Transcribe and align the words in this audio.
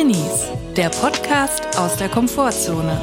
Drinnies, 0.00 0.46
der 0.78 0.88
Podcast 0.88 1.76
aus 1.76 1.96
der 1.96 2.08
Komfortzone. 2.08 2.98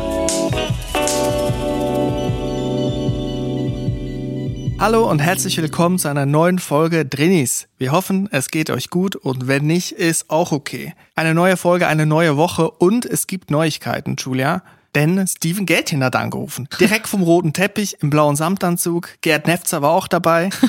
Hallo 4.80 5.08
und 5.08 5.20
herzlich 5.20 5.58
willkommen 5.62 6.00
zu 6.00 6.08
einer 6.08 6.26
neuen 6.26 6.58
Folge 6.58 7.06
Drinnies. 7.06 7.68
Wir 7.78 7.92
hoffen, 7.92 8.28
es 8.32 8.50
geht 8.50 8.72
euch 8.72 8.90
gut 8.90 9.16
und 9.16 9.48
wenn 9.48 9.68
nicht, 9.68 9.92
ist 9.92 10.32
auch 10.32 10.52
okay. 10.52 10.96
Eine 11.14 11.36
neue 11.36 11.56
Folge, 11.56 11.86
eine 11.86 12.08
neue 12.08 12.36
Woche 12.36 12.72
und 12.72 13.06
es 13.06 13.28
gibt 13.28 13.52
Neuigkeiten, 13.52 14.16
Julia. 14.18 14.64
Denn 14.96 15.28
Steven 15.28 15.68
Gätchen 15.68 16.04
hat 16.04 16.16
angerufen. 16.16 16.68
Direkt 16.80 17.08
vom 17.08 17.22
roten 17.22 17.54
Teppich 17.54 17.98
im 18.02 18.10
blauen 18.10 18.36
Samtanzug. 18.36 19.22
Gerd 19.22 19.46
Nefzer 19.46 19.84
war 19.84 19.92
auch 19.92 20.08
dabei. 20.08 20.50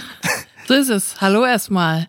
So 0.67 0.75
ist 0.75 0.91
es. 0.91 1.23
Hallo 1.23 1.47
erstmal. 1.47 2.07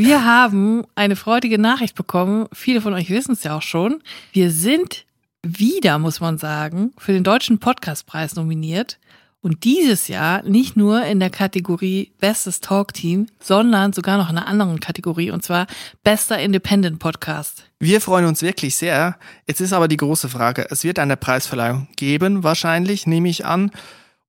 Wir 0.00 0.24
haben 0.24 0.84
eine 0.94 1.16
freudige 1.16 1.58
Nachricht 1.58 1.96
bekommen. 1.96 2.46
Viele 2.52 2.80
von 2.80 2.94
euch 2.94 3.10
wissen 3.10 3.32
es 3.32 3.42
ja 3.42 3.56
auch 3.56 3.62
schon. 3.62 4.00
Wir 4.32 4.52
sind 4.52 5.06
wieder, 5.42 5.98
muss 5.98 6.20
man 6.20 6.38
sagen, 6.38 6.92
für 6.98 7.12
den 7.12 7.24
Deutschen 7.24 7.58
Podcastpreis 7.58 8.36
nominiert. 8.36 9.00
Und 9.40 9.64
dieses 9.64 10.06
Jahr 10.06 10.44
nicht 10.44 10.76
nur 10.76 11.04
in 11.04 11.18
der 11.18 11.30
Kategorie 11.30 12.12
Bestes 12.20 12.60
Talkteam, 12.60 13.26
sondern 13.40 13.92
sogar 13.92 14.18
noch 14.18 14.30
in 14.30 14.38
einer 14.38 14.46
anderen 14.46 14.78
Kategorie, 14.78 15.32
und 15.32 15.44
zwar 15.44 15.66
Bester 16.04 16.38
Independent 16.38 17.00
Podcast. 17.00 17.64
Wir 17.80 18.00
freuen 18.00 18.26
uns 18.26 18.40
wirklich 18.40 18.76
sehr. 18.76 19.18
Jetzt 19.48 19.60
ist 19.60 19.72
aber 19.72 19.88
die 19.88 19.96
große 19.96 20.28
Frage. 20.28 20.68
Es 20.70 20.84
wird 20.84 21.00
eine 21.00 21.16
Preisverleihung 21.16 21.88
geben, 21.96 22.44
wahrscheinlich, 22.44 23.08
nehme 23.08 23.28
ich 23.28 23.46
an. 23.46 23.72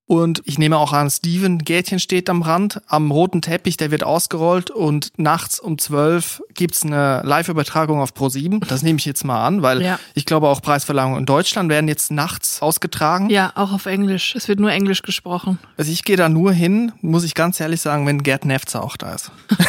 Und 0.09 0.41
ich 0.45 0.57
nehme 0.57 0.75
auch 0.79 0.91
an, 0.91 1.07
Steven 1.11 1.59
Gätchen 1.59 1.99
steht 1.99 2.31
am 2.31 2.41
Rand, 2.41 2.81
am 2.87 3.11
roten 3.11 3.43
Teppich, 3.43 3.77
der 3.77 3.91
wird 3.91 4.03
ausgerollt 4.03 4.71
und 4.71 5.11
nachts 5.17 5.59
um 5.59 5.77
zwölf 5.77 6.41
gibt's 6.55 6.81
eine 6.81 7.21
Live-Übertragung 7.23 8.01
auf 8.01 8.13
Pro7. 8.13 8.65
Das 8.65 8.81
nehme 8.81 8.97
ich 8.97 9.05
jetzt 9.05 9.23
mal 9.23 9.45
an, 9.45 9.61
weil 9.61 9.83
Ja. 9.83 9.99
ich 10.15 10.25
glaube 10.25 10.47
auch 10.47 10.63
Preisverleihungen 10.63 11.19
in 11.19 11.25
Deutschland 11.27 11.69
werden 11.69 11.87
jetzt 11.87 12.09
nachts 12.09 12.59
ausgetragen. 12.63 13.29
Ja, 13.29 13.51
auch 13.53 13.71
auf 13.71 13.85
Englisch. 13.85 14.33
Es 14.35 14.47
wird 14.47 14.59
nur 14.59 14.71
Englisch 14.71 15.03
gesprochen. 15.03 15.59
Also 15.77 15.91
ich 15.91 16.03
gehe 16.03 16.17
da 16.17 16.27
nur 16.27 16.53
hin, 16.53 16.91
muss 17.01 17.23
ich 17.23 17.35
ganz 17.35 17.59
ehrlich 17.59 17.79
sagen, 17.81 18.07
wenn 18.07 18.23
Gerd 18.23 18.45
Nefzer 18.45 18.83
auch 18.83 18.97
da 18.97 19.13
ist. 19.13 19.31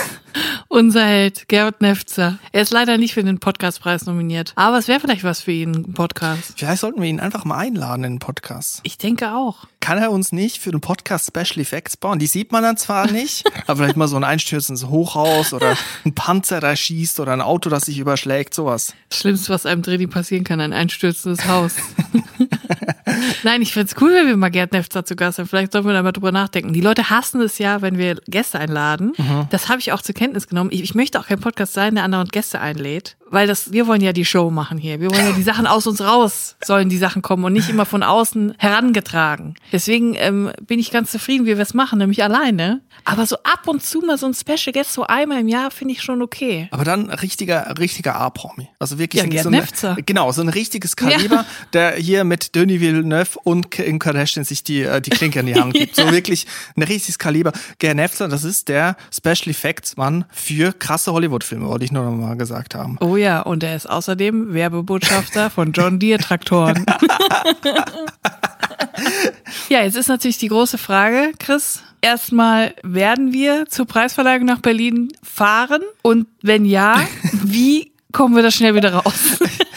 Unser 0.73 1.05
Held, 1.05 1.49
Gerhard 1.49 1.81
Nefzer. 1.81 2.39
Er 2.53 2.63
ist 2.63 2.71
leider 2.71 2.97
nicht 2.97 3.15
für 3.15 3.25
den 3.25 3.41
Podcastpreis 3.41 4.07
nominiert. 4.07 4.53
Aber 4.55 4.79
es 4.79 4.87
wäre 4.87 5.01
vielleicht 5.01 5.25
was 5.25 5.41
für 5.41 5.51
ihn, 5.51 5.75
ein 5.75 5.95
Podcast. 5.95 6.53
Vielleicht 6.57 6.81
sollten 6.81 7.03
wir 7.03 7.09
ihn 7.09 7.19
einfach 7.19 7.45
mal 7.45 7.59
einladen 7.59 8.05
in 8.05 8.13
den 8.13 8.19
Podcast. 8.21 8.79
Ich 8.85 8.97
denke 8.97 9.33
auch. 9.33 9.67
Kann 9.81 9.99
er 9.99 10.13
uns 10.13 10.31
nicht 10.31 10.59
für 10.59 10.71
den 10.71 10.81
Podcast 10.81 11.27
Special 11.27 11.61
Effects 11.61 11.97
bauen? 11.97 12.21
Die 12.21 12.29
sieht 12.29 12.53
man 12.53 12.63
dann 12.63 12.77
zwar 12.77 13.11
nicht, 13.11 13.45
aber 13.67 13.79
vielleicht 13.79 13.97
mal 13.97 14.07
so 14.07 14.15
ein 14.15 14.23
einstürzendes 14.23 14.87
Hochhaus 14.87 15.53
oder 15.53 15.77
ein 16.05 16.15
Panzer, 16.15 16.61
der 16.61 16.77
schießt 16.77 17.19
oder 17.19 17.33
ein 17.33 17.41
Auto, 17.41 17.69
das 17.69 17.87
sich 17.87 17.99
überschlägt, 17.99 18.55
sowas. 18.55 18.95
Das 19.09 19.19
Schlimmste, 19.19 19.53
was 19.53 19.67
einem 19.67 19.83
Drini 19.83 20.07
passieren 20.07 20.45
kann, 20.45 20.61
ein 20.61 20.73
einstürzendes 20.73 21.49
Haus. 21.49 21.75
Nein, 23.43 23.63
ich 23.63 23.73
find's 23.73 23.95
cool, 24.01 24.13
wenn 24.15 24.27
wir 24.27 24.37
mal 24.37 24.51
Gerd 24.51 24.73
Nefzer 24.73 25.05
zu 25.05 25.17
Gast 25.17 25.39
haben. 25.39 25.47
Vielleicht 25.49 25.73
sollten 25.73 25.89
wir 25.89 25.95
da 25.95 26.03
mal 26.03 26.13
drüber 26.13 26.33
nachdenken. 26.33 26.73
Die 26.73 26.81
Leute 26.81 27.11
hassen 27.11 27.41
es 27.41 27.59
ja, 27.59 27.83
wenn 27.83 27.99
wir 27.99 28.17
Gäste 28.27 28.59
einladen. 28.59 29.13
Das 29.51 29.69
habe 29.69 29.79
ich 29.81 29.93
auch 29.93 30.03
zur 30.03 30.15
Kenntnis 30.15 30.47
genommen. 30.49 30.71
Ich, 30.73 30.83
ich 30.83 30.95
möchte 30.95 31.19
auch 31.21 31.27
kein 31.27 31.41
Podcast 31.41 31.73
sein, 31.73 31.95
der 31.95 32.05
anderen 32.05 32.29
Gäste 32.29 32.61
einlädt. 32.61 33.17
Weil 33.33 33.47
das, 33.47 33.71
wir 33.73 33.87
wollen 33.87 34.01
ja 34.01 34.13
die 34.13 34.25
Show 34.25 34.51
machen 34.51 34.77
hier. 34.77 35.01
Wir 35.01 35.09
wollen 35.13 35.25
ja 35.25 35.33
die 35.33 35.45
Sachen 35.45 35.67
aus 35.69 35.87
uns 35.87 36.01
raus, 36.01 36.57
sollen 36.65 36.89
die 36.89 36.99
Sachen 36.99 37.23
kommen 37.23 37.45
und 37.45 37.53
nicht 37.53 37.69
immer 37.69 37.87
von 37.87 38.03
außen 38.03 38.55
herangetragen. 38.59 39.55
Deswegen 39.73 40.15
ähm, 40.17 40.51
bin 40.67 40.81
ich 40.81 40.91
ganz 40.91 41.13
zufrieden, 41.13 41.45
wie 41.47 41.57
wir 41.57 41.61
es 41.61 41.73
machen, 41.73 41.99
nämlich 42.01 42.25
alleine. 42.25 42.81
Aber 43.05 43.27
so 43.27 43.37
ab 43.45 43.69
und 43.69 43.85
zu 43.85 44.01
mal 44.01 44.19
so 44.19 44.27
ein 44.27 44.35
Special 44.35 44.73
Guest, 44.73 44.93
so 44.95 45.05
einmal 45.07 45.41
im 45.41 45.49
Jahr, 45.49 45.71
finde 45.71 45.95
ich 45.95 46.03
schon 46.03 46.23
okay. 46.23 46.69
Aber 46.73 46.83
dann 46.85 47.09
ein 47.09 47.19
richtiger, 47.21 47.75
richtiger 47.79 48.17
A-Promi. 48.17 48.69
Also 48.81 48.99
wirklich 48.99 49.21
Ja, 49.21 49.25
ein- 49.25 49.31
Gerd 49.31 49.45
so 49.45 49.49
eine, 49.49 49.59
Nefzer. 49.59 49.97
Genau, 50.05 50.33
so 50.33 50.43
ein 50.43 50.49
richtiges 50.49 50.97
Kaliber, 50.97 51.45
der 51.73 51.93
hier 51.95 52.25
mit 52.25 52.57
Denis 52.57 52.81
Villeneuve 53.01 53.39
und 53.43 53.71
Kim 53.71 53.99
Kardashian 53.99 54.45
sich 54.45 54.63
die, 54.63 54.83
äh, 54.83 55.01
die 55.01 55.11
Klinke 55.11 55.41
in 55.41 55.47
die 55.47 55.55
Hand 55.55 55.75
gibt. 55.75 55.97
So 55.97 56.11
wirklich 56.13 56.47
ein 56.77 56.83
richtiges 56.83 57.19
Kaliber. 57.19 57.53
Gerd 57.79 57.97
Nefzer, 57.97 58.29
das 58.29 58.45
ist 58.45 58.69
der 58.69 58.97
Special 59.13 59.49
Effects 59.49 59.97
Mann 59.97 60.25
für 60.31 60.73
krasse 60.73 61.13
Hollywood-Filme, 61.13 61.67
wollte 61.67 61.85
ich 61.85 61.93
nur 61.93 62.05
noch 62.05 62.13
mal 62.13 62.37
gesagt 62.37 62.75
haben. 62.75 62.99
Oh 63.01 63.17
ja, 63.17 63.41
und 63.41 63.63
er 63.63 63.77
ist 63.77 63.89
außerdem 63.89 64.53
Werbebotschafter 64.53 65.51
von 65.51 65.73
John 65.73 65.99
Deere 65.99 66.21
Traktoren. 66.21 66.85
ja, 69.69 69.83
jetzt 69.83 69.97
ist 69.97 70.09
natürlich 70.09 70.39
die 70.39 70.49
große 70.49 70.79
Frage, 70.79 71.33
Chris. 71.39 71.83
Erstmal, 72.03 72.75
werden 72.83 73.33
wir 73.33 73.67
zur 73.69 73.87
Preisverleihung 73.87 74.45
nach 74.47 74.61
Berlin 74.61 75.13
fahren? 75.23 75.83
Und 76.03 76.27
wenn 76.41 76.65
ja, 76.65 77.07
wie 77.45 77.93
kommen 78.13 78.35
wir 78.35 78.43
da 78.43 78.51
schnell 78.51 78.75
wieder 78.75 78.95
raus? 78.95 79.39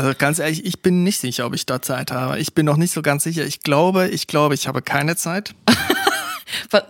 Also 0.00 0.14
ganz 0.16 0.38
ehrlich, 0.38 0.64
ich 0.64 0.80
bin 0.80 1.04
nicht 1.04 1.20
sicher, 1.20 1.44
ob 1.44 1.54
ich 1.54 1.66
da 1.66 1.82
Zeit 1.82 2.10
habe. 2.10 2.38
Ich 2.38 2.54
bin 2.54 2.64
noch 2.64 2.78
nicht 2.78 2.90
so 2.90 3.02
ganz 3.02 3.22
sicher. 3.22 3.44
Ich 3.44 3.60
glaube, 3.60 4.08
ich 4.08 4.26
glaube, 4.26 4.54
ich 4.54 4.66
habe 4.66 4.80
keine 4.80 5.14
Zeit. 5.14 5.54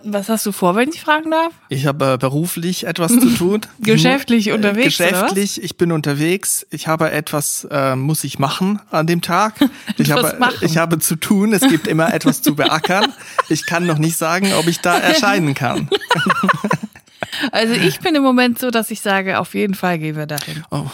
Was, 0.03 0.29
hast 0.29 0.45
du 0.45 0.53
vor, 0.53 0.77
wenn 0.77 0.87
ich 0.87 1.01
fragen 1.01 1.29
darf? 1.29 1.51
Ich 1.67 1.85
habe 1.87 2.13
äh, 2.13 2.17
beruflich 2.17 2.87
etwas 2.87 3.11
zu 3.11 3.29
tun. 3.37 3.61
Geschäftlich 3.79 4.47
Äh, 4.47 4.53
unterwegs? 4.53 4.97
Geschäftlich, 4.97 5.61
ich 5.61 5.75
bin 5.75 5.91
unterwegs. 5.91 6.65
Ich 6.69 6.87
habe 6.87 7.11
etwas, 7.11 7.67
äh, 7.69 7.97
muss 7.97 8.23
ich 8.23 8.39
machen 8.39 8.79
an 8.91 9.07
dem 9.07 9.21
Tag. 9.21 9.55
Ich 9.97 10.09
habe, 10.13 10.37
machen. 10.39 10.55
ich 10.61 10.77
habe 10.77 10.97
zu 10.99 11.17
tun. 11.17 11.51
Es 11.51 11.67
gibt 11.67 11.87
immer 11.87 12.13
etwas 12.13 12.41
zu 12.41 12.55
beackern. 12.55 13.11
Ich 13.49 13.65
kann 13.65 13.85
noch 13.85 13.97
nicht 13.97 14.15
sagen, 14.15 14.53
ob 14.53 14.67
ich 14.67 14.79
da 14.79 14.97
erscheinen 14.97 15.53
kann. 15.53 15.89
Also 17.51 17.73
ich 17.73 17.99
bin 17.99 18.15
im 18.15 18.23
Moment 18.23 18.57
so, 18.57 18.71
dass 18.71 18.89
ich 18.89 19.01
sage, 19.01 19.37
auf 19.37 19.53
jeden 19.53 19.75
Fall 19.75 19.99
gehen 19.99 20.15
wir 20.15 20.27
dahin. 20.27 20.63
Oh. 20.71 20.85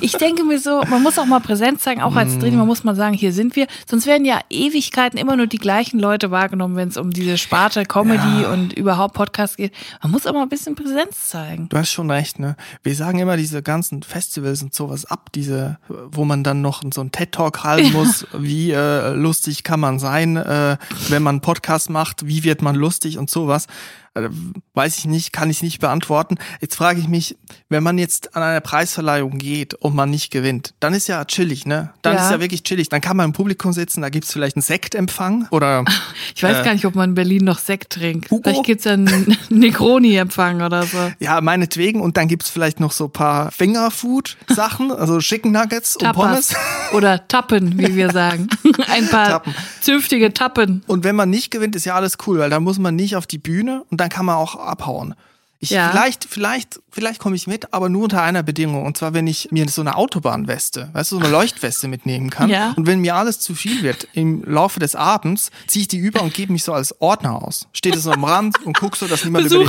Ich 0.00 0.12
denke 0.12 0.44
mir 0.44 0.58
so, 0.58 0.82
man 0.88 1.02
muss 1.02 1.18
auch 1.18 1.26
mal 1.26 1.40
Präsenz 1.40 1.82
zeigen, 1.82 2.02
auch 2.02 2.16
als 2.16 2.38
Trainer, 2.38 2.58
man 2.58 2.66
muss 2.66 2.84
mal 2.84 2.94
sagen, 2.94 3.14
hier 3.14 3.32
sind 3.32 3.56
wir. 3.56 3.66
Sonst 3.88 4.06
werden 4.06 4.24
ja 4.24 4.40
Ewigkeiten 4.50 5.18
immer 5.18 5.36
nur 5.36 5.46
die 5.46 5.58
gleichen 5.58 5.98
Leute 5.98 6.30
wahrgenommen, 6.30 6.76
wenn 6.76 6.88
es 6.88 6.96
um 6.96 7.10
diese 7.10 7.38
Sparte 7.38 7.84
Comedy 7.84 8.44
und 8.44 8.72
überhaupt 8.72 9.14
Podcast 9.14 9.56
geht. 9.56 9.72
Man 10.02 10.12
muss 10.12 10.26
auch 10.26 10.34
mal 10.34 10.42
ein 10.42 10.48
bisschen 10.48 10.74
Präsenz 10.74 11.28
zeigen. 11.28 11.68
Du 11.68 11.78
hast 11.78 11.90
schon 11.90 12.10
recht, 12.10 12.38
ne? 12.38 12.56
Wir 12.82 12.94
sagen 12.94 13.18
immer 13.18 13.36
diese 13.36 13.62
ganzen 13.62 14.02
Festivals 14.02 14.62
und 14.62 14.74
sowas 14.74 15.04
ab, 15.04 15.30
diese, 15.34 15.78
wo 15.88 16.24
man 16.24 16.44
dann 16.44 16.60
noch 16.60 16.82
so 16.92 17.00
einen 17.00 17.12
TED-Talk 17.12 17.64
halten 17.64 17.92
muss. 17.92 18.26
Wie 18.32 18.72
äh, 18.72 19.14
lustig 19.14 19.62
kann 19.62 19.80
man 19.80 19.98
sein, 19.98 20.36
äh, 20.36 20.76
wenn 21.08 21.22
man 21.22 21.36
einen 21.36 21.40
Podcast 21.40 21.90
macht? 21.90 22.26
Wie 22.26 22.44
wird 22.44 22.62
man 22.62 22.74
lustig 22.74 23.18
und 23.18 23.30
sowas? 23.30 23.66
Äh, 24.14 24.28
weiß 24.74 24.98
ich 24.98 25.04
nicht, 25.06 25.32
kann 25.32 25.48
ich 25.48 25.62
nicht 25.62 25.80
beantworten. 25.80 26.36
Jetzt 26.60 26.76
frage 26.76 27.00
ich 27.00 27.08
mich, 27.08 27.36
wenn 27.70 27.82
man 27.82 27.96
jetzt 27.96 28.36
an 28.36 28.42
eine 28.42 28.60
Preisverleihung 28.60 29.38
geht 29.38 29.72
und 29.74 29.94
man 29.94 30.10
nicht 30.10 30.30
gewinnt, 30.30 30.74
dann 30.80 30.92
ist 30.92 31.08
ja 31.08 31.24
chillig, 31.24 31.64
ne? 31.66 31.94
Dann 32.02 32.16
Ja. 32.16 32.24
ist 32.26 32.30
ja 32.30 32.40
wirklich 32.40 32.62
chillig. 32.62 32.90
Dann 32.90 33.00
kann 33.00 33.16
man 33.16 33.26
im 33.26 33.32
Publikum 33.32 33.72
sitzen, 33.72 34.02
da 34.02 34.10
gibt's 34.10 34.30
vielleicht 34.32 34.56
einen 34.56 34.62
Sektempfang 34.62 35.46
oder 35.50 35.84
Ich 36.34 36.42
weiß 36.42 36.58
Äh, 36.58 36.64
gar 36.64 36.72
nicht, 36.74 36.84
ob 36.84 36.94
man 36.94 37.10
in 37.10 37.14
Berlin 37.14 37.44
noch 37.44 37.58
Sekt 37.58 37.94
trinkt. 37.94 38.30
Hugo? 38.30 38.42
Vielleicht 38.50 38.64
gibt's 38.64 38.84
ja 38.84 38.92
einen 38.92 39.36
Negroni-Empfang 39.48 40.60
oder 40.62 40.82
so. 40.84 40.98
ja, 41.18 41.40
meinetwegen. 41.40 42.00
Und 42.02 42.16
dann 42.18 42.28
gibt's 42.28 42.50
vielleicht 42.50 42.80
noch 42.80 42.92
so 42.92 43.08
paar 43.08 43.50
Fingerfood-Sachen, 43.50 44.90
also 44.92 45.18
Chicken 45.20 45.52
Nuggets 45.52 45.96
und. 45.96 46.12
Pommes. 46.12 46.54
Oder 46.92 47.26
Tappen, 47.28 47.78
wie 47.78 47.96
wir 47.96 48.10
sagen. 48.10 48.48
Ein 48.88 49.08
paar 49.08 49.28
Tappen. 49.28 49.54
zünftige 49.80 50.32
Tappen. 50.34 50.82
Und 50.86 51.04
wenn 51.04 51.16
man 51.16 51.30
nicht 51.30 51.50
gewinnt, 51.50 51.76
ist 51.76 51.84
ja 51.86 51.94
alles 51.94 52.18
cool, 52.26 52.38
weil 52.38 52.50
dann 52.50 52.62
muss 52.62 52.78
man 52.78 52.94
nicht 52.96 53.16
auf 53.16 53.26
die 53.26 53.38
Bühne 53.38 53.84
und 53.90 54.00
dann 54.02 54.10
kann 54.10 54.26
man 54.26 54.36
auch 54.36 54.56
abhauen. 54.56 55.14
Ich, 55.62 55.70
Ja. 55.70 55.90
Vielleicht, 55.90 56.26
vielleicht, 56.28 56.80
vielleicht 56.90 57.20
komme 57.20 57.36
ich 57.36 57.46
mit, 57.46 57.72
aber 57.72 57.88
nur 57.88 58.02
unter 58.04 58.20
einer 58.20 58.42
Bedingung. 58.42 58.84
Und 58.84 58.96
zwar, 58.96 59.14
wenn 59.14 59.28
ich 59.28 59.52
mir 59.52 59.68
so 59.68 59.80
eine 59.80 59.94
Autobahnweste, 59.96 60.90
weißt 60.92 61.12
du, 61.12 61.16
so 61.16 61.22
eine 61.22 61.30
Leuchtweste 61.32 61.86
mitnehmen 61.86 62.30
kann. 62.30 62.50
Ja. 62.50 62.72
Und 62.76 62.88
wenn 62.88 63.00
mir 63.00 63.14
alles 63.14 63.38
zu 63.38 63.54
viel 63.54 63.82
wird 63.84 64.08
im 64.12 64.42
Laufe 64.44 64.80
des 64.80 64.96
Abends, 64.96 65.52
ziehe 65.68 65.82
ich 65.82 65.88
die 65.88 65.98
über 65.98 66.20
und 66.22 66.34
gebe 66.34 66.52
mich 66.52 66.64
so 66.64 66.72
als 66.72 67.00
Ordner 67.00 67.40
aus. 67.46 67.68
Steht 67.72 67.94
es 67.94 68.02
so 68.02 68.10
am 68.10 68.24
Rand 68.24 68.60
und 68.66 68.76
guck 68.76 68.96
so, 68.96 69.06
dass 69.06 69.24
niemand 69.24 69.44
über 69.46 69.60
die. 69.60 69.68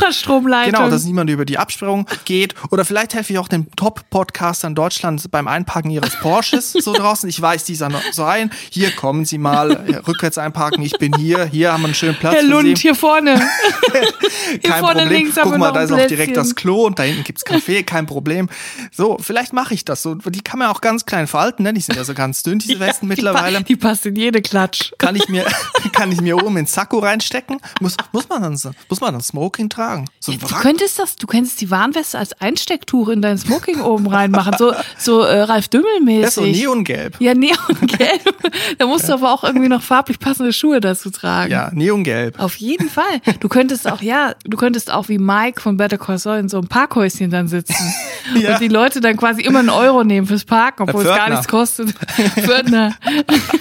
Genau, 0.72 0.90
dass 0.90 1.04
niemand 1.06 1.30
über 1.30 1.46
die 1.46 1.60
Absperrung 1.60 2.08
geht. 2.26 2.56
Oder 2.72 2.86
vielleicht 2.86 3.14
helfe 3.14 3.32
ich 3.34 3.38
auch 3.38 3.48
den 3.48 3.70
Top-Podcastern 3.76 4.74
Deutschlands 4.74 5.28
beim 5.28 5.48
Einparken 5.48 5.92
ihres 5.92 6.16
Porsches 6.16 6.72
so 6.72 6.94
draußen. 6.94 7.30
Ich 7.30 7.40
weiß, 7.40 7.66
die 7.66 7.76
sind 7.76 7.96
so 8.14 8.24
rein. 8.24 8.50
Hier 8.72 8.90
kommen 8.92 9.26
Sie 9.26 9.38
mal, 9.38 9.86
ja, 9.92 10.00
rückwärts 10.00 10.40
einparken. 10.40 10.84
Ich 10.84 10.98
bin 10.98 11.16
hier. 11.16 11.46
Hier 11.46 11.72
haben 11.72 11.82
wir 11.84 11.88
einen 11.90 11.94
schönen 11.96 12.16
Platz 12.16 12.34
Herr 12.34 12.44
Lund, 12.44 12.80
hier 12.80 12.96
vorne. 12.96 13.36
Kein 14.64 14.80
vorne 14.80 15.02
Problem. 15.02 15.10
links 15.10 15.38
haben 15.38 15.44
Guck 15.44 15.54
wir 15.54 15.58
mal, 15.60 15.68
noch 15.68 15.83
ist 15.84 15.92
auch 15.92 16.08
direkt 16.08 16.38
das 16.38 16.56
Klo 16.56 16.86
und 16.86 17.00
da 17.00 17.04
hinten 17.04 17.24
gibt's 17.24 17.46
Kaffee. 17.46 17.84
Kein 17.84 18.06
Problem. 18.06 18.50
So, 18.92 19.18
vielleicht 19.20 19.54
mache 19.54 19.74
ich 19.74 19.86
das 19.86 20.02
so. 20.02 20.16
Die 20.16 20.42
kann 20.42 20.60
man 20.60 20.70
auch 20.70 20.82
ganz 20.82 21.06
klein 21.06 21.28
falten. 21.28 21.64
Ne? 21.64 21.74
Die 21.74 21.82
sind 21.82 21.96
ja 21.96 22.04
so 22.04 22.14
ganz 22.14 22.44
dünn, 22.44 22.60
diese 22.60 22.80
Westen 22.80 23.08
mittlerweile. 23.08 23.58
Die, 23.60 23.64
pa 23.64 23.68
die 23.68 23.76
passt 23.76 24.06
in 24.06 24.16
jede 24.16 24.42
Klatsch. 24.42 24.92
Kann 24.98 25.16
ich 25.16 25.28
mir, 25.30 25.46
kann 25.94 26.12
ich 26.12 26.22
mir 26.22 26.38
oben 26.44 26.58
ins 26.58 26.74
Sakko 26.74 27.00
reinstecken? 27.00 27.60
Muss, 27.82 27.96
muss 28.12 28.30
man 28.30 28.42
dann 28.42 28.58
so, 28.58 28.72
muss 28.90 29.02
man 29.02 29.14
dann 29.14 29.22
Smoking 29.22 29.70
tragen? 29.70 30.06
So 30.20 30.32
ein 30.32 30.40
Du 30.40 30.48
könntest 30.48 31.00
das, 31.00 31.16
du 31.16 31.28
könntest 31.28 31.62
die 31.62 31.72
Warnweste 31.72 32.18
als 32.18 32.34
Einstecktuch 32.42 33.10
in 33.10 33.22
dein 33.22 33.38
Smoking 33.38 33.82
oben 33.82 34.08
reinmachen, 34.08 34.56
so 34.58 34.74
so 34.98 35.22
äh, 35.22 35.42
Ralf 35.42 35.68
Dümmel 35.68 36.22
Das 36.22 36.30
ist 36.30 36.36
so 36.36 36.42
neongelb. 36.46 37.20
ja, 37.20 37.34
neongelb. 37.34 38.36
da 38.78 38.86
musst 38.88 39.10
du 39.10 39.14
aber 39.14 39.32
auch 39.34 39.44
irgendwie 39.44 39.70
noch 39.70 39.82
farblich 39.82 40.20
passende 40.20 40.54
Schuhe 40.54 40.80
dazu 40.82 41.10
tragen. 41.10 41.52
Ja, 41.52 41.72
neongelb. 41.74 42.40
Auf 42.40 42.56
jeden 42.56 42.90
Fall. 42.90 43.22
Du 43.40 43.48
könntest 43.50 43.90
auch, 43.90 44.02
ja, 44.02 44.36
du 44.44 44.58
könntest 44.58 44.92
auch 44.92 45.10
wie 45.10 45.18
Mike 45.18 45.62
vom 45.62 45.73
von 45.74 45.78
Better 45.78 45.98
Call 45.98 46.18
Saul 46.18 46.38
in 46.38 46.50
so 46.50 46.58
einem 46.58 46.68
Parkhäuschen 46.68 47.30
dann 47.30 47.48
sitzen. 47.48 47.76
Ja. 48.40 48.54
Und 48.54 48.62
die 48.62 48.70
Leute 48.70 49.02
dann 49.02 49.18
quasi 49.18 49.42
immer 49.42 49.60
einen 49.60 49.70
Euro 49.70 50.06
nehmen 50.06 50.26
fürs 50.26 50.46
Parken, 50.46 50.84
obwohl 50.84 51.02
es 51.02 51.10
gar 51.10 51.30
nichts 51.30 51.48
kostet. 51.48 51.90
Pförtner. 52.40 52.96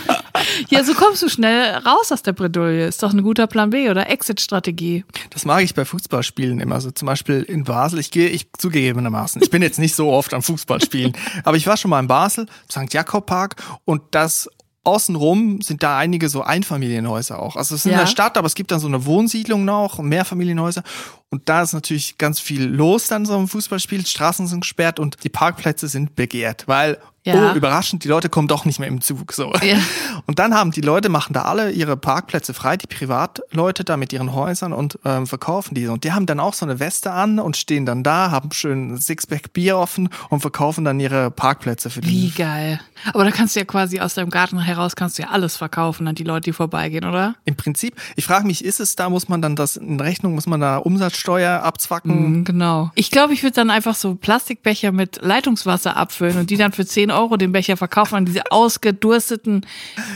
ja, 0.71 0.85
so 0.85 0.95
kommst 0.95 1.21
du 1.21 1.29
schnell 1.29 1.75
raus 1.79 2.13
aus 2.13 2.23
der 2.23 2.33
Bredouille. 2.33 2.87
Ist 2.87 3.03
doch 3.03 3.13
ein 3.13 3.23
guter 3.23 3.49
Plan 3.49 3.71
B 3.71 3.91
oder 3.91 4.09
Exit-Strategie. 4.09 5.05
Das 5.31 5.45
mag 5.45 5.65
ich 5.65 5.75
bei 5.75 5.85
Fußballspielen 5.85 6.61
immer. 6.61 6.81
So 6.81 6.93
zum 6.93 7.07
Beispiel 7.07 7.43
in 7.43 7.65
Basel. 7.65 7.99
Ich 7.99 8.13
gehe, 8.13 8.29
ich 8.29 8.53
zugegebenermaßen. 8.57 9.43
Ich 9.43 9.51
bin 9.51 9.63
jetzt 9.63 9.81
nicht 9.81 9.97
so 9.97 10.11
oft 10.11 10.33
am 10.33 10.43
Fußballspielen, 10.43 11.13
aber 11.43 11.57
ich 11.57 11.67
war 11.67 11.77
schon 11.77 11.91
mal 11.91 11.99
in 11.99 12.07
Basel, 12.07 12.47
St. 12.71 12.95
Jakob 12.95 13.27
Park 13.27 13.57
und 13.85 14.03
das 14.13 14.49
Außenrum 14.85 15.61
sind 15.63 15.83
da 15.83 15.97
einige 15.99 16.29
so 16.29 16.43
Einfamilienhäuser 16.43 17.41
auch. 17.41 17.55
Also 17.57 17.75
es 17.75 17.83
ist 17.83 17.87
in 17.87 17.93
Ja. 17.93 18.01
der 18.01 18.07
Stadt, 18.07 18.37
aber 18.37 18.47
es 18.47 18.55
gibt 18.55 18.73
dann 18.73 18.81
so 18.81 18.89
eine 18.89 19.05
Wohnsiedlung 19.05 19.65
noch, 19.65 19.99
Mehrfamilienhäuser. 20.01 20.83
Und 21.31 21.49
da 21.49 21.63
ist 21.63 21.73
natürlich 21.73 22.19
ganz 22.19 22.41
viel 22.41 22.65
los 22.65 23.07
dann 23.07 23.25
so 23.25 23.37
im 23.39 23.47
Fußballspiel. 23.49 24.05
Straßen 24.05 24.47
sind 24.49 24.61
gesperrt 24.61 24.99
und 24.99 25.23
die 25.23 25.29
Parkplätze 25.29 25.87
sind 25.89 26.17
begehrt, 26.17 26.65
weil, 26.67 26.99
Ja. 27.25 27.53
oh, 27.53 27.57
überraschend, 27.57 28.03
die 28.03 28.09
Leute 28.09 28.29
kommen 28.29 28.49
doch 28.49 28.65
nicht 28.65 28.81
mehr 28.81 28.89
im 28.89 29.01
Zug. 29.01 29.33
So. 29.33 29.53
Ja. 29.63 29.77
Und 30.27 30.39
dann 30.41 30.55
haben 30.55 30.73
die 30.73 30.81
Leute, 30.81 31.09
machen 31.09 31.33
da 31.35 31.43
alle 31.43 31.71
ihre 31.71 31.97
Parkplätze 31.97 32.53
frei, 32.53 32.77
die 32.77 32.87
Privatleute 32.89 33.85
da 33.85 33.97
mit 33.97 34.13
ihren 34.13 34.33
Häusern 34.35 34.73
und 34.73 34.99
ähm, 35.05 35.27
verkaufen 35.27 35.75
diese. 35.75 35.93
Und 35.93 36.05
die 36.05 36.13
haben 36.13 36.27
dann 36.27 36.41
auch 36.41 36.55
so 36.55 36.65
eine 36.67 36.81
Weste 36.81 37.13
an 37.13 37.39
und 37.39 37.57
stehen 37.57 37.87
dann 37.87 38.03
da, 38.03 38.31
haben 38.31 38.51
schön 38.53 38.97
Sixpack 38.99 39.53
Bier 39.53 39.79
offen 39.79 40.09
und 40.31 40.41
verkaufen 40.41 40.85
dann 40.85 40.99
ihre 41.01 41.31
Parkplätze 41.31 41.91
für 41.91 42.03
Wie 42.03 42.31
die. 42.31 42.35
geil. 42.35 42.81
Aber 43.13 43.25
da 43.25 43.31
kannst 43.31 43.57
du 43.57 43.61
ja 43.61 43.67
quasi 43.67 44.01
aus 44.01 44.15
deinem 44.15 44.31
Garten 44.31 44.59
heraus 44.61 44.95
kannst 44.97 45.19
du 45.19 45.23
ja 45.23 45.31
alles 45.31 45.57
verkaufen 45.57 46.07
an 46.09 46.15
die 46.15 46.25
Leute, 46.25 46.43
die 46.51 46.53
vorbeigehen, 46.53 47.05
oder? 47.05 47.35
Im 47.45 47.57
Prinzip, 47.57 47.97
ich 48.17 48.25
frage 48.25 48.47
mich, 48.47 48.65
ist 48.65 48.81
es 48.81 48.97
da, 48.97 49.09
muss 49.11 49.29
man 49.29 49.43
dann 49.43 49.57
das 49.57 49.77
in 49.77 49.99
Rechnung, 50.01 50.35
muss 50.35 50.47
man 50.47 50.61
da 50.61 50.77
Umsatzsteuer 50.79 51.63
abzwacken? 51.63 52.39
Mhm, 52.39 52.45
Genau. 52.45 52.91
Ich 52.95 53.11
glaube, 53.11 53.33
ich 53.35 53.43
würde 53.43 53.55
dann 53.55 53.71
einfach 53.71 53.95
so 53.95 54.15
Plastikbecher 54.15 54.93
mit 54.93 55.21
Leitungswasser 55.23 55.97
abfüllen 55.97 56.39
und 56.39 56.51
die 56.51 56.57
dann 56.57 56.73
für 56.73 56.87
10 56.87 57.11
Euro 57.13 57.37
den 57.37 57.53
Becher 57.53 57.77
verkaufen 57.77 58.17
an 58.17 58.25
diese 58.25 58.51
ausgedursteten, 58.51 59.65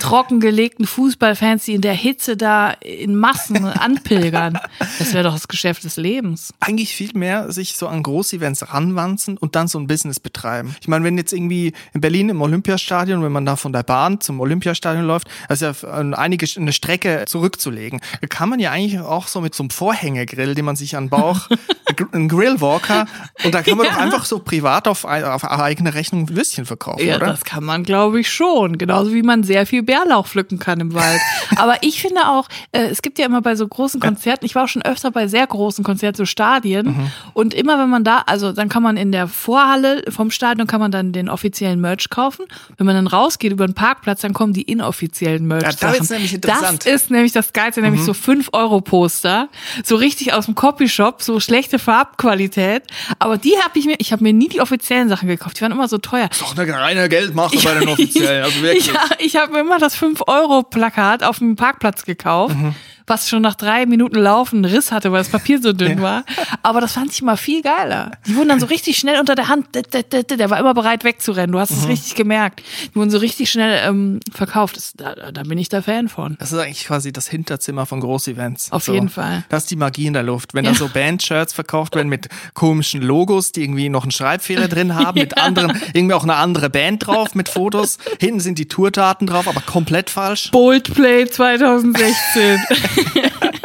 trockengelegten 0.00 0.86
Fußballfans, 0.86 1.64
die 1.64 1.74
in 1.74 1.80
der 1.80 1.94
Hitze 1.94 2.36
da 2.36 2.70
in 2.70 3.16
Massen 3.16 3.64
anpilgern. 3.64 4.58
Das 4.98 5.12
wäre 5.12 5.24
doch 5.24 5.32
das 5.34 5.48
Geschäft 5.48 5.84
des 5.84 5.96
Lebens. 5.96 6.52
Eigentlich 6.60 6.94
viel 6.94 7.10
mehr 7.14 7.52
sich 7.52 7.76
so 7.76 7.86
an 7.88 8.02
Großevents 8.02 8.72
ranwanzen 8.72 9.36
und 9.36 9.54
dann 9.56 9.68
so 9.68 9.78
ein 9.78 9.86
Business 9.86 10.20
betreiben. 10.20 10.74
Ich 10.80 10.88
meine, 10.88 11.04
wenn 11.04 11.16
jetzt 11.18 11.32
irgendwie 11.32 11.72
in 11.94 12.00
Berlin 12.00 12.28
im 12.28 12.40
Olympiastadion, 12.42 13.22
wenn 13.22 13.32
man 13.32 13.46
da 13.46 13.56
von 13.56 13.72
der 13.72 13.82
Bahn 13.82 14.20
zum 14.20 14.40
Olympiastadion 14.40 15.04
läuft, 15.06 15.28
also 15.48 15.66
ja 15.66 15.74
einige 16.14 16.46
eine 16.56 16.72
Strecke 16.72 17.24
zurückzulegen, 17.26 18.00
da 18.20 18.26
kann 18.26 18.48
man 18.48 18.60
ja 18.60 18.70
eigentlich 18.70 19.00
auch 19.00 19.28
so 19.28 19.40
mit 19.40 19.54
so 19.54 19.62
einem 19.62 19.70
Vorhängegrill, 19.70 20.54
den 20.54 20.64
man 20.64 20.76
sich 20.76 20.96
an 20.96 21.04
den 21.04 21.10
Bauch, 21.10 21.48
einen 22.12 22.28
Grillwalker, 22.28 23.06
und 23.44 23.54
da 23.54 23.62
kann 23.62 23.76
man 23.76 23.86
Ja. 23.86 23.92
doch 23.92 23.98
einfach 24.00 24.24
so 24.24 24.38
privat 24.38 24.88
auf, 24.88 25.04
auf 25.04 25.44
eigene 25.44 25.94
Rechnung 25.94 26.28
Würstchen 26.34 26.64
verkaufen, 26.66 26.85
Ja, 26.98 27.16
oder? 27.16 27.26
das 27.26 27.44
kann 27.44 27.64
man, 27.64 27.82
glaube 27.82 28.20
ich, 28.20 28.30
schon. 28.30 28.78
Genauso 28.78 29.12
wie 29.12 29.22
man 29.22 29.42
sehr 29.42 29.66
viel 29.66 29.82
Bärlauch 29.82 30.26
pflücken 30.26 30.58
kann 30.58 30.80
im 30.80 30.94
Wald. 30.94 31.20
Aber 31.56 31.82
ich 31.82 32.00
finde 32.00 32.28
auch, 32.28 32.48
äh, 32.72 32.86
es 32.86 33.02
gibt 33.02 33.18
ja 33.18 33.26
immer 33.26 33.42
bei 33.42 33.56
so 33.56 33.66
großen 33.66 34.00
Konzerten, 34.00 34.44
ich 34.44 34.54
war 34.54 34.64
auch 34.64 34.68
schon 34.68 34.82
öfter 34.82 35.10
bei 35.10 35.26
sehr 35.26 35.46
großen 35.46 35.84
Konzerten, 35.84 36.16
so 36.16 36.24
Stadien. 36.24 36.86
Mhm. 36.86 37.10
Und 37.34 37.54
immer 37.54 37.78
wenn 37.78 37.90
man 37.90 38.04
da, 38.04 38.22
also 38.26 38.52
dann 38.52 38.68
kann 38.68 38.82
man 38.82 38.96
in 38.96 39.12
der 39.12 39.28
Vorhalle 39.28 40.04
vom 40.08 40.30
Stadion 40.30 40.66
kann 40.66 40.80
man 40.80 40.90
dann 40.90 41.12
den 41.12 41.28
offiziellen 41.28 41.80
Merch 41.80 42.08
kaufen. 42.10 42.46
Wenn 42.76 42.86
man 42.86 42.94
dann 42.94 43.06
rausgeht 43.06 43.52
über 43.52 43.66
den 43.66 43.74
Parkplatz, 43.74 44.20
dann 44.20 44.32
kommen 44.32 44.52
die 44.52 44.62
inoffiziellen 44.62 45.46
Merch. 45.46 45.62
Ja, 45.62 45.72
da 45.80 45.92
wird's 45.92 46.10
nämlich 46.10 46.34
interessant. 46.34 46.86
Das 46.86 46.92
ist 46.92 47.10
nämlich 47.10 47.32
das 47.32 47.52
Geilste, 47.52 47.80
nämlich 47.80 48.02
so 48.02 48.12
5-Euro-Poster. 48.12 49.48
So 49.84 49.96
richtig 49.96 50.32
aus 50.32 50.46
dem 50.46 50.54
Copyshop, 50.54 51.22
so 51.22 51.40
schlechte 51.40 51.78
Farbqualität. 51.78 52.84
Aber 53.18 53.38
die 53.38 53.54
habe 53.62 53.78
ich 53.78 53.86
mir, 53.86 53.96
ich 53.98 54.12
habe 54.12 54.22
mir 54.22 54.32
nie 54.32 54.48
die 54.48 54.60
offiziellen 54.60 55.08
Sachen 55.08 55.28
gekauft. 55.28 55.58
Die 55.58 55.62
waren 55.62 55.72
immer 55.72 55.88
so 55.88 55.98
teuer. 55.98 56.28
Doch 56.38 56.56
eine 56.56 56.66
reine 56.76 57.08
Geldmache 57.08 57.58
bei 57.62 57.74
den 57.74 57.88
Offiziellen, 57.90 58.44
also 58.44 58.62
wirklich. 58.62 58.86
Ja, 58.88 59.04
ich 59.18 59.36
habe 59.36 59.52
mir 59.52 59.60
immer 59.60 59.78
das 59.78 59.96
5-Euro-Plakat 60.00 61.22
auf 61.24 61.38
dem 61.38 61.56
Parkplatz 61.56 62.04
gekauft, 62.04 62.54
Mhm. 62.56 62.74
Was 63.06 63.28
schon 63.28 63.42
nach 63.42 63.54
drei 63.54 63.86
Minuten 63.86 64.16
Laufen 64.16 64.64
einen 64.64 64.74
Riss 64.74 64.90
hatte, 64.92 65.12
weil 65.12 65.18
das 65.18 65.28
Papier 65.28 65.60
so 65.60 65.72
dünn 65.72 66.02
war. 66.02 66.24
Aber 66.62 66.80
das 66.80 66.92
fand 66.92 67.12
ich 67.12 67.22
mal 67.22 67.36
viel 67.36 67.62
geiler. 67.62 68.12
Die 68.26 68.34
wurden 68.36 68.48
dann 68.48 68.60
so 68.60 68.66
richtig 68.66 68.98
schnell 68.98 69.20
unter 69.20 69.34
der 69.34 69.48
Hand, 69.48 69.66
der 69.74 70.50
war 70.50 70.58
immer 70.58 70.74
bereit 70.74 71.04
wegzurennen. 71.04 71.52
Du 71.52 71.58
hast 71.60 71.70
Mhm. 71.70 71.78
es 71.82 71.88
richtig 71.88 72.14
gemerkt. 72.16 72.62
Die 72.90 72.96
wurden 72.96 73.10
so 73.10 73.18
richtig 73.18 73.50
schnell 73.50 73.80
ähm, 73.88 74.20
verkauft. 74.32 74.76
Das, 74.76 74.92
da, 74.96 75.14
da 75.32 75.42
bin 75.42 75.58
ich 75.58 75.68
der 75.68 75.82
Fan 75.82 76.08
von. 76.08 76.36
Das 76.40 76.52
ist 76.52 76.58
eigentlich 76.58 76.84
quasi 76.86 77.12
das 77.12 77.28
Hinterzimmer 77.28 77.86
von 77.86 78.00
Großevents. 78.00 78.72
Auf 78.72 78.88
jeden 78.88 79.08
Fall. 79.08 79.44
Das 79.48 79.64
ist 79.64 79.70
die 79.70 79.76
Magie 79.76 80.06
in 80.06 80.12
der 80.12 80.22
Luft. 80.22 80.54
Wenn 80.54 80.64
da 80.64 80.74
so 80.74 80.88
Band-Shirts 80.88 81.52
verkauft 81.52 81.94
werden 81.94 82.08
mit 82.08 82.28
komischen 82.54 83.02
Logos, 83.02 83.52
die 83.52 83.62
irgendwie 83.62 83.88
noch 83.88 84.02
einen 84.02 84.10
Schreibfehler 84.12 84.68
drin 84.68 84.94
haben, 84.94 85.18
mit 85.20 85.38
anderen, 85.38 85.80
irgendwie 85.92 86.14
auch 86.14 86.22
eine 86.24 86.34
andere 86.36 86.70
Band 86.70 87.06
drauf 87.06 87.34
mit 87.34 87.48
Fotos. 87.48 87.98
Hinten 88.20 88.40
sind 88.40 88.58
die 88.58 88.66
Tourdaten 88.66 89.26
drauf, 89.26 89.46
aber 89.48 89.60
komplett 89.60 90.10
falsch. 90.10 90.50
Boldplay 90.50 91.26
2016. 91.26 92.58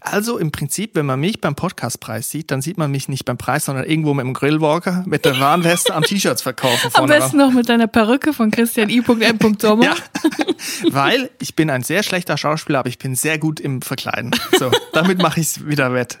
Also 0.00 0.38
im 0.38 0.52
Prinzip, 0.52 0.94
wenn 0.94 1.06
man 1.06 1.18
mich 1.20 1.40
beim 1.40 1.54
Podcastpreis 1.54 2.30
sieht, 2.30 2.50
dann 2.50 2.62
sieht 2.62 2.78
man 2.78 2.90
mich 2.90 3.08
nicht 3.08 3.24
beim 3.24 3.36
Preis, 3.36 3.64
sondern 3.64 3.84
irgendwo 3.84 4.14
mit 4.14 4.24
dem 4.24 4.34
Grillwalker, 4.34 5.02
mit 5.06 5.24
der 5.24 5.38
Warnweste 5.40 5.94
am 5.94 6.02
T-Shirts 6.02 6.42
verkaufen. 6.42 6.90
Am 6.94 7.06
besten 7.06 7.38
noch 7.38 7.52
mit 7.52 7.68
deiner 7.68 7.86
Perücke 7.86 8.32
von 8.32 8.50
Christian 8.50 8.90
I.M. 8.90 9.56
Sommer. 9.58 9.84
Ja, 9.84 9.94
weil 10.90 11.30
ich 11.40 11.56
bin 11.56 11.70
ein 11.70 11.82
sehr 11.82 12.02
schlechter 12.02 12.36
Schauspieler, 12.36 12.80
aber 12.80 12.88
ich 12.88 12.98
bin 12.98 13.14
sehr 13.14 13.38
gut 13.38 13.60
im 13.60 13.82
Verkleiden. 13.82 14.30
So, 14.58 14.70
damit 14.92 15.18
mache 15.18 15.40
ich 15.40 15.46
es 15.46 15.66
wieder 15.66 15.92
wett. 15.92 16.18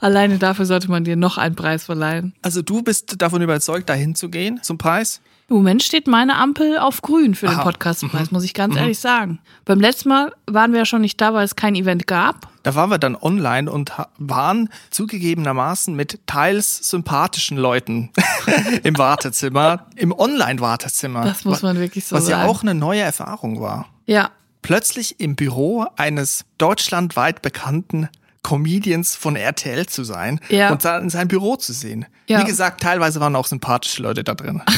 Alleine 0.00 0.38
dafür 0.38 0.64
sollte 0.64 0.90
man 0.90 1.04
dir 1.04 1.16
noch 1.16 1.38
einen 1.38 1.54
Preis 1.54 1.84
verleihen. 1.84 2.34
Also 2.42 2.62
du 2.62 2.82
bist 2.82 3.20
davon 3.20 3.42
überzeugt, 3.42 3.88
dahin 3.88 4.14
zu 4.14 4.30
gehen 4.30 4.60
zum 4.62 4.78
Preis? 4.78 5.20
Im 5.50 5.56
Moment 5.56 5.82
steht 5.82 6.06
meine 6.06 6.36
Ampel 6.36 6.78
auf 6.78 7.02
grün 7.02 7.34
für 7.34 7.46
den 7.46 7.56
Aha. 7.56 7.64
Podcastpreis, 7.64 8.30
muss 8.30 8.44
ich 8.44 8.54
ganz 8.54 8.76
ehrlich 8.76 9.00
sagen. 9.00 9.40
Beim 9.64 9.80
letzten 9.80 10.08
Mal 10.08 10.32
waren 10.46 10.70
wir 10.70 10.78
ja 10.78 10.84
schon 10.86 11.00
nicht 11.00 11.20
da, 11.20 11.34
weil 11.34 11.44
es 11.44 11.56
kein 11.56 11.74
Event 11.74 12.06
gab. 12.06 12.46
Da 12.62 12.76
waren 12.76 12.88
wir 12.88 12.98
dann 12.98 13.16
online 13.16 13.68
und 13.68 13.90
waren 14.18 14.68
zugegebenermaßen 14.90 15.92
mit 15.96 16.20
teils 16.26 16.88
sympathischen 16.88 17.58
Leuten 17.58 18.10
im 18.84 18.96
Wartezimmer, 18.96 19.86
im 19.96 20.12
Online-Wartezimmer. 20.12 21.24
Das 21.24 21.44
muss 21.44 21.62
man 21.62 21.78
wirklich 21.80 22.04
so 22.04 22.14
Was 22.14 22.28
ja 22.28 22.36
sagen. 22.38 22.48
auch 22.48 22.62
eine 22.62 22.74
neue 22.76 23.00
Erfahrung 23.00 23.60
war. 23.60 23.88
Ja, 24.06 24.30
Plötzlich 24.62 25.18
im 25.20 25.36
Büro 25.36 25.86
eines 25.96 26.44
deutschlandweit 26.58 27.40
bekannten 27.42 28.08
Comedians 28.42 29.16
von 29.16 29.36
RTL 29.36 29.86
zu 29.86 30.04
sein 30.04 30.38
Ja. 30.48 30.70
und 30.70 30.84
in 30.84 31.10
sein 31.10 31.28
Büro 31.28 31.56
zu 31.56 31.72
sehen. 31.72 32.06
Ja. 32.26 32.40
Wie 32.40 32.44
gesagt, 32.44 32.80
teilweise 32.82 33.20
waren 33.20 33.36
auch 33.36 33.46
sympathische 33.46 34.02
Leute 34.02 34.22
da 34.22 34.34
drin. 34.34 34.62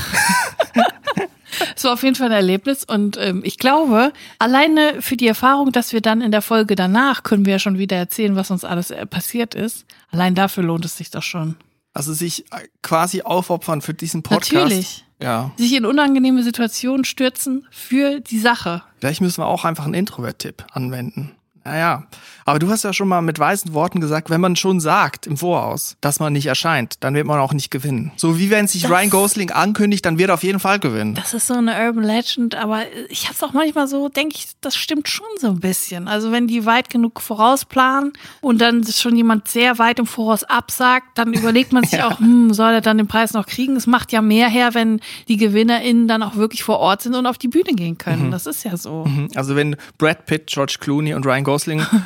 es 1.77 1.85
war 1.85 1.93
auf 1.93 2.03
jeden 2.03 2.15
Fall 2.15 2.27
ein 2.27 2.33
Erlebnis 2.33 2.85
und 2.85 3.17
ähm, 3.19 3.43
ich 3.45 3.59
glaube, 3.59 4.13
alleine 4.39 5.01
für 5.01 5.17
die 5.17 5.27
Erfahrung, 5.27 5.73
dass 5.73 5.93
wir 5.93 6.01
dann 6.01 6.21
in 6.21 6.31
der 6.31 6.43
Folge 6.43 6.75
danach 6.75 7.23
können 7.23 7.45
wir 7.45 7.53
ja 7.53 7.59
schon 7.59 7.79
wieder 7.79 7.97
erzählen, 7.97 8.37
was 8.37 8.51
uns 8.51 8.65
alles 8.65 8.91
äh, 8.91 9.07
passiert 9.07 9.55
ist. 9.55 9.85
Allein 10.11 10.35
dafür 10.35 10.65
lohnt 10.65 10.85
es 10.85 10.97
sich 10.97 11.11
doch 11.11 11.23
schon. 11.23 11.57
Also 11.95 12.13
sich 12.13 12.51
äh, 12.53 12.69
quasi 12.83 13.23
aufopfern 13.23 13.83
für 13.83 13.95
diesen 13.95 14.23
Podcast. 14.23 14.53
Natürlich. 14.53 15.05
Ja. 15.21 15.53
Sich 15.57 15.75
in 15.75 15.87
unangenehme 15.87 16.43
Situationen 16.43 17.05
stürzen 17.05 17.67
für 17.71 18.21
die 18.21 18.41
Sache. 18.41 18.83
Vielleicht 18.99 19.21
müssen 19.21 19.41
wir 19.41 19.47
auch 19.47 19.65
einfach 19.65 19.85
einen 19.85 19.95
Introvert-Tipp 19.95 20.67
anwenden. 20.73 21.37
Naja, 21.65 22.05
aber 22.45 22.59
du 22.59 22.69
hast 22.71 22.83
ja 22.83 22.93
schon 22.93 23.07
mal 23.07 23.21
mit 23.23 23.39
weisen 23.39 23.73
Worten 23.73 24.01
gesagt, 24.01 24.31
wenn 24.31 24.41
man 24.41 24.57
schon 24.57 24.81
sagt 24.81 25.29
im 25.29 25.37
Voraus, 25.37 25.97
dass 26.01 26.19
man 26.19 26.33
nicht 26.33 26.47
erscheint, 26.47 26.97
dann 27.05 27.15
wird 27.15 27.25
man 27.27 27.39
auch 27.39 27.53
nicht 27.53 27.71
gewinnen. 27.71 28.11
So 28.17 28.37
wie 28.39 28.51
wenn 28.51 28.67
sich 28.67 28.83
Das- 28.83 28.91
Ryan 28.91 29.11
Gosling 29.11 29.51
ankündigt, 29.53 30.05
dann 30.05 30.19
wird 30.19 30.31
er 30.31 30.35
auf 30.35 30.43
jeden 30.43 30.59
Fall 30.59 30.81
gewinnen. 30.81 31.15
Das 31.15 31.35
ist 31.35 31.47
so 31.47 31.55
eine 31.55 31.73
Urban 31.87 32.03
Legend, 32.03 32.57
aber 32.57 32.83
ich 33.09 33.29
hab's 33.29 33.43
auch 33.45 33.53
manchmal 33.53 33.87
so, 33.87 34.09
denke 34.09 34.35
ich, 34.37 34.49
das 34.61 34.75
stimmt 34.77 35.09
schon 35.09 35.27
so 35.39 35.49
ein 35.51 35.61
bisschen. 35.61 36.09
Also 36.09 36.33
wenn 36.33 36.49
die 36.49 36.67
weit 36.67 36.91
genug 36.91 37.21
vorausplanen 37.21 38.13
und 38.41 38.61
dann 38.61 38.85
schon 38.85 39.15
jemand 39.15 39.47
sehr 39.47 39.79
weit 39.79 40.01
im 40.01 40.07
Voraus 40.07 40.43
absagt, 40.43 41.07
dann 41.17 41.33
überlegt 41.33 41.73
man 41.73 41.85
sich 41.85 42.03
auch, 42.03 42.19
hm, 42.19 42.53
soll 42.55 42.73
er 42.73 42.81
dann 42.81 42.99
den 42.99 43.07
Preis 43.07 43.35
noch 43.35 43.47
kriegen? 43.47 43.77
Es 43.77 43.87
macht 43.87 44.11
ja 44.11 44.21
mehr 44.21 44.49
her, 44.49 44.75
wenn 44.75 45.01
die 45.29 45.37
GewinnerInnen 45.37 46.09
dann 46.09 46.25
auch 46.25 46.35
wirklich 46.35 46.65
vor 46.65 46.81
Ort 46.81 47.03
sind 47.03 47.15
und 47.15 47.27
auf 47.27 47.39
die 47.39 47.49
Bühne 47.49 47.75
gehen 47.75 47.99
können. 47.99 48.33
Das 48.33 48.47
ist 48.47 48.65
ja 48.65 48.77
so. 48.77 49.07
Also 49.37 49.55
wenn 49.55 49.77
Brad 49.99 50.27
Pitt, 50.27 50.49
George 50.49 50.79
Clooney 50.81 51.15
und 51.15 51.25
Ryan 51.25 51.45
Gosling 51.45 51.52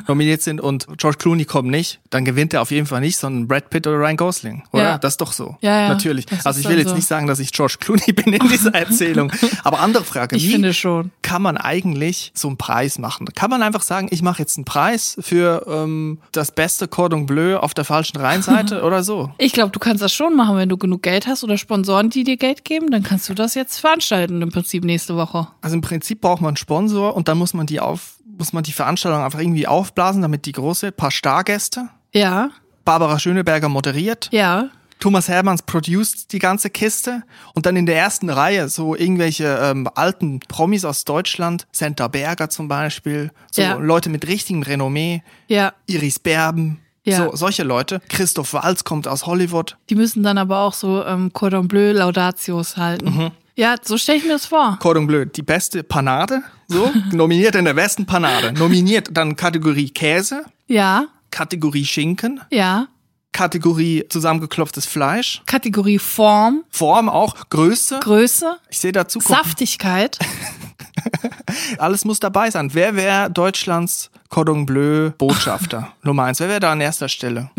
nominiert 0.09 0.43
sind 0.43 0.61
und 0.61 0.87
George 0.99 1.19
Clooney 1.19 1.45
kommt 1.45 1.69
nicht, 1.71 2.01
dann 2.11 2.25
gewinnt 2.25 2.55
er 2.55 2.63
auf 2.63 2.71
jeden 2.71 2.87
Fall 2.87 3.01
nicht, 3.01 3.17
sondern 3.19 3.49
Brad 3.49 3.71
Pitt 3.71 3.87
oder 3.87 3.99
Ryan 3.99 4.17
Gosling, 4.17 4.63
oder? 4.73 4.83
Ja. 4.83 4.99
Das 4.99 5.15
ist 5.15 5.21
doch 5.21 5.33
so. 5.33 5.57
Ja, 5.61 5.83
ja, 5.83 5.89
Natürlich. 5.89 6.27
das 6.27 6.47
Also 6.47 6.61
ich 6.61 6.69
will 6.69 6.79
jetzt 6.79 6.89
so. 6.91 6.95
nicht 6.95 7.07
sagen, 7.07 7.27
dass 7.27 7.39
ich 7.39 7.53
George 7.53 7.77
Clooney 7.81 8.13
bin 8.15 8.33
in 8.33 8.49
dieser 8.49 8.75
Erzählung. 8.75 9.33
Aber 9.65 9.81
andere 9.81 10.05
Frage, 10.05 10.37
Ich 10.37 10.45
wie 10.45 10.53
finde 10.53 10.73
schon. 10.75 11.11
kann 11.23 11.43
man 11.43 11.57
eigentlich 11.57 12.33
so 12.35 12.49
einen 12.49 12.57
Preis 12.57 12.99
machen? 12.99 13.27
Kann 13.35 13.51
man 13.51 13.63
einfach 13.63 13.83
sagen, 13.83 14.09
ich 14.11 14.23
mache 14.23 14.41
jetzt 14.43 14.57
einen 14.57 14.65
Preis 14.65 15.17
für 15.21 15.65
ähm, 15.69 16.19
das 16.33 16.53
beste 16.53 16.89
Cordon 16.89 17.27
Bleu 17.27 17.57
auf 17.59 17.75
der 17.75 17.85
falschen 17.85 18.17
Rheinseite 18.19 18.83
oder 18.85 19.03
so? 19.03 19.31
Ich 19.39 19.53
glaube, 19.53 19.71
du 19.71 19.79
kannst 19.79 20.03
das 20.03 20.13
schon 20.13 20.35
machen, 20.37 20.57
wenn 20.57 20.69
du 20.69 20.77
genug 20.77 21.03
Geld 21.03 21.27
hast 21.27 21.45
oder 21.45 21.59
Sponsoren, 21.59 22.11
die 22.11 22.25
dir 22.25 22.37
Geld 22.37 22.65
geben, 22.65 22.91
dann 22.91 23.03
kannst 23.03 23.29
du 23.29 23.35
das 23.35 23.55
jetzt 23.55 23.79
veranstalten 23.79 24.43
im 24.43 24.51
Prinzip 24.51 24.85
nächste 24.85 25.17
Woche. 25.17 25.49
Also 25.61 25.75
im 25.75 25.81
Prinzip 25.83 26.21
braucht 26.21 26.41
man 26.41 26.51
einen 26.51 26.57
Sponsor 26.57 27.17
und 27.17 27.29
dann 27.29 27.39
muss 27.39 27.55
man 27.55 27.67
die 27.67 27.81
auf 27.81 28.16
muss 28.39 28.53
man 28.53 28.63
die 28.65 28.73
Veranstaltung 28.73 29.23
einfach 29.23 29.41
irgendwie 29.41 29.67
aufblasen, 29.67 30.23
damit 30.23 30.47
die 30.47 30.53
große, 30.53 30.93
paar 30.93 31.11
Stargäste. 31.11 31.89
Ja, 32.13 32.51
Barbara 32.85 33.19
Schöneberger 33.19 33.69
moderiert. 33.69 34.29
ja. 34.33 34.69
Thomas 34.99 35.29
Hermanns 35.29 35.61
produced 35.61 36.33
die 36.33 36.39
ganze 36.39 36.71
Kiste 36.71 37.23
und 37.53 37.67
dann 37.67 37.77
in 37.77 37.85
der 37.85 37.99
ersten 37.99 38.31
Reihe 38.31 38.71
so 38.71 38.97
irgendwelche 38.97 39.45
ähm, 39.63 39.91
alten 39.95 40.41
Promis 40.49 40.87
aus 40.87 41.05
Deutschland, 41.05 41.67
Senta 41.71 42.09
Berger 42.09 42.49
zum 42.49 42.67
Beispiel, 42.67 43.31
so 43.53 43.61
Ja. 43.61 43.75
Leute 43.75 44.09
mit 44.09 44.27
richtigem 44.27 44.63
Renommee, 44.63 45.23
Ja, 45.49 45.75
Iris 45.85 46.19
Berben, 46.19 46.79
Ja. 47.05 47.19
so 47.27 47.37
solche 47.37 47.63
Leute. 47.63 48.01
Christoph 48.09 48.55
Walz 48.55 48.85
kommt 48.85 49.07
aus 49.07 49.27
Hollywood. 49.27 49.77
die 49.91 49.97
müssen 49.97 50.23
dann 50.23 50.39
aber 50.39 50.61
auch 50.61 50.73
so 50.73 51.05
ähm, 51.05 51.31
Cordon 51.35 51.69
Bleu 51.69 51.93
Laudatios 51.93 52.79
halten. 52.79 53.33
Ja, 53.55 53.75
so 53.83 53.99
stelle 53.99 54.17
ich 54.17 54.25
mir 54.25 54.33
das 54.33 54.47
vor. 54.47 54.79
Cordon 54.81 55.07
Bleu, 55.07 55.27
die 55.27 55.43
beste 55.43 55.83
Panade, 55.83 56.43
so, 56.69 56.93
nominiert 57.13 57.55
in 57.55 57.65
der 57.65 57.75
besten 57.75 58.07
Panade. 58.07 58.53
Nominiert 58.53 59.09
dann 59.13 59.37
Kategorie 59.37 59.91
Käse, 59.91 60.45
Ja, 60.67 61.07
Kategorie 61.31 61.85
Schinken, 61.85 62.41
ja. 62.51 62.89
Kategorie 63.33 64.05
zusammengeklopftes 64.09 64.87
Fleisch, 64.87 65.43
Kategorie 65.47 65.99
Form, 65.99 66.65
Form 66.71 67.09
auch, 67.09 67.37
Größe. 67.51 68.01
Größe, 68.01 68.57
Ich 68.71 68.79
sehe 68.79 68.93
da 68.93 69.07
Zukunft. 69.09 69.45
Saftigkeit. 69.45 70.19
Alles 71.79 72.05
muss 72.05 72.19
dabei 72.21 72.51
sein. 72.51 72.71
Wer 72.73 72.97
wäre 72.97 73.31
Deutschlands 73.31 74.11
Cordon 74.31 74.65
Bleu 74.67 75.11
Botschafter? 75.19 75.93
Nummer 76.03 76.25
eins. 76.25 76.41
Wer 76.41 76.49
wäre 76.49 76.61
da 76.61 76.73
an 76.73 76.81
erster 76.81 77.09
Stelle? 77.09 77.51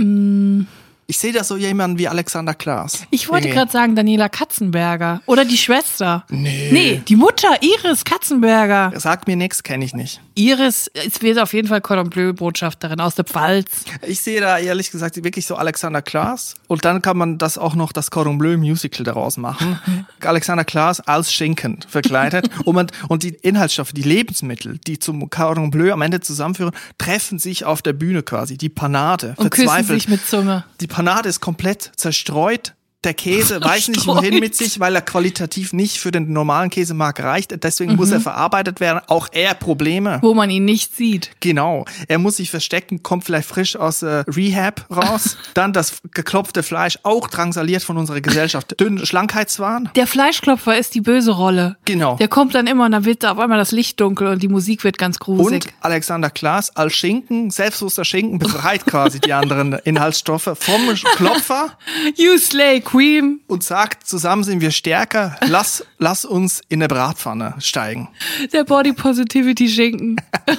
Ich 1.10 1.20
sehe 1.20 1.32
da 1.32 1.46
so 1.46 1.56
jemanden 1.56 1.98
wie 1.98 2.10
Alexander 2.10 2.54
Klaas. 2.54 3.04
Ich 3.12 3.30
wollte 3.30 3.48
gerade 3.48 3.72
sagen 3.72 3.96
Daniela 3.96 4.28
Katzenberger 4.28 5.22
oder 5.26 5.46
die 5.46 5.58
Schwester. 5.58 6.26
Nee. 6.30 6.68
Nee, 6.74 7.02
die 7.08 7.16
Mutter 7.16 7.48
Iris 7.62 8.04
Katzenberger. 8.04 8.92
Sag 8.98 9.26
mir 9.26 9.38
nix, 9.38 9.64
kenne 9.64 9.86
ich 9.86 9.94
nicht. 9.94 10.20
Iris 10.36 10.88
ist 10.88 11.24
wird 11.24 11.40
auf 11.40 11.54
jeden 11.54 11.70
Fall 11.70 11.80
Cordon 11.80 12.10
Bleu 12.10 12.34
Botschafterin 12.34 13.00
aus 13.00 13.16
der 13.16 13.24
Pfalz. 13.24 13.86
Ich 14.06 14.20
sehe 14.20 14.42
da 14.42 14.60
ehrlich 14.60 14.92
gesagt 14.92 15.24
wirklich 15.24 15.48
so 15.48 15.56
Alexander 15.56 16.02
Klaas. 16.02 16.56
Und 16.68 16.84
dann 16.84 17.02
kann 17.02 17.16
man 17.16 17.38
das 17.38 17.58
auch 17.58 17.74
noch 17.74 17.94
das 17.94 18.12
Cordon 18.12 18.38
Bleu 18.38 18.58
Musical 18.58 19.06
daraus 19.06 19.38
machen. 19.38 19.80
Alexander 20.20 20.66
Klaas 20.66 21.00
als 21.00 21.32
Schinken 21.32 21.80
verkleidet. 21.88 22.50
und, 22.66 22.76
man, 22.76 22.88
und 23.08 23.24
die 23.24 23.30
Inhaltsstoffe, 23.30 23.94
die 23.94 24.02
Lebensmittel, 24.04 24.78
die 24.86 25.00
zum 25.00 25.30
Cordon 25.30 25.72
Bleu 25.72 25.94
am 25.94 26.02
Ende 26.02 26.20
zusammenführen, 26.20 26.74
treffen 26.98 27.40
sich 27.40 27.64
auf 27.64 27.82
der 27.82 27.94
Bühne 27.94 28.24
quasi. 28.24 28.58
Die 28.58 28.68
Panade, 28.68 29.36
Und 29.38 29.52
küssen 29.52 29.70
verzweifelt. 29.70 30.02
sich 30.02 30.10
mit 30.10 30.28
Zunge. 30.28 30.66
Die 30.82 30.97
Panade 30.98 31.30
ist 31.30 31.42
komplett 31.42 31.92
zerstreut. 31.96 32.74
Der 33.08 33.14
Käse 33.14 33.64
weiß 33.64 33.88
nicht 33.88 34.06
wohin 34.06 34.42
mit 34.42 34.54
sich, 34.54 34.82
weil 34.82 34.94
er 34.94 35.02
qualitativ 35.02 35.72
nicht 35.72 35.98
für 35.98 36.12
den 36.12 36.34
normalen 36.34 36.70
Käsemarkt 36.70 37.22
reicht. 37.22 37.64
Deswegen 37.64 37.96
muss 37.96 38.12
er 38.12 38.20
verarbeitet 38.20 38.82
werden. 38.82 39.00
Auch 39.08 39.30
er 39.32 39.54
Probleme. 39.54 40.20
Wo 40.22 40.34
man 40.34 40.50
ihn 40.50 40.66
nicht 40.66 40.94
sieht. 40.94 41.32
Genau. 41.40 41.86
Er 42.10 42.18
muss 42.18 42.36
sich 42.36 42.52
verstecken, 42.52 43.04
kommt 43.04 43.24
vielleicht 43.24 43.48
frisch 43.48 43.78
aus 43.78 44.02
äh, 44.02 44.26
Rehab 44.28 44.86
raus. 44.94 45.38
Dann 45.54 45.72
das 45.72 46.02
geklopfte 46.12 46.64
Fleisch, 46.64 47.00
auch 47.04 47.30
drangsaliert 47.30 47.82
von 47.82 47.96
unserer 47.96 48.20
Gesellschaft. 48.20 48.78
Dünn 48.78 49.06
Schlankheitswahn. 49.06 49.90
Der 49.96 50.06
Fleischklopfer 50.06 50.78
ist 50.78 50.94
die 50.94 51.00
böse 51.00 51.32
Rolle. 51.32 51.78
Genau. 51.86 52.18
Der 52.18 52.28
kommt 52.28 52.56
dann 52.56 52.68
immer 52.68 52.88
und 52.88 52.92
dann 52.92 53.06
wird 53.06 53.26
auf 53.26 53.40
einmal 53.40 53.58
das 53.58 53.72
Licht 53.72 54.02
dunkel 54.02 54.28
und 54.28 54.44
die 54.44 54.50
Musik 54.50 54.84
wird 54.84 54.98
ganz 54.98 55.18
gruselig. 55.18 55.64
Und 55.64 55.74
Alexander 55.80 56.30
Klaas 56.30 56.76
als 56.76 56.94
Schinken, 56.94 57.52
selbstbewusster 57.52 58.04
Schinken, 58.04 58.40
befreit 58.40 58.86
quasi 58.86 59.22
die 59.22 59.32
anderen 59.32 59.74
Inhaltsstoffe 59.86 60.52
vom 60.60 60.94
Klopfer 61.16 61.78
you 62.18 62.38
slay 62.38 62.82
queen. 62.98 63.42
und 63.48 63.64
sagt, 63.64 64.08
zusammen 64.08 64.44
sind 64.44 64.62
wir 64.62 64.72
stärker, 64.72 65.38
lass, 65.48 65.86
lass 65.98 66.26
uns 66.26 66.62
in 66.70 66.80
der 66.80 66.88
Bratpfanne 66.88 67.56
steigen. 67.60 68.10
Der 68.54 68.64
Body 68.64 68.94
Positivity 68.94 69.70
Schinken. 69.70 70.18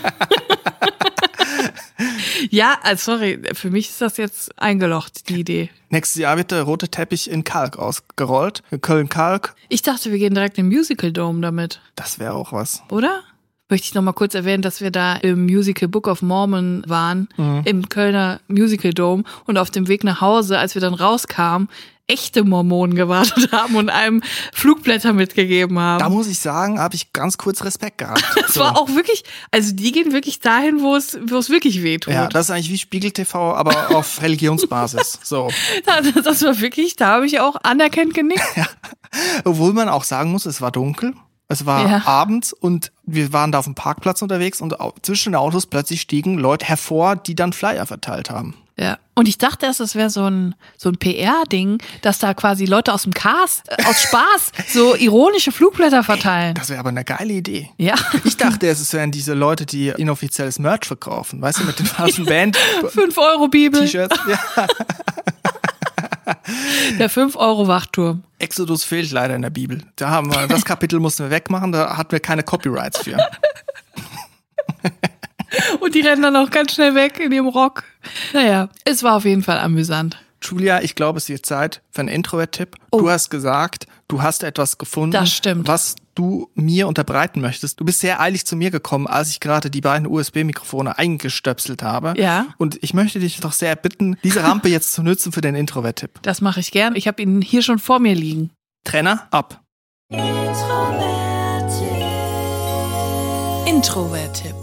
ja, 2.51 2.79
also 2.83 3.13
sorry, 3.13 3.41
für 3.55 3.71
mich 3.71 3.91
ist 3.91 4.01
das 4.01 4.17
jetzt 4.17 4.59
eingelocht, 4.59 5.29
die 5.29 5.41
Idee. 5.41 5.71
Nächstes 5.91 6.21
Jahr 6.21 6.37
wird 6.37 6.51
der 6.51 6.63
rote 6.63 6.89
Teppich 6.89 7.31
in 7.31 7.45
Kalk 7.45 7.79
ausgerollt. 7.79 8.63
Köln-Kalk, 8.81 9.55
Ich 9.69 9.83
dachte, 9.83 10.13
wir 10.13 10.19
gehen 10.19 10.35
direkt 10.35 10.59
im 10.59 10.69
Musical 10.69 11.13
Dome 11.13 11.41
damit, 11.41 11.81
das 11.97 12.19
wäre 12.19 12.35
auch 12.35 12.53
was. 12.53 12.83
oder? 12.91 13.23
Möchte 13.71 13.85
ich 13.89 13.95
noch 13.95 14.01
mal 14.01 14.15
kurz 14.15 14.35
erwähnen, 14.35 14.63
dass 14.63 14.81
wir 14.81 14.91
da 14.91 15.17
im 15.17 15.45
Musical 15.45 15.89
Book 15.89 16.07
of 16.07 16.23
Mormon 16.23 16.83
waren, 16.87 17.29
im 17.67 17.87
Kölner 17.91 18.41
Musical 18.49 18.95
Dome 18.95 19.25
und 19.45 19.59
auf 19.59 19.71
dem 19.71 19.89
Weg 19.89 20.05
nach 20.05 20.23
Hause, 20.23 20.59
als 20.59 20.75
wir 20.75 20.81
dann 20.81 20.95
rauskamen, 20.95 21.69
echte 22.09 22.43
Mormonen 22.43 22.95
gewartet 22.95 23.53
haben 23.53 23.77
und 23.77 23.91
einem 23.91 24.23
Flugblätter 24.53 25.13
mitgegeben 25.13 25.79
haben. 25.79 25.99
Da 26.01 26.09
muss 26.09 26.27
ich 26.27 26.39
sagen, 26.39 26.81
habe 26.81 26.95
ich 26.95 27.13
ganz 27.13 27.39
kurz 27.39 27.63
Respekt 27.65 27.99
gehabt. 27.99 28.25
Das 28.49 28.57
war 28.57 28.79
auch 28.79 28.89
wirklich, 28.95 29.25
also 29.51 29.75
die 29.75 29.93
gehen 29.93 30.13
wirklich 30.13 30.41
dahin, 30.41 30.81
wo 30.81 30.97
es, 30.97 31.19
wo 31.27 31.37
es 31.37 31.51
wirklich 31.51 31.83
weh 31.83 31.99
tut. 31.99 32.15
Ja, 32.15 32.27
das 32.29 32.47
ist 32.47 32.51
eigentlich 32.51 32.71
wie 32.71 32.79
Spiegel 32.79 33.11
TV, 33.11 33.55
aber 33.55 33.91
auf 33.97 34.23
Religionsbasis. 34.23 35.21
So. 35.23 35.51
Das, 35.85 36.07
das 36.25 36.43
war 36.43 36.59
wirklich, 36.61 36.97
da 36.97 37.09
habe 37.09 37.27
ich 37.27 37.41
auch 37.41 37.57
anerkennt 37.63 38.15
genickt. 38.15 38.43
Obwohl 39.45 39.73
man 39.75 39.89
auch 39.89 40.05
sagen 40.05 40.31
muss, 40.33 40.47
es 40.47 40.61
war 40.61 40.71
dunkel. 40.73 41.15
Es 41.51 41.65
war 41.65 41.89
Ja. 41.89 42.03
abends 42.07 42.53
und 42.53 42.93
wir 43.05 43.33
waren 43.33 43.53
da 43.53 43.59
auf 43.61 43.65
dem 43.65 43.75
Parkplatz 43.75 44.21
unterwegs 44.21 44.61
und 44.61 44.75
zwischen 45.03 45.33
den 45.33 45.37
Autos 45.41 45.67
plötzlich 45.67 46.03
stiegen 46.03 46.37
Leute 46.39 46.67
hervor, 46.67 47.17
die 47.17 47.35
dann 47.35 47.53
Flyer 47.55 47.87
verteilt 47.87 48.29
haben. 48.31 48.55
Ja. 48.79 48.99
Und 49.15 49.27
ich 49.27 49.39
dachte 49.39 49.67
erst, 49.67 49.81
das 49.81 49.97
wäre 49.97 50.09
so 50.11 50.31
ein, 50.31 50.55
so 50.77 50.89
ein 50.89 50.97
PR-Ding, 50.97 51.83
dass 52.03 52.21
da 52.21 52.35
quasi 52.35 52.65
Leute 52.65 52.95
aus 52.95 53.03
dem 53.03 53.13
Cast, 53.13 53.69
äh, 53.69 53.85
aus 53.85 54.03
Spaß, 54.03 54.53
so 54.73 54.95
ironische 54.95 55.51
Flugblätter 55.51 56.05
verteilen. 56.05 56.55
Das 56.55 56.69
wäre 56.69 56.79
aber 56.79 56.91
eine 56.91 57.05
geile 57.05 57.33
Idee. 57.33 57.71
Ja. 57.77 57.97
Ich 58.25 58.37
dachte, 58.37 58.69
es 58.69 58.93
wären 58.93 59.11
diese 59.11 59.35
Leute, 59.35 59.67
die 59.67 59.89
inoffizielles 59.89 60.61
Merch 60.61 60.85
verkaufen. 60.85 61.43
Weißt 61.43 61.59
du, 61.59 61.65
mit 61.65 61.79
den 61.81 61.87
falschen 61.87 62.25
Band. 62.27 62.57
5 62.57 63.19
Euro 63.19 63.49
Bibel, 63.49 63.81
T-Shirts. 63.81 64.17
Ja. 64.29 64.67
der 66.99 67.11
5 67.11 67.35
Euro 67.35 67.67
Wachturm. 67.67 68.23
Exodus 68.39 68.85
fehlt 68.85 69.11
leider 69.11 69.35
in 69.35 69.43
der 69.43 69.51
Bibel. 69.51 69.83
Da 69.97 70.11
haben 70.11 70.33
wir, 70.33 70.47
das 70.47 70.65
Kapitel 70.65 71.01
mussten 71.01 71.25
wir 71.25 71.31
wegmachen, 71.31 71.73
da 71.73 71.97
hatten 71.97 72.13
wir 72.13 72.21
keine 72.21 72.45
Copyrights 72.45 73.01
für. 73.01 73.19
Und 75.81 75.95
die 75.95 76.01
rennen 76.01 76.23
dann 76.23 76.37
auch 76.37 76.51
ganz 76.51 76.75
schnell 76.75 76.95
weg 76.95 77.19
in 77.21 77.33
ihrem 77.33 77.49
Rock. 77.49 77.85
Naja, 78.33 78.69
es 78.85 79.03
war 79.03 79.17
auf 79.17 79.25
jeden 79.25 79.43
Fall 79.43 79.59
amüsant. 79.59 80.19
Julia, 80.43 80.83
ich 80.83 80.95
glaube, 80.95 81.19
es 81.19 81.29
wird 81.29 81.45
Zeit 81.47 81.83
für 81.91 82.01
einen 82.01 82.09
Introvert-Tipp. 82.11 82.77
Oh. 82.93 83.01
Du 83.01 83.11
hast 83.11 83.29
gesagt, 83.31 83.87
du 84.07 84.23
hast 84.23 84.45
etwas 84.45 84.79
gefunden, 84.79 85.13
Das 85.13 85.33
stimmt. 85.33 85.67
was 85.67 85.97
du 86.15 86.49
mir 86.55 86.87
unterbreiten 86.87 87.41
möchtest. 87.41 87.81
Du 87.81 87.85
bist 87.85 88.01
sehr 88.01 88.21
eilig 88.21 88.45
zu 88.47 88.55
mir 88.55 88.71
gekommen, 88.71 89.07
als 89.07 89.31
ich 89.31 89.41
gerade 89.41 89.69
die 89.71 89.81
beiden 89.81 90.07
USB-Mikrofone 90.07 90.97
eingestöpselt 90.99 91.83
habe. 91.83 92.15
Ja. 92.17 92.47
Und 92.57 92.79
ich 92.83 92.95
möchte 92.95 93.19
dich 93.19 93.41
doch 93.41 93.53
sehr 93.53 93.75
bitten, 93.77 94.17
diese 94.23 94.43
Rampe 94.45 94.69
jetzt 94.69 94.93
zu 94.93 95.03
nutzen 95.03 95.33
für 95.33 95.41
den 95.41 95.55
Introvert-Tipp. 95.55 96.11
Das 96.23 96.41
mache 96.41 96.61
ich 96.61 96.71
gern. 96.71 96.95
Ich 96.95 97.09
habe 97.09 97.21
ihn 97.23 97.41
hier 97.43 97.63
schon 97.63 97.79
vor 97.79 97.99
mir 97.99 98.15
liegen. 98.15 98.51
Trenner 98.85 99.27
ab. 99.31 99.61
Introvert-Tipp. 103.67 104.55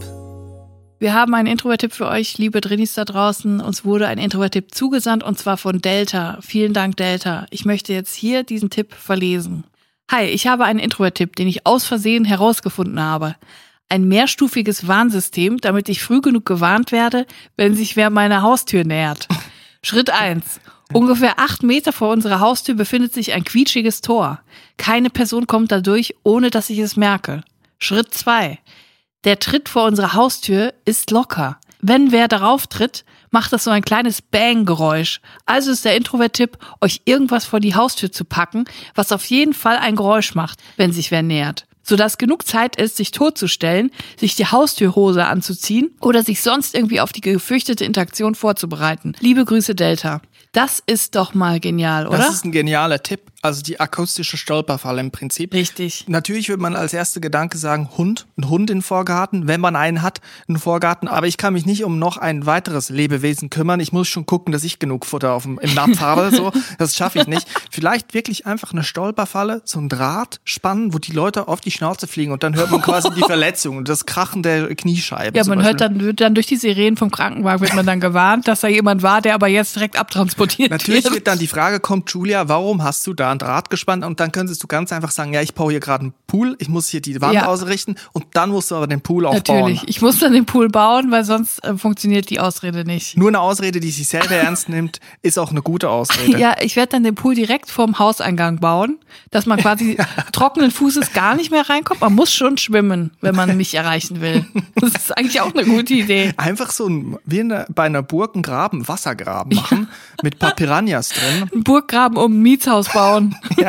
Wir 0.98 1.14
haben 1.14 1.34
einen 1.34 1.48
Introvert-Tipp 1.48 1.92
für 1.92 2.08
euch, 2.08 2.38
liebe 2.38 2.62
Drinis 2.62 2.94
da 2.94 3.04
draußen. 3.04 3.60
Uns 3.60 3.84
wurde 3.84 4.08
ein 4.08 4.18
Introvert-Tipp 4.18 4.74
zugesandt 4.74 5.24
und 5.24 5.38
zwar 5.38 5.58
von 5.58 5.82
Delta. 5.82 6.40
Vielen 6.42 6.74
Dank, 6.74 6.96
Delta. 6.96 7.48
Ich 7.50 7.66
möchte 7.66 7.92
jetzt 7.92 8.16
hier 8.16 8.44
diesen 8.44 8.70
Tipp 8.70 8.94
verlesen. 8.94 9.66
Hi, 10.10 10.24
ich 10.26 10.48
habe 10.48 10.64
einen 10.64 10.80
Introvert-Tipp, 10.80 11.36
den 11.36 11.50
ich 11.50 11.66
aus 11.66 11.86
Versehen 11.86 12.24
herausgefunden 12.24 13.02
habe. 13.02 13.36
Ein 13.90 14.08
mehrstufiges 14.08 14.88
Warnsystem, 14.88 15.58
damit 15.58 15.90
ich 15.90 16.02
früh 16.02 16.22
genug 16.22 16.46
gewarnt 16.46 16.94
werde, 16.94 17.28
wenn 17.58 17.76
sich 17.76 17.98
wer 17.98 18.10
meiner 18.10 18.42
Haustür 18.42 18.86
nähert. 18.86 19.28
Schritt 19.84 20.10
eins: 20.10 20.62
Ungefähr 20.94 21.40
acht 21.40 21.62
Meter 21.62 21.92
vor 21.92 22.12
unserer 22.14 22.40
Haustür 22.40 22.76
befindet 22.76 23.14
sich 23.14 23.34
ein 23.34 23.44
quietschiges 23.44 24.02
Tor. 24.02 24.40
Keine 24.78 25.10
Person 25.10 25.46
kommt 25.46 25.72
da 25.72 25.82
durch, 25.82 26.16
ohne 26.24 26.50
dass 26.50 26.70
ich 26.70 26.80
es 26.80 26.96
merke. 26.96 27.44
Schritt 27.80 28.14
zwei: 28.14 28.60
Der 29.26 29.40
Tritt 29.40 29.70
vor 29.70 29.86
unserer 29.86 30.14
Haustür 30.14 30.74
ist 30.86 31.10
locker. 31.10 31.58
Wenn 31.82 32.12
wer 32.12 32.28
darauf 32.28 32.68
tritt, 32.68 33.06
macht 33.32 33.52
das 33.54 33.64
so 33.64 33.72
ein 33.72 33.82
kleines 33.82 34.22
Bang-Geräusch. 34.22 35.20
Also 35.48 35.72
ist 35.72 35.84
der 35.84 35.96
Introvert-Tipp, 35.98 36.60
euch 36.80 37.02
irgendwas 37.06 37.44
vor 37.44 37.60
die 37.60 37.74
Haustür 37.74 38.12
zu 38.12 38.24
packen, 38.24 38.66
was 38.94 39.12
auf 39.12 39.26
jeden 39.26 39.56
Fall 39.56 39.78
ein 39.78 39.96
Geräusch 39.96 40.36
macht, 40.36 40.60
wenn 40.78 40.92
sich 40.92 41.10
wer 41.10 41.24
nähert. 41.24 41.66
Sodass 41.82 42.20
genug 42.20 42.46
Zeit 42.48 42.76
ist, 42.76 42.98
sich 42.98 43.12
totzustellen, 43.12 43.90
sich 44.16 44.36
die 44.36 44.46
Haustürhose 44.46 45.26
anzuziehen 45.26 45.96
oder 46.02 46.22
sich 46.22 46.44
sonst 46.44 46.76
irgendwie 46.76 47.02
auf 47.02 47.12
die 47.12 47.22
gefürchtete 47.22 47.84
Interaktion 47.84 48.36
vorzubereiten. 48.36 49.14
Liebe 49.20 49.44
Grüße, 49.44 49.74
Delta. 49.74 50.22
Das 50.52 50.82
ist 50.86 51.16
doch 51.16 51.34
mal 51.34 51.60
genial, 51.60 52.08
oder? 52.08 52.18
Das 52.18 52.30
ist 52.30 52.46
ein 52.46 52.52
genialer 52.52 53.02
Tipp. 53.04 53.22
Also 53.46 53.62
die 53.62 53.80
akustische 53.80 54.38
Stolperfalle 54.38 55.00
im 55.02 55.12
Prinzip. 55.12 55.54
Richtig. 55.54 56.06
Natürlich 56.08 56.50
würde 56.50 56.64
man 56.64 56.76
als 56.76 56.94
erster 56.94 57.20
Gedanke 57.20 57.60
sagen, 57.60 57.92
Hund, 57.96 58.26
ein 58.40 58.50
Hund 58.50 58.72
in 58.72 58.82
Vorgarten, 58.82 59.48
wenn 59.48 59.62
man 59.62 59.76
einen 59.76 60.02
hat, 60.02 60.20
einen 60.48 60.58
Vorgarten. 60.58 61.08
Aber 61.08 61.28
ich 61.28 61.38
kann 61.38 61.54
mich 61.54 61.68
nicht 61.68 61.84
um 61.84 62.00
noch 62.00 62.18
ein 62.18 62.48
weiteres 62.48 62.90
Lebewesen 62.90 63.52
kümmern. 63.52 63.80
Ich 63.80 63.94
muss 63.94 64.08
schon 64.08 64.26
gucken, 64.26 64.52
dass 64.52 64.64
ich 64.64 64.80
genug 64.80 65.06
Futter 65.06 65.34
auf 65.34 65.44
dem, 65.44 65.60
im 65.60 65.76
Napf 65.76 66.00
habe. 66.00 66.32
So, 66.36 66.52
das 66.80 66.96
schaffe 66.96 67.20
ich 67.20 67.28
nicht. 67.28 67.48
Vielleicht 67.70 68.14
wirklich 68.16 68.48
einfach 68.48 68.74
eine 68.74 68.84
Stolperfalle, 68.84 69.62
so 69.64 69.80
ein 69.80 69.90
Draht 69.90 70.42
spannen, 70.44 70.94
wo 70.94 70.98
die 70.98 71.12
Leute 71.12 71.48
auf 71.48 71.62
die 71.62 71.70
Schnauze 71.70 72.08
fliegen 72.08 72.32
und 72.32 72.42
dann 72.42 72.56
hört 72.56 72.72
man 72.72 72.82
quasi 72.82 73.10
die 73.16 73.22
Verletzung 73.26 73.78
und 73.78 73.88
das 73.88 74.08
Krachen 74.08 74.42
der 74.42 74.74
Kniescheibe. 74.76 75.38
Ja, 75.38 75.46
man 75.46 75.64
hört 75.64 75.82
dann, 75.82 76.02
wird 76.02 76.20
dann 76.20 76.34
durch 76.34 76.48
die 76.48 76.58
Sirenen 76.58 76.98
vom 76.98 77.12
Krankenwagen 77.12 77.62
wird 77.62 77.76
man 77.76 77.86
dann 77.86 78.00
gewarnt, 78.00 78.48
dass 78.48 78.62
da 78.62 78.68
jemand 78.68 79.04
war, 79.04 79.22
der 79.22 79.36
aber 79.36 79.48
jetzt 79.48 79.76
direkt 79.76 79.98
abtransportiert 79.98 80.72
Natürlich 80.72 81.04
wird. 81.04 81.14
wird 81.14 81.28
dann 81.28 81.38
die 81.38 81.48
Frage 81.48 81.80
kommt, 81.80 82.10
Julia, 82.10 82.50
warum 82.50 82.84
hast 82.84 83.06
du 83.06 83.14
da 83.14 83.35
ein 83.36 83.40
Draht 83.40 83.70
gespannt? 83.70 84.04
Und 84.04 84.20
dann 84.20 84.32
könntest 84.32 84.64
du 84.64 84.68
ganz 84.68 84.92
einfach 84.92 85.12
sagen, 85.12 85.34
ja, 85.34 85.42
ich 85.42 85.54
baue 85.54 85.72
hier 85.72 85.80
gerade 85.80 86.02
einen 86.06 86.14
Pool, 86.28 86.56
ich 86.60 86.70
muss 86.70 86.88
hier 86.90 87.02
die 87.02 87.20
Wand 87.22 87.34
Ja. 87.36 87.46
ausrichten 87.48 87.96
und 88.14 88.26
dann 88.34 88.50
musst 88.50 88.72
du 88.72 88.76
aber 88.76 88.88
den 88.88 89.02
Pool 89.02 89.26
auch 89.26 89.34
Natürlich. 89.34 89.80
bauen. 89.80 89.88
Ich 89.90 90.02
muss 90.02 90.20
dann 90.20 90.34
den 90.34 90.46
Pool 90.46 90.70
bauen, 90.70 91.12
weil 91.12 91.24
sonst 91.24 91.64
äh, 91.64 91.78
funktioniert 91.78 92.30
die 92.30 92.40
Ausrede 92.40 92.84
nicht. 92.86 93.18
Nur 93.18 93.28
eine 93.30 93.40
Ausrede, 93.40 93.80
die 93.80 93.92
sich 93.92 94.08
selber 94.08 94.36
ernst 94.36 94.70
nimmt, 94.70 95.00
ist 95.22 95.38
auch 95.38 95.52
eine 95.52 95.62
gute 95.62 95.90
Ausrede. 95.90 96.38
Ja, 96.38 96.56
ich 96.62 96.76
werde 96.76 96.92
dann 96.94 97.04
den 97.04 97.16
Pool 97.16 97.36
direkt 97.36 97.70
vorm 97.70 98.00
Hauseingang 98.00 98.60
bauen, 98.60 98.98
dass 99.32 99.46
man 99.46 99.60
quasi 99.60 99.98
trockenen 100.32 100.72
Fußes 100.72 101.14
gar 101.14 101.36
nicht 101.36 101.52
mehr 101.52 101.70
reinkommt. 101.70 102.02
Man 102.02 102.14
muss 102.14 102.34
schon 102.34 102.58
schwimmen, 102.58 103.12
wenn 103.22 103.36
man 103.36 103.56
mich 103.58 103.74
erreichen 103.76 104.22
will. 104.22 104.46
Das 104.76 104.92
ist 104.92 105.18
eigentlich 105.18 105.42
auch 105.42 105.54
eine 105.54 105.66
gute 105.66 105.94
Idee. 105.94 106.34
Einfach 106.38 106.72
so 106.72 106.88
ein, 106.88 107.18
wie 107.26 107.40
in 107.40 107.50
der, 107.50 107.66
bei 107.74 107.84
einer 107.84 108.02
Burg 108.02 108.36
einen 108.36 108.44
Graben, 108.44 108.88
Wassergraben 108.88 109.56
machen, 109.56 109.88
mit 110.24 110.40
paar 110.40 110.52
Piranhas 110.56 111.10
drin. 111.10 111.50
Ein 111.54 111.64
Burggraben 111.64 112.18
um 112.18 112.34
ein 112.34 112.42
Mietshaus 112.42 112.90
bauen. 112.90 113.25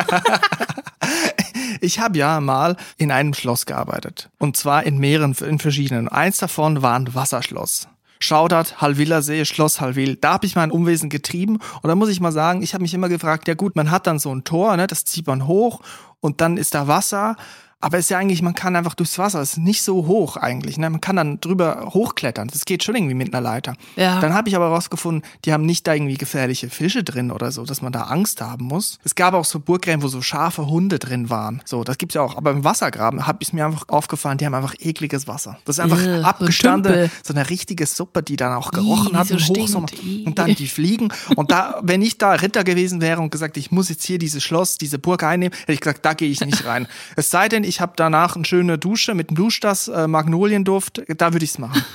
Ich 1.81 1.99
habe 1.99 2.17
ja 2.17 2.39
mal 2.39 2.75
in 2.97 3.11
einem 3.11 3.33
Schloss 3.33 3.65
gearbeitet. 3.65 4.29
Und 4.39 4.57
zwar 4.57 4.83
in 4.83 4.97
mehreren, 4.97 5.33
in 5.33 5.59
verschiedenen. 5.59 6.07
Eins 6.07 6.37
davon 6.37 6.81
war 6.81 6.97
ein 6.97 7.13
Wasserschloss. 7.13 7.87
Shoutout 8.19 8.77
Hallwillersee, 8.77 9.45
Schloss 9.45 9.79
Hallwil. 9.79 10.15
Da 10.15 10.33
habe 10.33 10.45
ich 10.45 10.55
mein 10.55 10.71
Umwesen 10.71 11.09
getrieben. 11.09 11.59
Und 11.81 11.87
da 11.87 11.95
muss 11.95 12.09
ich 12.09 12.19
mal 12.19 12.31
sagen, 12.31 12.63
ich 12.63 12.73
habe 12.73 12.81
mich 12.81 12.93
immer 12.93 13.09
gefragt, 13.09 13.47
ja 13.47 13.53
gut, 13.53 13.75
man 13.75 13.91
hat 13.91 14.07
dann 14.07 14.19
so 14.19 14.33
ein 14.33 14.43
Tor, 14.43 14.75
ne, 14.75 14.87
das 14.87 15.05
zieht 15.05 15.27
man 15.27 15.45
hoch 15.45 15.81
und 16.19 16.41
dann 16.41 16.57
ist 16.57 16.73
da 16.73 16.87
Wasser. 16.87 17.35
Aber 17.79 17.99
es 17.99 18.05
ist 18.05 18.09
ja 18.09 18.17
eigentlich, 18.17 18.41
man 18.41 18.55
kann 18.55 18.75
einfach 18.75 18.95
durchs 18.95 19.19
Wasser, 19.19 19.39
es 19.39 19.51
ist 19.51 19.57
nicht 19.59 19.83
so 19.83 20.07
hoch 20.07 20.35
eigentlich. 20.35 20.79
Ne? 20.79 20.89
Man 20.89 20.99
kann 20.99 21.15
dann 21.15 21.39
drüber 21.39 21.91
hochklettern. 21.93 22.47
Das 22.47 22.65
geht 22.65 22.83
schon 22.83 22.95
irgendwie 22.95 23.13
mit 23.13 23.31
einer 23.31 23.41
Leiter. 23.41 23.75
Ja. 23.95 24.19
Dann 24.19 24.33
habe 24.33 24.49
ich 24.49 24.55
aber 24.55 24.69
rausgefunden, 24.69 25.23
die 25.45 25.53
haben 25.53 25.63
nicht 25.63 25.85
da 25.85 25.93
irgendwie 25.93 26.17
gefährliche 26.17 26.71
Fische 26.71 27.03
drin 27.03 27.29
oder 27.29 27.51
so, 27.51 27.65
dass 27.65 27.83
man 27.83 27.91
da 27.93 28.03
Angst 28.03 28.41
haben 28.41 28.65
muss. 28.65 28.97
Es 29.03 29.13
gab 29.13 29.35
auch 29.35 29.45
so 29.45 29.59
Burggräben, 29.59 30.01
wo 30.01 30.07
so 30.07 30.23
scharfe 30.23 30.65
Hunde 30.65 30.97
drin 30.97 31.29
waren. 31.29 31.61
So, 31.65 31.83
das 31.83 31.99
gibt's 31.99 32.15
ja 32.15 32.23
auch. 32.23 32.35
Aber 32.35 32.49
im 32.49 32.63
Wassergraben 32.63 33.27
habe 33.27 33.39
ich 33.41 33.53
mir 33.53 33.63
einfach 33.63 33.87
aufgefallen, 33.89 34.39
die 34.39 34.47
haben 34.47 34.55
einfach 34.55 34.73
ekliges 34.79 35.27
Wasser. 35.27 35.59
Das 35.65 35.77
ist 35.77 35.83
einfach 35.83 35.97
Ugh, 35.97 36.03
so 36.03 36.11
ein 36.11 36.25
abgestanden, 36.25 36.93
Tümpel. 36.93 37.11
so 37.23 37.33
eine 37.35 37.47
richtige 37.47 37.85
Suppe, 37.85 38.23
die 38.23 38.37
dann 38.37 38.53
auch 38.53 38.71
gerochen 38.71 39.11
Ih, 39.13 39.17
hat 39.17 39.27
so 39.27 39.35
im 39.35 39.43
Hochsommer. 39.43 39.87
Ih. 40.03 40.25
Und 40.25 40.39
dann 40.39 40.55
die 40.55 40.67
Fliegen. 40.67 41.09
Und 41.35 41.51
da, 41.51 41.79
wenn 41.83 42.01
ich 42.01 42.17
da 42.17 42.31
Ritter 42.31 42.63
gewesen 42.63 43.01
wäre 43.01 43.21
und 43.21 43.29
gesagt, 43.31 43.55
ich 43.55 43.69
muss 43.69 43.89
jetzt 43.89 44.03
hier 44.03 44.17
dieses 44.17 44.43
Schloss, 44.43 44.79
diese 44.79 44.97
Burg 44.97 45.21
einnehmen, 45.21 45.55
hätte 45.55 45.73
ich 45.73 45.81
gesagt, 45.81 46.03
da 46.03 46.15
gehe 46.15 46.29
ich 46.29 46.41
nicht 46.41 46.65
rein. 46.65 46.87
es 47.15 47.29
sei 47.29 47.47
denn, 47.47 47.66
ich 47.67 47.81
habe 47.81 47.93
danach 47.95 48.35
eine 48.35 48.45
schöne 48.45 48.77
Dusche 48.77 49.13
mit 49.13 49.29
einem 49.29 49.35
Duschdas, 49.37 49.87
äh, 49.87 50.07
Magnolienduft, 50.07 51.03
da 51.17 51.33
würde 51.33 51.45
ich's 51.45 51.59
machen. 51.59 51.83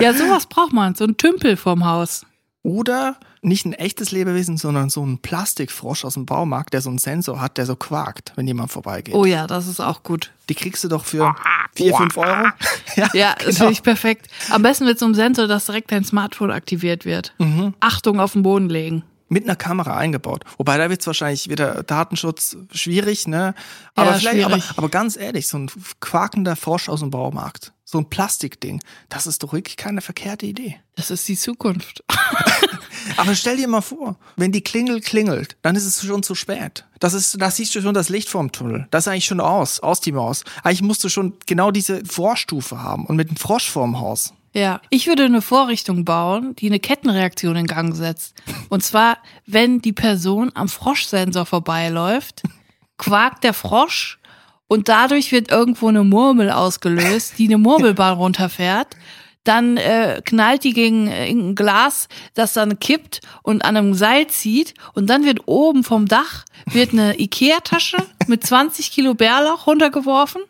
Ja, 0.00 0.12
sowas 0.12 0.44
braucht 0.46 0.74
man. 0.74 0.94
So 0.94 1.04
ein 1.04 1.16
Tümpel 1.16 1.56
vorm 1.56 1.86
Haus. 1.86 2.26
Oder 2.62 3.16
nicht 3.40 3.64
ein 3.64 3.72
echtes 3.72 4.10
Lebewesen, 4.10 4.58
sondern 4.58 4.90
so 4.90 5.04
ein 5.04 5.18
Plastikfrosch 5.18 6.04
aus 6.04 6.14
dem 6.14 6.26
Baumarkt, 6.26 6.74
der 6.74 6.82
so 6.82 6.90
einen 6.90 6.98
Sensor 6.98 7.40
hat, 7.40 7.56
der 7.56 7.64
so 7.64 7.76
quakt, 7.76 8.32
wenn 8.36 8.46
jemand 8.46 8.70
vorbeigeht. 8.70 9.14
Oh 9.14 9.24
ja, 9.24 9.46
das 9.46 9.66
ist 9.66 9.80
auch 9.80 10.02
gut. 10.02 10.32
Die 10.50 10.54
kriegst 10.54 10.84
du 10.84 10.88
doch 10.88 11.04
für 11.04 11.34
vier, 11.74 11.94
fünf 11.94 12.16
Euro. 12.18 12.48
Ja, 12.96 13.08
Ja, 13.14 13.34
das 13.36 13.44
genau. 13.46 13.56
finde 13.58 13.72
ich 13.72 13.82
perfekt. 13.82 14.28
Am 14.50 14.62
besten 14.62 14.84
mit 14.84 14.98
so 14.98 15.06
einem 15.06 15.14
Sensor, 15.14 15.46
dass 15.46 15.64
direkt 15.66 15.90
dein 15.92 16.04
Smartphone 16.04 16.50
aktiviert 16.50 17.04
wird. 17.06 17.32
Mhm. 17.38 17.72
Achtung 17.80 18.20
auf 18.20 18.32
den 18.34 18.42
Boden 18.42 18.68
legen. 18.68 19.02
Mit 19.28 19.44
einer 19.44 19.56
Kamera 19.56 19.96
eingebaut. 19.96 20.44
Wobei 20.56 20.78
da 20.78 20.88
wird's 20.88 21.06
wahrscheinlich 21.06 21.48
wieder 21.48 21.82
Datenschutz 21.82 22.56
schwierig, 22.72 23.26
ne? 23.26 23.54
Aber 23.94 24.12
Ja, 24.12 24.18
vielleicht, 24.18 24.44
aber, 24.44 24.60
schwierig. 24.60 24.78
aber 24.78 24.88
ganz 24.88 25.16
ehrlich, 25.16 25.48
so 25.48 25.58
ein 25.58 25.70
quakender 26.00 26.54
Frosch 26.56 26.88
aus 26.88 27.00
dem 27.00 27.10
Baumarkt, 27.10 27.72
so 27.84 27.98
ein 27.98 28.08
Plastikding, 28.08 28.80
das 29.08 29.26
ist 29.26 29.42
doch 29.42 29.52
wirklich 29.52 29.76
keine 29.76 30.00
verkehrte 30.00 30.46
Idee. 30.46 30.76
Das 30.94 31.10
ist 31.10 31.26
die 31.28 31.36
Zukunft. 31.36 32.04
Aber 33.16 33.34
stell 33.34 33.56
dir 33.56 33.68
mal 33.68 33.82
vor, 33.82 34.16
wenn 34.36 34.52
die 34.52 34.62
Klingel 34.62 35.00
klingelt, 35.00 35.56
dann 35.62 35.76
ist 35.76 35.86
es 35.86 36.04
schon 36.04 36.22
zu 36.22 36.34
spät. 36.34 36.84
Das 36.98 37.14
ist, 37.14 37.40
da 37.40 37.50
siehst 37.50 37.74
du 37.74 37.80
schon 37.80 37.94
das 37.94 38.08
Licht 38.08 38.28
vorm 38.28 38.52
Tunnel. 38.52 38.86
Das 38.90 39.04
ist 39.04 39.08
eigentlich 39.08 39.26
schon 39.26 39.40
aus, 39.40 39.80
aus 39.80 40.00
die 40.00 40.12
Maus. 40.12 40.44
Eigentlich 40.62 40.82
musst 40.82 41.04
du 41.04 41.08
schon 41.08 41.34
genau 41.46 41.70
diese 41.70 42.04
Vorstufe 42.04 42.82
haben 42.82 43.06
und 43.06 43.16
mit 43.16 43.28
einem 43.28 43.36
Frosch 43.36 43.70
vorm 43.70 44.00
Haus. 44.00 44.32
Ja, 44.56 44.80
ich 44.88 45.06
würde 45.06 45.26
eine 45.26 45.42
Vorrichtung 45.42 46.06
bauen, 46.06 46.56
die 46.56 46.68
eine 46.68 46.80
Kettenreaktion 46.80 47.56
in 47.56 47.66
Gang 47.66 47.94
setzt. 47.94 48.34
Und 48.70 48.82
zwar, 48.82 49.18
wenn 49.44 49.82
die 49.82 49.92
Person 49.92 50.50
am 50.54 50.70
Froschsensor 50.70 51.44
vorbeiläuft, 51.44 52.42
quakt 52.96 53.44
der 53.44 53.52
Frosch 53.52 54.18
und 54.66 54.88
dadurch 54.88 55.30
wird 55.30 55.50
irgendwo 55.50 55.88
eine 55.88 56.04
Murmel 56.04 56.50
ausgelöst, 56.50 57.34
die 57.36 57.48
eine 57.48 57.58
Murmelbahn 57.58 58.16
runterfährt. 58.16 58.96
Dann 59.44 59.76
äh, 59.76 60.22
knallt 60.24 60.64
die 60.64 60.72
gegen 60.72 61.08
äh, 61.08 61.28
ein 61.28 61.54
Glas, 61.54 62.08
das 62.32 62.54
dann 62.54 62.78
kippt 62.78 63.20
und 63.42 63.62
an 63.62 63.76
einem 63.76 63.92
Seil 63.92 64.26
zieht. 64.28 64.72
Und 64.94 65.10
dann 65.10 65.26
wird 65.26 65.40
oben 65.44 65.84
vom 65.84 66.08
Dach 66.08 66.46
wird 66.64 66.94
eine 66.94 67.14
Ikea-Tasche 67.20 67.98
mit 68.26 68.46
20 68.46 68.90
Kilo 68.90 69.12
Bärlauch 69.12 69.66
runtergeworfen 69.66 70.40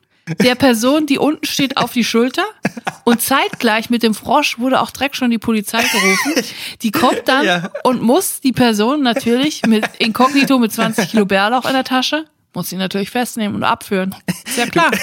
der 0.40 0.56
Person, 0.56 1.06
die 1.06 1.18
unten 1.18 1.46
steht, 1.46 1.76
auf 1.76 1.92
die 1.92 2.04
Schulter. 2.04 2.44
Und 3.08 3.22
zeitgleich 3.22 3.88
mit 3.88 4.02
dem 4.02 4.14
Frosch 4.14 4.58
wurde 4.58 4.80
auch 4.80 4.90
direkt 4.90 5.14
schon 5.14 5.30
die 5.30 5.38
Polizei 5.38 5.78
gerufen. 5.80 6.34
Die 6.82 6.90
kommt 6.90 7.22
dann 7.26 7.44
Ja. 7.44 7.70
und 7.84 8.02
muss 8.02 8.40
die 8.40 8.50
Person 8.50 9.02
natürlich 9.02 9.64
mit 9.64 9.84
Inkognito 9.98 10.58
mit 10.58 10.72
20 10.72 11.10
Kilo 11.12 11.24
Bärlauch 11.24 11.66
in 11.66 11.72
der 11.72 11.84
Tasche, 11.84 12.24
muss 12.56 12.70
sie 12.70 12.76
natürlich 12.76 13.10
festnehmen 13.10 13.54
und 13.54 13.62
abführen. 13.62 14.14
Ist 14.46 14.56
ja 14.58 14.66
klar. 14.66 14.90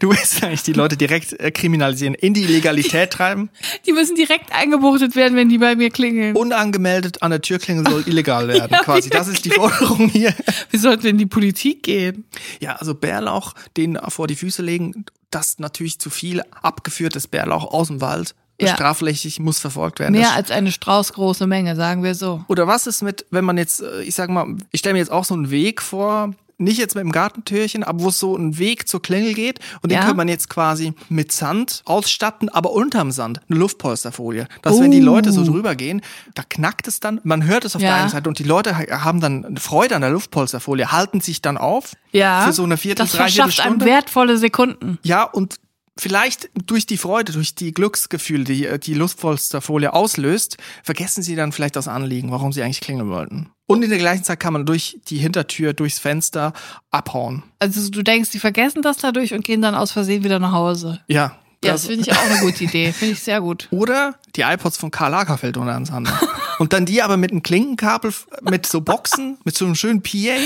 Du 0.00 0.10
willst 0.10 0.42
eigentlich 0.44 0.62
die 0.64 0.72
Leute 0.74 0.96
direkt 0.96 1.32
äh, 1.40 1.50
kriminalisieren, 1.50 2.14
in 2.14 2.34
die 2.34 2.42
Illegalität 2.42 3.10
treiben. 3.10 3.48
Die 3.86 3.92
müssen 3.92 4.16
direkt 4.16 4.52
eingebuchtet 4.52 5.16
werden, 5.16 5.34
wenn 5.36 5.48
die 5.48 5.56
bei 5.58 5.76
mir 5.76 5.88
klingeln. 5.90 6.36
Unangemeldet 6.36 7.22
an 7.22 7.30
der 7.30 7.40
Tür 7.40 7.58
klingeln 7.58 7.86
soll 7.86 8.04
illegal 8.06 8.48
werden, 8.48 8.68
Ja, 8.70 8.82
quasi. 8.82 9.08
Das 9.08 9.28
ist 9.28 9.44
die 9.46 9.50
Forderung 9.50 10.08
hier. 10.10 10.34
Wir 10.70 10.78
sollten 10.80 11.06
in 11.06 11.16
die 11.18 11.26
Politik 11.26 11.82
gehen. 11.84 12.24
Ja, 12.60 12.76
also 12.76 12.94
Bärlauch, 12.94 13.54
den 13.76 13.98
vor 14.08 14.26
die 14.26 14.36
Füße 14.36 14.62
legen, 14.62 15.04
das 15.30 15.58
natürlich 15.58 15.98
zu 16.00 16.10
viel 16.10 16.42
abgeführtes 16.62 17.28
Bärlauch 17.28 17.72
aus 17.72 17.88
dem 17.88 18.00
Wald. 18.00 18.34
Ja. 18.60 18.74
Strafrechtlich 18.74 19.38
muss 19.40 19.58
verfolgt 19.58 20.00
werden. 20.00 20.12
Mehr 20.12 20.22
Das- 20.28 20.36
als 20.36 20.50
eine 20.50 20.70
straußgroße 20.72 21.46
Menge, 21.46 21.76
sagen 21.76 22.02
wir 22.02 22.14
so. 22.14 22.44
Oder 22.48 22.66
was 22.66 22.86
ist 22.86 23.02
mit, 23.02 23.24
wenn 23.30 23.44
man 23.44 23.56
jetzt, 23.56 23.80
äh, 23.80 24.02
ich 24.02 24.14
sag 24.14 24.28
mal, 24.30 24.46
ich 24.72 24.80
stelle 24.80 24.94
mir 24.94 24.98
jetzt 24.98 25.12
auch 25.12 25.24
so 25.24 25.34
einen 25.34 25.50
Weg 25.50 25.80
vor, 25.80 26.34
nicht 26.58 26.78
jetzt 26.78 26.94
mit 26.94 27.02
dem 27.02 27.12
Gartentürchen, 27.12 27.84
aber 27.84 28.00
wo 28.02 28.08
es 28.08 28.18
so 28.18 28.36
ein 28.36 28.58
Weg 28.58 28.88
zur 28.88 29.00
Klingel 29.00 29.34
geht 29.34 29.60
und 29.82 29.90
den 29.90 29.96
Ja. 29.96 30.02
könnte 30.02 30.16
man 30.16 30.28
jetzt 30.28 30.50
quasi 30.50 30.92
mit 31.08 31.32
Sand 31.32 31.82
ausstatten, 31.84 32.48
aber 32.48 32.72
unterm 32.72 33.10
Sand 33.12 33.40
eine 33.48 33.58
Luftpolsterfolie. 33.58 34.46
Dass 34.62 34.80
wenn 34.80 34.90
die 34.90 35.00
Leute 35.00 35.32
so 35.32 35.44
drüber 35.44 35.74
gehen, 35.76 36.02
da 36.34 36.42
knackt 36.48 36.88
es 36.88 37.00
dann, 37.00 37.20
man 37.24 37.46
hört 37.46 37.64
es 37.64 37.76
auf 37.76 37.80
der 37.80 37.90
Uh. 37.90 37.94
Ja. 37.94 38.00
einen 38.02 38.10
Seite 38.10 38.28
und 38.28 38.38
die 38.38 38.44
Leute 38.44 38.76
ha- 38.76 39.04
haben 39.04 39.20
dann 39.20 39.56
Freude 39.56 39.94
an 39.94 40.02
der 40.02 40.10
Luftpolsterfolie, 40.10 40.90
halten 40.92 41.20
sich 41.20 41.40
dann 41.42 41.56
auf 41.56 41.92
Ja. 42.12 42.42
für 42.46 42.52
so 42.52 42.64
eine 42.64 42.76
Viertel, 42.76 43.04
Das 43.06 43.14
verschafft 43.14 43.60
einem 43.60 43.80
wertvolle 43.80 44.36
Sekunden. 44.36 44.98
Ja, 45.02 45.22
und 45.24 45.56
vielleicht 45.96 46.50
durch 46.66 46.86
die 46.86 46.96
Freude, 46.96 47.32
durch 47.32 47.54
die 47.54 47.72
Glücksgefühle, 47.72 48.44
die 48.44 48.66
äh, 48.66 48.78
die 48.78 48.94
Luftpolsterfolie 48.94 49.92
auslöst, 49.92 50.56
vergessen 50.82 51.22
sie 51.22 51.34
dann 51.36 51.52
vielleicht 51.52 51.76
das 51.76 51.88
Anliegen, 51.88 52.30
warum 52.30 52.52
sie 52.52 52.62
eigentlich 52.62 52.80
klingeln 52.80 53.10
wollten. 53.10 53.50
Und 53.68 53.82
in 53.82 53.90
der 53.90 53.98
gleichen 53.98 54.24
Zeit 54.24 54.40
kann 54.40 54.54
man 54.54 54.64
durch 54.64 54.98
die 55.08 55.18
Hintertür, 55.18 55.74
durchs 55.74 55.98
Fenster 55.98 56.54
abhauen. 56.90 57.42
Also 57.58 57.90
du 57.90 58.02
denkst, 58.02 58.30
die 58.30 58.38
vergessen 58.38 58.80
das 58.80 58.96
dadurch 58.96 59.34
und 59.34 59.44
gehen 59.44 59.60
dann 59.60 59.74
aus 59.74 59.92
Versehen 59.92 60.24
wieder 60.24 60.38
nach 60.38 60.52
Hause. 60.52 61.00
Ja. 61.06 61.36
Ja, 61.62 61.72
das 61.72 61.86
finde 61.86 62.02
ich 62.02 62.12
auch 62.16 62.22
eine 62.22 62.38
gute 62.38 62.64
Idee. 62.64 62.92
Finde 62.92 63.14
ich 63.14 63.20
sehr 63.20 63.40
gut. 63.40 63.66
Oder 63.72 64.14
die 64.36 64.42
iPods 64.42 64.76
von 64.76 64.92
Karl 64.92 65.10
Lagerfeld 65.10 65.56
untereinander. 65.56 66.18
Und 66.60 66.72
dann 66.72 66.86
die 66.86 67.02
aber 67.02 67.16
mit 67.16 67.32
einem 67.32 67.42
Klinkenkabel, 67.42 68.14
mit 68.42 68.64
so 68.64 68.80
Boxen, 68.80 69.38
mit 69.44 69.56
so 69.56 69.64
einem 69.64 69.74
schönen 69.74 70.00
PA 70.00 70.38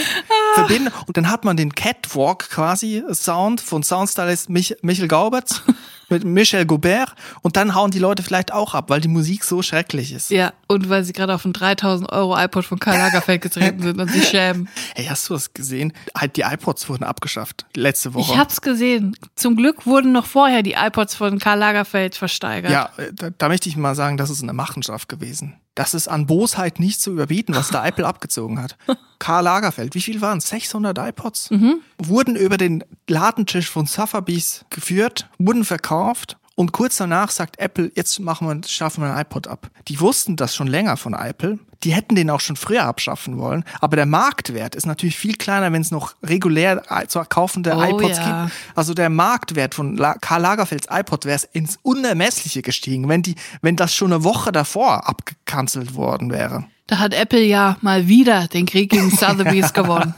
verbinden. 0.55 0.91
Und 1.07 1.19
dann 1.19 1.31
hat 1.31 1.45
man 1.45 1.59
den 1.59 1.75
Catwalk 1.75 2.49
quasi, 2.49 3.05
Sound 3.13 3.61
von 3.61 3.83
Soundstylist 3.83 4.49
Mich 4.49 4.75
Michael 4.81 5.09
Gauberts 5.09 5.63
mit 6.13 6.25
Michel 6.25 6.65
Gaubert. 6.67 7.15
Und 7.43 7.57
dann 7.57 7.75
hauen 7.75 7.91
die 7.91 7.99
Leute 7.99 8.23
vielleicht 8.23 8.53
auch 8.53 8.75
ab, 8.75 8.91
weil 8.91 9.01
die 9.01 9.09
Musik 9.09 9.43
so 9.43 9.63
schrecklich 9.63 10.13
ist. 10.13 10.31
Ja, 10.31 10.53
und 10.69 10.89
weil 10.89 11.03
sie 11.03 11.13
gerade 11.13 11.35
auf 11.35 11.45
einen 11.45 11.55
3000 11.55 12.13
Euro 12.13 12.39
iPod 12.39 12.65
von 12.65 12.79
Karl 12.79 12.99
Lagerfeld 12.99 13.43
getreten 13.43 13.83
sind 13.83 14.01
und 14.01 14.11
sich 14.11 14.29
schämen. 14.29 14.69
Hey, 14.95 15.07
hast 15.07 15.29
du 15.29 15.35
das 15.35 15.55
gesehen? 15.55 15.93
Halt, 16.17 16.37
die 16.37 16.43
iPods 16.43 16.89
wurden 16.89 17.05
abgeschafft. 17.05 17.65
Letzte 17.75 18.13
Woche. 18.13 18.33
Ich 18.33 18.39
hab's 18.39 18.61
gesehen. 18.61 19.17
Zum 19.37 19.57
Glück 19.57 19.87
wurden 19.87 20.13
noch 20.13 20.27
vorher 20.27 20.63
die 20.63 20.73
iPods 20.73 21.15
von 21.15 21.39
Karl 21.39 21.59
Lagerfeld 21.59 22.15
versteigert. 22.15 22.71
Ja, 22.71 22.91
äh, 22.99 23.13
da, 23.13 23.31
da 23.31 23.49
möchte 23.49 23.69
ich 23.69 23.77
mal 23.77 23.95
sagen, 23.95 24.17
das 24.19 24.29
ist 24.29 24.43
eine 24.43 24.53
Machenschaft 24.53 25.09
gewesen. 25.09 25.57
Das 25.75 25.95
ist 25.95 26.09
an 26.09 26.27
Bosheit 26.27 26.79
nicht 26.79 27.01
zu 27.01 27.11
überbieten, 27.13 27.55
was 27.55 27.71
da 27.71 27.87
Apple 27.87 28.07
abgezogen 28.07 28.61
hat. 28.61 28.77
Karl 29.23 29.45
Lagerfeld, 29.45 29.95
wie 29.95 30.01
viel 30.01 30.21
waren 30.21 30.39
es? 30.39 30.49
600 30.49 30.99
iPods? 30.99 31.51
Mhm. 31.53 31.81
Wurden 31.99 32.35
über 32.35 32.57
den 32.57 32.83
Ladentisch 33.09 33.71
von 33.71 33.87
Sotheby's 33.87 34.65
geführt, 34.69 35.29
wurden 35.39 35.65
verkauft 35.65 36.39
und 36.57 36.73
kurz 36.73 36.97
danach 36.97 37.31
sagt 37.31 37.61
Apple, 37.61 37.93
jetzt 37.95 38.19
machen 38.19 38.49
wir, 38.49 38.69
schaffen 38.69 39.05
wir 39.05 39.15
ein 39.15 39.21
iPod 39.23 39.47
ab. 39.47 39.71
Die 39.87 40.01
wussten 40.01 40.35
das 40.35 40.57
schon 40.57 40.67
länger 40.67 40.97
von 40.97 41.15
Apple. 41.15 41.61
Die 41.85 41.93
hätten 41.95 42.17
den 42.17 42.31
auch 42.31 42.41
schon 42.41 42.57
früher 42.57 42.85
abschaffen 42.85 43.39
wollen. 43.39 43.65
Aber 43.81 43.97
der 43.97 44.07
Marktwert 44.07 44.75
ist 44.75 44.87
natürlich 44.87 45.17
viel 45.17 45.37
kleiner, 45.37 45.73
wenn 45.73 45.83
es 45.83 45.91
noch 45.93 46.15
regulär 46.23 46.83
zu 47.09 47.21
kaufende 47.29 47.75
Oh, 47.77 47.83
iPods 47.83 48.19
ja. 48.19 48.45
gibt. 48.45 48.57
Also 48.75 48.93
der 48.93 49.09
Marktwert 49.09 49.75
von 49.75 49.97
Karl 50.21 50.43
Lagerfelds 50.43 50.89
iPod 50.91 51.25
wäre 51.27 51.41
ins 51.53 51.79
Unermessliche 51.83 52.63
gestiegen, 52.63 53.09
wenn 53.09 53.23
die, 53.23 53.37
wenn 53.63 53.77
das 53.77 53.95
schon 53.95 54.13
eine 54.13 54.25
Woche 54.25 54.51
davor 54.53 55.09
abgekanzelt 55.09 55.95
worden 55.95 56.31
wäre. 56.31 56.65
Da 56.93 56.99
hat 56.99 57.15
Apple 57.15 57.43
ja 57.43 57.79
mal 57.81 58.07
wieder 58.07 58.49
den 58.49 58.67
Krieg 58.67 58.91
gegen 58.91 59.09
Sotheby's 59.09 59.73
gewonnen. 59.73 60.13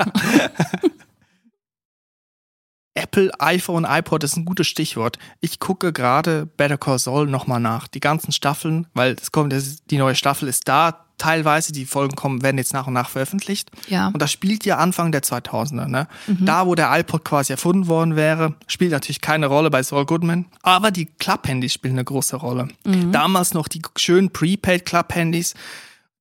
Apple, 2.94 3.30
iPhone, 3.38 3.86
iPod 3.88 4.24
ist 4.24 4.36
ein 4.36 4.44
gutes 4.44 4.66
Stichwort. 4.66 5.20
Ich 5.40 5.60
gucke 5.60 5.92
gerade 5.92 6.46
Better 6.46 6.76
Call 6.76 6.98
Saul 6.98 7.28
nochmal 7.28 7.60
nach. 7.60 7.86
Die 7.86 8.00
ganzen 8.00 8.32
Staffeln, 8.32 8.88
weil 8.92 9.12
es 9.12 9.30
kommt, 9.30 9.54
die 9.88 9.98
neue 9.98 10.16
Staffel 10.16 10.48
ist 10.48 10.66
da. 10.66 11.04
Teilweise, 11.16 11.70
die 11.72 11.86
Folgen 11.86 12.16
kommen, 12.16 12.42
werden 12.42 12.58
jetzt 12.58 12.72
nach 12.72 12.88
und 12.88 12.94
nach 12.94 13.08
veröffentlicht. 13.08 13.70
Ja. 13.86 14.08
Und 14.08 14.20
das 14.20 14.32
spielt 14.32 14.66
ja 14.66 14.78
Anfang 14.78 15.12
der 15.12 15.22
2000er, 15.22 15.86
ne? 15.86 16.08
Da, 16.26 16.66
wo 16.66 16.74
der 16.74 16.90
iPod 16.98 17.24
quasi 17.24 17.52
erfunden 17.52 17.86
worden 17.86 18.16
wäre, 18.16 18.56
spielt 18.66 18.90
natürlich 18.90 19.20
keine 19.20 19.46
Rolle 19.46 19.70
bei 19.70 19.84
Saul 19.84 20.06
Goodman. 20.06 20.46
Aber 20.62 20.90
die 20.90 21.06
Club-Handys 21.06 21.72
spielen 21.72 21.94
eine 21.94 22.04
große 22.04 22.34
Rolle. 22.34 22.66
Damals 23.12 23.54
noch 23.54 23.68
die 23.68 23.82
schönen 23.96 24.32
Prepaid-Club-Handys, 24.32 25.54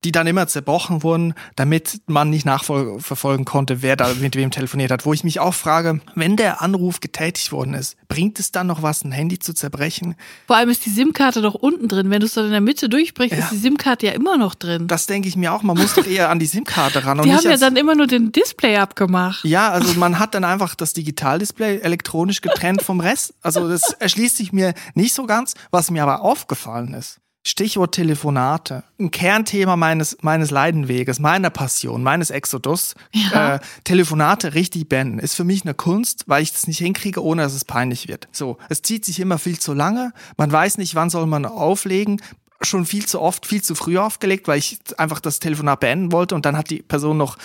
die 0.04 0.12
dann 0.12 0.26
immer 0.26 0.46
zerbrochen 0.46 1.02
wurden, 1.02 1.34
damit 1.56 2.00
man 2.06 2.30
nicht 2.30 2.44
nachverfolgen 2.46 3.44
konnte, 3.44 3.82
wer 3.82 3.96
da 3.96 4.12
mit 4.20 4.36
wem 4.36 4.50
telefoniert 4.50 4.90
hat. 4.90 5.06
Wo 5.06 5.12
ich 5.12 5.24
mich 5.24 5.40
auch 5.40 5.54
frage, 5.54 6.00
wenn 6.14 6.36
der 6.36 6.62
Anruf 6.62 7.00
getätigt 7.00 7.50
worden 7.52 7.74
ist, 7.74 7.96
bringt 8.08 8.38
es 8.38 8.52
dann 8.52 8.66
noch 8.66 8.82
was, 8.82 9.02
ein 9.04 9.12
Handy 9.12 9.38
zu 9.38 9.54
zerbrechen? 9.54 10.14
Vor 10.46 10.56
allem 10.56 10.68
ist 10.68 10.84
die 10.86 10.90
SIM-Karte 10.90 11.40
doch 11.42 11.54
unten 11.54 11.88
drin. 11.88 12.10
Wenn 12.10 12.20
du 12.20 12.26
es 12.26 12.34
dann 12.34 12.44
in 12.44 12.50
der 12.52 12.60
Mitte 12.60 12.88
durchbrichst, 12.88 13.36
Ja. 13.36 13.44
ist 13.44 13.52
die 13.52 13.56
SIM-Karte 13.58 14.06
ja 14.06 14.12
immer 14.12 14.36
noch 14.36 14.54
drin. 14.54 14.86
Das 14.86 15.06
denke 15.06 15.28
ich 15.28 15.36
mir 15.36 15.52
auch. 15.52 15.62
Man 15.62 15.76
muss 15.76 15.94
doch 15.94 16.06
eher 16.06 16.30
an 16.30 16.38
die 16.38 16.46
SIM-Karte 16.46 17.04
ran. 17.04 17.18
und 17.18 17.26
Die 17.26 17.34
haben 17.34 17.42
ja 17.44 17.56
dann 17.56 17.76
immer 17.76 17.94
nur 17.94 18.06
den 18.06 18.30
Display 18.32 18.76
abgemacht. 18.76 19.44
Ja, 19.44 19.70
also 19.70 19.98
man 19.98 20.18
hat 20.18 20.34
dann 20.34 20.44
einfach 20.44 20.74
das 20.74 20.92
Digitaldisplay 20.92 21.78
elektronisch 21.80 22.40
getrennt 22.40 22.82
vom 22.82 23.00
Rest. 23.00 23.34
Also 23.42 23.68
das 23.68 23.92
erschließt 23.98 24.36
sich 24.36 24.52
mir 24.52 24.74
nicht 24.94 25.14
so 25.14 25.26
ganz. 25.26 25.54
Was 25.70 25.90
mir 25.90 26.02
aber 26.02 26.20
aufgefallen 26.22 26.94
ist, 26.94 27.20
Stichwort 27.46 27.94
Telefonate, 27.94 28.84
ein 28.98 29.10
Kernthema 29.10 29.76
meines, 29.76 30.16
meines 30.22 30.50
Leidenweges, 30.50 31.18
meiner 31.18 31.50
Passion, 31.50 32.02
meines 32.02 32.30
Exodus. 32.30 32.94
Ja. 33.12 33.56
Äh, 33.56 33.60
Telefonate 33.84 34.54
richtig 34.54 34.88
beenden 34.88 35.18
ist 35.18 35.34
für 35.34 35.44
mich 35.44 35.62
eine 35.62 35.74
Kunst, 35.74 36.24
weil 36.26 36.42
ich 36.42 36.52
das 36.52 36.66
nicht 36.66 36.78
hinkriege, 36.78 37.22
ohne 37.22 37.42
dass 37.42 37.52
es 37.52 37.66
peinlich 37.66 38.08
wird. 38.08 38.28
So, 38.32 38.56
es 38.70 38.80
zieht 38.80 39.04
sich 39.04 39.20
immer 39.20 39.38
viel 39.38 39.58
zu 39.58 39.74
lange. 39.74 40.12
Man 40.38 40.50
weiß 40.50 40.78
nicht, 40.78 40.94
wann 40.94 41.10
soll 41.10 41.26
man 41.26 41.44
auflegen 41.44 42.20
schon 42.62 42.86
viel 42.86 43.04
zu 43.04 43.20
oft, 43.20 43.46
viel 43.46 43.62
zu 43.62 43.74
früh 43.74 43.98
aufgelegt, 43.98 44.48
weil 44.48 44.58
ich 44.58 44.78
einfach 44.96 45.20
das 45.20 45.38
Telefonat 45.38 45.80
beenden 45.80 46.12
wollte 46.12 46.34
und 46.34 46.46
dann 46.46 46.56
hat 46.56 46.70
die 46.70 46.82
Person 46.82 47.18
noch 47.18 47.36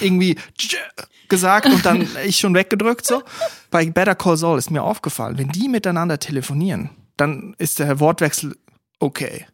irgendwie 0.00 0.36
gesagt 1.28 1.66
und 1.66 1.84
dann 1.84 2.06
ich 2.24 2.38
schon 2.38 2.54
weggedrückt 2.54 3.04
so. 3.04 3.22
Bei 3.70 3.84
Better 3.86 4.14
Call 4.14 4.36
Saul 4.36 4.58
ist 4.58 4.70
mir 4.70 4.84
aufgefallen, 4.84 5.38
wenn 5.38 5.48
die 5.48 5.68
miteinander 5.68 6.20
telefonieren, 6.20 6.90
dann 7.16 7.54
ist 7.58 7.80
der 7.80 7.98
Wortwechsel 7.98 8.54
okay. 9.00 9.46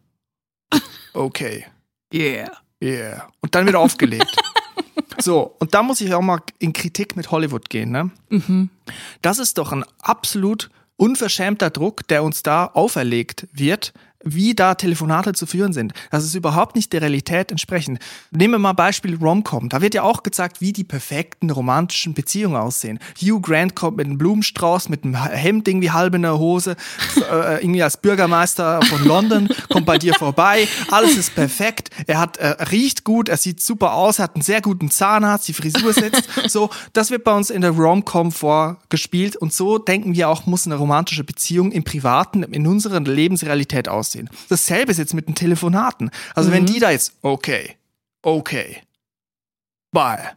Okay. 1.14 1.64
Yeah. 2.12 2.50
Yeah. 2.82 3.28
Und 3.40 3.54
dann 3.54 3.66
wieder 3.66 3.80
aufgelegt. 3.80 4.36
So, 5.18 5.54
und 5.60 5.72
da 5.72 5.82
muss 5.82 6.02
ich 6.02 6.12
auch 6.12 6.20
mal 6.20 6.40
in 6.58 6.74
Kritik 6.74 7.16
mit 7.16 7.30
Hollywood 7.30 7.70
gehen, 7.70 7.90
ne? 7.90 8.10
Das 9.22 9.38
ist 9.38 9.56
doch 9.56 9.72
ein 9.72 9.82
absolut 10.02 10.68
unverschämter 10.96 11.70
Druck, 11.70 12.06
der 12.08 12.22
uns 12.22 12.42
da 12.42 12.66
auferlegt 12.66 13.48
wird, 13.52 13.94
wie 14.22 14.54
da 14.54 14.74
Telefonate 14.74 15.32
zu 15.32 15.46
führen 15.46 15.72
sind. 15.72 15.92
Das 16.10 16.24
ist 16.24 16.34
überhaupt 16.34 16.76
nicht 16.76 16.92
der 16.92 17.02
Realität 17.02 17.50
entsprechend. 17.50 17.98
Nehmen 18.30 18.54
wir 18.54 18.58
mal 18.58 18.72
Beispiel 18.72 19.16
Romcom. 19.16 19.68
Da 19.68 19.80
wird 19.80 19.94
ja 19.94 20.02
auch 20.02 20.22
gezeigt, 20.22 20.60
wie 20.60 20.72
die 20.72 20.84
perfekten 20.84 21.50
romantischen 21.50 22.14
Beziehungen 22.14 22.56
aussehen. 22.56 22.98
Hugh 23.20 23.40
Grant 23.40 23.74
kommt 23.74 23.98
mit 23.98 24.06
einem 24.06 24.18
Blumenstrauß, 24.18 24.88
mit 24.88 25.04
einem 25.04 25.16
Hemd 25.16 25.68
irgendwie 25.68 25.90
halb 25.90 26.14
in 26.14 26.22
der 26.22 26.38
Hose, 26.38 26.76
äh, 27.30 27.62
irgendwie 27.62 27.82
als 27.82 27.96
Bürgermeister 27.96 28.80
von 28.82 29.04
London, 29.04 29.48
kommt 29.68 29.86
bei 29.86 29.98
dir 29.98 30.14
vorbei. 30.14 30.68
Alles 30.90 31.16
ist 31.16 31.34
perfekt. 31.34 31.90
Er 32.06 32.18
hat, 32.18 32.38
äh, 32.38 32.48
riecht 32.70 33.04
gut, 33.04 33.28
er 33.28 33.36
sieht 33.36 33.60
super 33.60 33.94
aus, 33.94 34.18
er 34.18 34.24
hat 34.24 34.34
einen 34.34 34.42
sehr 34.42 34.60
guten 34.60 34.90
Zahnarzt, 34.90 35.48
die 35.48 35.52
Frisur 35.52 35.92
sitzt. 35.92 36.28
So, 36.48 36.70
das 36.92 37.10
wird 37.10 37.24
bei 37.24 37.34
uns 37.34 37.50
in 37.50 37.60
der 37.60 37.72
Romcom 37.72 38.30
vorgespielt 38.30 39.36
und 39.36 39.52
so 39.52 39.78
denken 39.78 40.14
wir 40.14 40.28
auch, 40.28 40.46
muss 40.46 40.64
eine 40.66 40.76
romantische 40.76 41.24
Beziehung 41.24 41.72
im 41.72 41.82
Privaten, 41.82 42.44
in 42.44 42.66
unserer 42.66 43.00
Lebensrealität 43.00 43.88
aussehen. 43.88 44.05
Dasselbe 44.48 44.92
ist 44.92 44.98
jetzt 44.98 45.14
mit 45.14 45.28
den 45.28 45.34
Telefonaten. 45.34 46.10
Also 46.34 46.50
wenn 46.52 46.66
die 46.66 46.78
da 46.78 46.90
jetzt, 46.90 47.12
okay, 47.22 47.76
okay, 48.22 48.82
bye. 49.92 50.36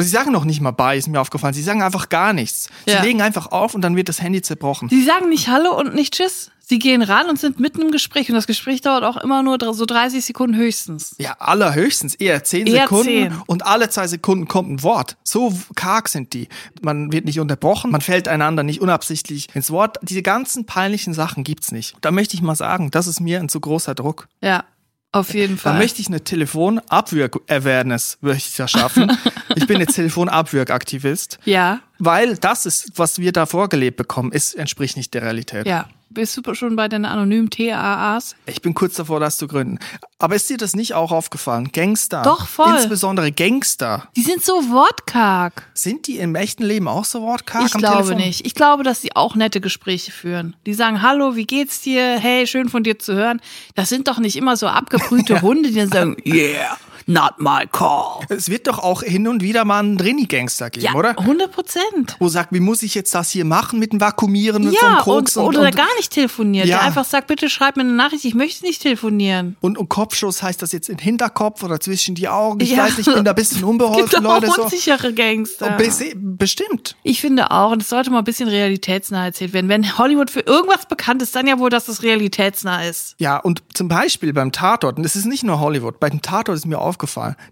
Und 0.00 0.04
sie 0.04 0.10
sagen 0.12 0.32
noch 0.32 0.46
nicht 0.46 0.62
mal 0.62 0.70
bye, 0.70 0.96
ist 0.96 1.08
mir 1.08 1.20
aufgefallen. 1.20 1.52
Sie 1.52 1.62
sagen 1.62 1.82
einfach 1.82 2.08
gar 2.08 2.32
nichts. 2.32 2.70
Sie 2.86 2.92
Ja. 2.94 3.02
legen 3.02 3.20
einfach 3.20 3.48
auf 3.52 3.74
und 3.74 3.82
dann 3.82 3.96
wird 3.96 4.08
das 4.08 4.22
Handy 4.22 4.40
zerbrochen. 4.40 4.88
Sie 4.88 5.04
sagen 5.04 5.28
nicht 5.28 5.48
Hallo 5.48 5.78
und 5.78 5.94
nicht 5.94 6.14
Tschüss. 6.14 6.50
Sie 6.66 6.78
gehen 6.78 7.02
ran 7.02 7.28
und 7.28 7.38
sind 7.38 7.60
mitten 7.60 7.82
im 7.82 7.90
Gespräch. 7.90 8.30
Und 8.30 8.34
das 8.34 8.46
Gespräch 8.46 8.80
dauert 8.80 9.04
auch 9.04 9.18
immer 9.18 9.42
nur 9.42 9.58
so 9.74 9.84
30 9.84 10.24
Sekunden 10.24 10.56
höchstens. 10.56 11.16
Ja, 11.18 11.36
allerhöchstens 11.38 12.14
eher 12.14 12.42
zehn 12.44 12.66
Eher 12.66 12.84
Sekunden 12.84 13.04
zehn. 13.04 13.34
und 13.46 13.66
alle 13.66 13.90
zwei 13.90 14.06
Sekunden 14.06 14.48
kommt 14.48 14.70
ein 14.70 14.82
Wort. 14.82 15.18
So 15.22 15.52
karg 15.74 16.08
sind 16.08 16.32
die. 16.32 16.48
Man 16.80 17.12
wird 17.12 17.26
nicht 17.26 17.38
unterbrochen, 17.38 17.90
man 17.90 18.00
fällt 18.00 18.26
einander 18.26 18.62
nicht 18.62 18.80
unabsichtlich 18.80 19.48
ins 19.54 19.70
Wort. 19.70 19.98
Diese 20.00 20.22
ganzen 20.22 20.64
peinlichen 20.64 21.12
Sachen 21.12 21.44
gibt's 21.44 21.72
nicht. 21.72 21.94
Da 22.00 22.10
möchte 22.10 22.34
ich 22.36 22.40
mal 22.40 22.54
sagen, 22.56 22.90
das 22.90 23.06
ist 23.06 23.20
mir 23.20 23.38
ein 23.38 23.50
zu 23.50 23.60
großer 23.60 23.94
Druck. 23.94 24.28
Ja, 24.40 24.64
auf 25.12 25.34
jeden 25.34 25.56
Da 25.56 25.62
Fall. 25.62 25.78
möchte 25.78 26.00
ich 26.00 26.08
eine 26.08 26.22
Telefon-Abwürg-Awareness, 26.22 28.18
möchte 28.20 28.48
ich 28.50 28.56
da 28.56 28.68
schaffen. 28.68 29.10
ich 29.56 29.66
bin 29.66 29.80
jetzt 29.80 29.94
Telefon-Abwürg-Aktivist, 29.94 31.38
ja, 31.44 31.80
weil 31.98 32.36
das 32.36 32.66
ist, 32.66 32.92
was 32.96 33.18
wir 33.18 33.32
da 33.32 33.46
vorgelebt 33.46 33.96
bekommen, 33.96 34.32
ist, 34.32 34.54
entspricht 34.54 34.96
nicht 34.96 35.12
der 35.14 35.22
Realität. 35.22 35.66
ja. 35.66 35.88
Bist 36.12 36.36
du 36.36 36.54
schon 36.54 36.74
bei 36.74 36.88
den 36.88 37.04
anonymen 37.04 37.50
TAAs? 37.50 38.34
Ich 38.46 38.60
bin 38.60 38.74
kurz 38.74 38.94
davor, 38.96 39.20
das 39.20 39.38
zu 39.38 39.46
gründen. 39.46 39.78
Aber 40.18 40.34
ist 40.34 40.50
dir 40.50 40.56
das 40.56 40.74
nicht 40.74 40.92
auch 40.94 41.12
aufgefallen? 41.12 41.70
Gangster. 41.72 42.22
Doch, 42.22 42.48
voll. 42.48 42.74
Insbesondere 42.74 43.30
Gangster. 43.30 44.08
Die 44.16 44.22
sind 44.22 44.44
so 44.44 44.54
wortkarg. 44.70 45.62
Sind 45.72 46.08
die 46.08 46.18
im 46.18 46.34
echten 46.34 46.64
Leben 46.64 46.88
auch 46.88 47.04
so 47.04 47.22
wortkarg 47.22 47.66
Ich 47.66 47.74
am 47.76 47.80
glaube 47.80 47.98
Telefon? 48.08 48.16
nicht. 48.16 48.44
Ich 48.44 48.56
glaube, 48.56 48.82
dass 48.82 49.00
sie 49.00 49.14
auch 49.14 49.36
nette 49.36 49.60
Gespräche 49.60 50.10
führen. 50.10 50.56
Die 50.66 50.74
sagen, 50.74 51.00
hallo, 51.00 51.36
wie 51.36 51.46
geht's 51.46 51.80
dir? 51.80 52.18
Hey, 52.18 52.44
schön 52.48 52.68
von 52.68 52.82
dir 52.82 52.98
zu 52.98 53.14
hören. 53.14 53.40
Das 53.76 53.88
sind 53.88 54.08
doch 54.08 54.18
nicht 54.18 54.34
immer 54.34 54.56
so 54.56 54.66
abgebrühte 54.66 55.40
Hunde, 55.42 55.68
die 55.68 55.76
dann 55.76 55.90
sagen, 55.90 56.16
yeah, 56.26 56.76
not 57.10 57.32
my 57.38 57.66
call. 57.70 58.24
Es 58.28 58.48
wird 58.48 58.66
doch 58.66 58.78
auch 58.78 59.02
hin 59.02 59.26
und 59.28 59.42
wieder 59.42 59.64
mal 59.64 59.80
einen 59.80 59.96
Drini-Gangster 59.96 60.70
geben, 60.70 60.86
Ja, 60.86 60.94
oder? 60.94 61.18
100 61.18 61.50
Prozent. 61.52 62.16
Wo 62.18 62.28
sagt, 62.28 62.52
wie 62.52 62.60
muss 62.60 62.82
ich 62.82 62.94
jetzt 62.94 63.14
das 63.14 63.30
hier 63.30 63.44
machen 63.44 63.78
mit 63.78 63.92
dem 63.92 64.00
Vakuumieren 64.00 64.66
und 64.66 64.72
Ja, 64.72 64.80
vom 64.80 64.90
und, 64.92 64.98
Koks 65.00 65.36
und, 65.36 65.44
oder 65.46 65.58
und, 65.58 65.64
der 65.64 65.72
gar 65.72 65.94
nicht 65.96 66.12
telefoniert. 66.12 66.66
Ja. 66.66 66.78
Der 66.78 66.86
einfach 66.86 67.04
sagt, 67.04 67.26
bitte 67.26 67.50
schreib 67.50 67.76
mir 67.76 67.82
eine 67.82 67.92
Nachricht, 67.92 68.24
ich 68.24 68.34
möchte 68.34 68.64
nicht 68.64 68.82
telefonieren. 68.82 69.56
und, 69.60 69.76
und 69.78 69.88
Kopfschuss 69.88 70.42
heißt 70.42 70.62
das 70.62 70.72
jetzt 70.72 70.88
im 70.88 70.98
Hinterkopf 70.98 71.62
oder 71.62 71.80
zwischen 71.80 72.14
die 72.14 72.28
Augen? 72.28 72.60
Ich 72.60 72.70
Ja. 72.70 72.84
weiß 72.84 72.96
nicht, 72.98 73.08
ich 73.08 73.14
bin 73.14 73.24
da 73.24 73.32
ein 73.32 73.34
bisschen 73.34 73.58
Es 73.58 73.64
unbeholfen, 73.68 74.08
gibt 74.08 74.26
auch 74.26 74.40
Leute. 74.40 74.46
So. 74.54 74.62
unsichere 74.64 75.12
Gangster. 75.12 75.76
Bestimmt. 76.14 76.96
Ich 77.02 77.20
finde 77.20 77.50
auch, 77.50 77.72
und 77.72 77.82
es 77.82 77.88
sollte 77.88 78.10
mal 78.10 78.18
ein 78.18 78.24
bisschen 78.24 78.48
realitätsnah 78.48 79.24
erzählt 79.26 79.52
werden. 79.52 79.68
Wenn 79.68 79.98
Hollywood 79.98 80.30
für 80.30 80.40
irgendwas 80.40 80.86
bekannt 80.86 81.22
ist, 81.22 81.34
dann 81.34 81.46
ja 81.46 81.58
wohl, 81.58 81.70
dass 81.70 81.88
es 81.88 82.02
realitätsnah 82.02 82.84
ist. 82.84 83.14
Ja, 83.18 83.36
und 83.38 83.62
zum 83.74 83.88
Beispiel 83.88 84.32
beim 84.32 84.52
Tatort, 84.52 84.98
und 84.98 85.04
es 85.04 85.16
ist 85.16 85.26
nicht 85.26 85.42
nur 85.44 85.60
Hollywood, 85.60 86.00
bei 86.00 86.08
dem 86.10 86.22
Tatort 86.22 86.56
ist 86.56 86.66
mir 86.66 86.78
aufgefallen, 86.78 86.99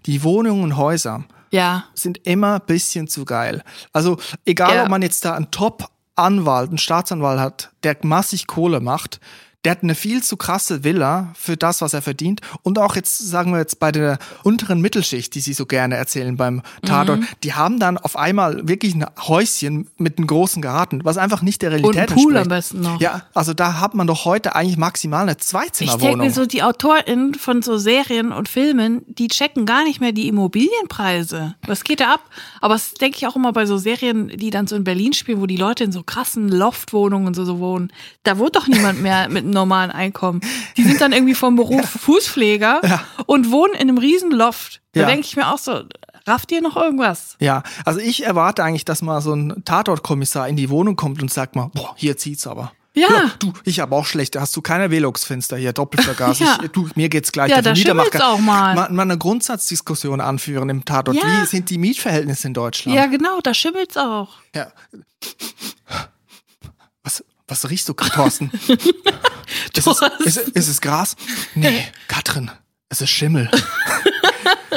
die 0.05 0.23
Wohnungen 0.23 0.63
und 0.63 0.77
Häuser 0.77 1.23
Ja. 1.51 1.85
sind 1.93 2.19
immer 2.25 2.55
ein 2.55 2.65
bisschen 2.65 3.07
zu 3.07 3.25
geil. 3.25 3.63
Also 3.93 4.17
egal, 4.45 4.75
Ja. 4.75 4.83
ob 4.83 4.89
man 4.89 5.01
jetzt 5.01 5.25
da 5.25 5.33
einen 5.35 5.51
Top-Anwalt, 5.51 6.69
einen 6.69 6.77
Staatsanwalt 6.77 7.39
hat, 7.39 7.71
der 7.83 7.97
massig 8.03 8.47
Kohle 8.47 8.79
macht, 8.79 9.19
der 9.65 9.71
hat 9.71 9.83
eine 9.83 9.93
viel 9.95 10.23
zu 10.23 10.37
krasse 10.37 10.85
Villa 10.85 11.33
für 11.37 11.57
das, 11.57 11.81
was 11.81 11.93
er 11.93 12.01
verdient. 12.01 12.39
Und 12.63 12.79
auch 12.79 12.95
jetzt, 12.95 13.17
sagen 13.17 13.51
wir 13.51 13.59
jetzt 13.59 13.79
bei 13.79 13.91
der 13.91 14.17
unteren 14.43 14.79
Mittelschicht, 14.79 15.35
die 15.35 15.41
sie 15.41 15.51
so 15.53 15.65
gerne 15.65 15.95
erzählen 15.97 16.37
beim 16.37 16.61
Tatort, 16.85 17.19
die 17.43 17.53
haben 17.53 17.77
dann 17.77 17.97
auf 17.97 18.15
einmal 18.15 18.67
wirklich 18.69 18.95
ein 18.95 19.05
Häuschen 19.19 19.89
mit 19.97 20.17
einem 20.17 20.27
großen 20.27 20.61
Garten, 20.61 21.03
was 21.03 21.17
einfach 21.17 21.41
nicht 21.41 21.61
der 21.61 21.71
Realität 21.71 21.89
Und 21.89 21.97
einen 21.97 22.07
Pool 22.07 22.35
entspricht. 22.37 22.41
am 22.43 22.49
besten 22.49 22.79
noch. 22.81 23.01
Ja, 23.01 23.23
also 23.33 23.53
da 23.53 23.79
hat 23.81 23.95
man 23.95 24.07
doch 24.07 24.23
heute 24.23 24.55
eigentlich 24.55 24.77
maximal 24.77 25.23
eine 25.23 25.31
Ich 25.31 25.37
denke 25.37 25.45
Zweizimmerwohnung. 25.45 26.17
mir 26.19 26.31
so, 26.31 26.45
die 26.45 26.63
AutorInnen 26.63 27.35
von 27.35 27.61
so 27.61 27.77
Serien 27.77 28.31
und 28.31 28.47
Filmen, 28.47 29.03
die 29.07 29.27
checken 29.27 29.65
gar 29.65 29.83
nicht 29.83 29.99
mehr 29.99 30.13
die 30.13 30.29
Immobilienpreise. 30.29 31.55
Was 31.67 31.83
geht 31.83 31.99
da 31.99 32.13
ab? 32.13 32.21
Aber 32.61 32.75
das 32.75 32.93
denke 32.93 33.17
ich 33.17 33.27
auch 33.27 33.35
immer 33.35 33.51
bei 33.51 33.65
so 33.65 33.77
Serien, 33.77 34.29
die 34.29 34.51
dann 34.51 34.67
so 34.67 34.75
in 34.75 34.83
Berlin 34.85 35.11
spielen, 35.13 35.41
wo 35.41 35.45
die 35.47 35.57
Leute 35.57 35.83
in 35.83 35.91
so 35.91 36.03
krassen 36.03 36.49
Loftwohnungen 36.49 37.27
und 37.27 37.33
so, 37.35 37.43
so 37.45 37.59
wohnen. 37.59 37.91
Da 38.23 38.37
wohnt 38.37 38.55
doch 38.55 38.67
niemand 38.67 39.01
mehr 39.01 39.27
mit 39.27 39.43
einem 39.43 39.48
normalen 39.51 39.91
Einkommen. 39.91 40.41
Die 40.77 40.83
sind 40.83 41.01
dann 41.01 41.11
irgendwie 41.13 41.35
vom 41.35 41.55
Beruf 41.55 41.85
Fußpfleger 42.01 42.81
und 43.25 43.51
wohnen 43.51 43.73
in 43.73 43.81
einem 43.81 43.97
riesen 43.97 44.31
Loft. 44.31 44.81
Da 44.93 45.01
Ja. 45.01 45.05
denke 45.07 45.25
ich 45.25 45.35
mir 45.35 45.51
auch 45.53 45.57
so, 45.57 45.83
Rafft 46.27 46.51
ihr 46.51 46.61
noch 46.61 46.75
irgendwas? 46.75 47.37
Ja, 47.39 47.63
also 47.85 47.99
ich 47.99 48.23
erwarte 48.23 48.63
eigentlich, 48.63 48.85
dass 48.85 49.01
mal 49.01 49.19
so 49.21 49.33
ein 49.33 49.63
Tatortkommissar 49.65 50.47
in 50.47 50.55
die 50.57 50.69
Wohnung 50.69 50.95
kommt 50.95 51.21
und 51.23 51.31
sagt 51.33 51.55
mal, 51.55 51.71
boah, 51.73 51.93
hier 51.97 52.17
zieht's 52.17 52.45
aber. 52.45 52.71
Ja. 52.93 53.31
du, 53.39 53.53
ich 53.63 53.79
habe 53.79 53.95
auch 53.95 54.05
schlechte. 54.05 54.39
Hast 54.41 54.55
du 54.55 54.61
keine 54.61 54.91
Velux-Fenster 54.91 55.57
hier, 55.57 55.73
Doppelvergas? 55.73 56.39
Ja. 56.39 56.57
Ich, 56.61 56.69
du, 56.71 56.87
mir 56.95 57.09
geht's 57.09 57.31
gleich. 57.31 57.49
Ja, 57.49 57.61
da 57.63 57.73
gar- 57.73 58.33
auch 58.33 58.39
mal. 58.39 58.75
mal. 58.75 58.89
Mal 58.91 59.01
eine 59.03 59.17
Grundsatzdiskussion 59.17 60.21
anführen 60.21 60.69
im 60.69 60.85
Tatort. 60.85 61.17
Ja. 61.17 61.23
Wie 61.23 61.45
sind 61.47 61.69
die 61.69 61.77
Mietverhältnisse 61.79 62.47
in 62.47 62.53
Deutschland? 62.53 62.95
Ja, 62.95 63.05
genau, 63.07 63.39
da 63.41 63.53
schimmelt's 63.53 63.97
auch. 63.97 64.29
Ja. 64.53 64.67
Was, 67.49 67.69
riechst 67.69 67.89
du, 67.89 67.93
Thorsten? 67.93 68.51
ist, 68.67 69.87
es, 69.87 70.01
ist, 70.25 70.37
ist 70.49 70.67
es 70.69 70.81
Gras? 70.81 71.15
Nee, 71.55 71.83
Katrin, 72.07 72.49
es 72.89 73.01
ist 73.01 73.09
Schimmel. 73.09 73.49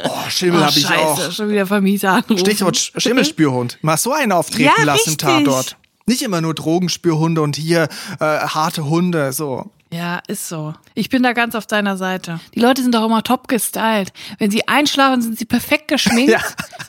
Oh, 0.04 0.30
Schimmel 0.30 0.61
Oh, 0.61 0.64
habe 0.64 0.78
ich 0.78 0.87
auch. 0.90 1.30
schon 1.32 1.50
wieder 1.50 1.66
Vermieter 1.66 2.12
anrufen. 2.12 2.38
Stichwort 2.38 2.76
Sch- 2.76 2.98
Schimmelspürhund. 3.00 3.78
Mal 3.82 3.96
so 3.96 4.12
einen 4.12 4.32
auftreten 4.32 4.72
Ja, 4.76 4.85
lassen 4.85 5.11
richtig. 5.11 5.18
Tatort. 5.18 5.76
Nicht 6.06 6.22
immer 6.22 6.40
nur 6.40 6.54
Drogenspürhunde 6.54 7.40
und 7.42 7.56
hier 7.56 7.88
äh, 8.18 8.24
harte 8.24 8.87
Hunde, 8.87 9.32
so. 9.32 9.70
Ja, 9.92 10.20
ist 10.26 10.48
so. 10.48 10.74
Ich 10.94 11.09
bin 11.11 11.22
da 11.22 11.33
ganz 11.35 11.55
auf 11.55 11.66
deiner 11.66 11.96
Seite. 11.96 12.40
Die 12.55 12.61
Leute 12.61 12.83
sind 12.83 12.94
doch 12.94 13.05
immer 13.05 13.22
top 13.22 13.46
gestylt. 13.46 14.12
Wenn 14.38 14.50
sie 14.50 14.66
einschlafen, 14.66 15.20
sind 15.22 15.38
sie 15.38 15.44
perfekt 15.44 15.88
geschminkt. 15.88 16.33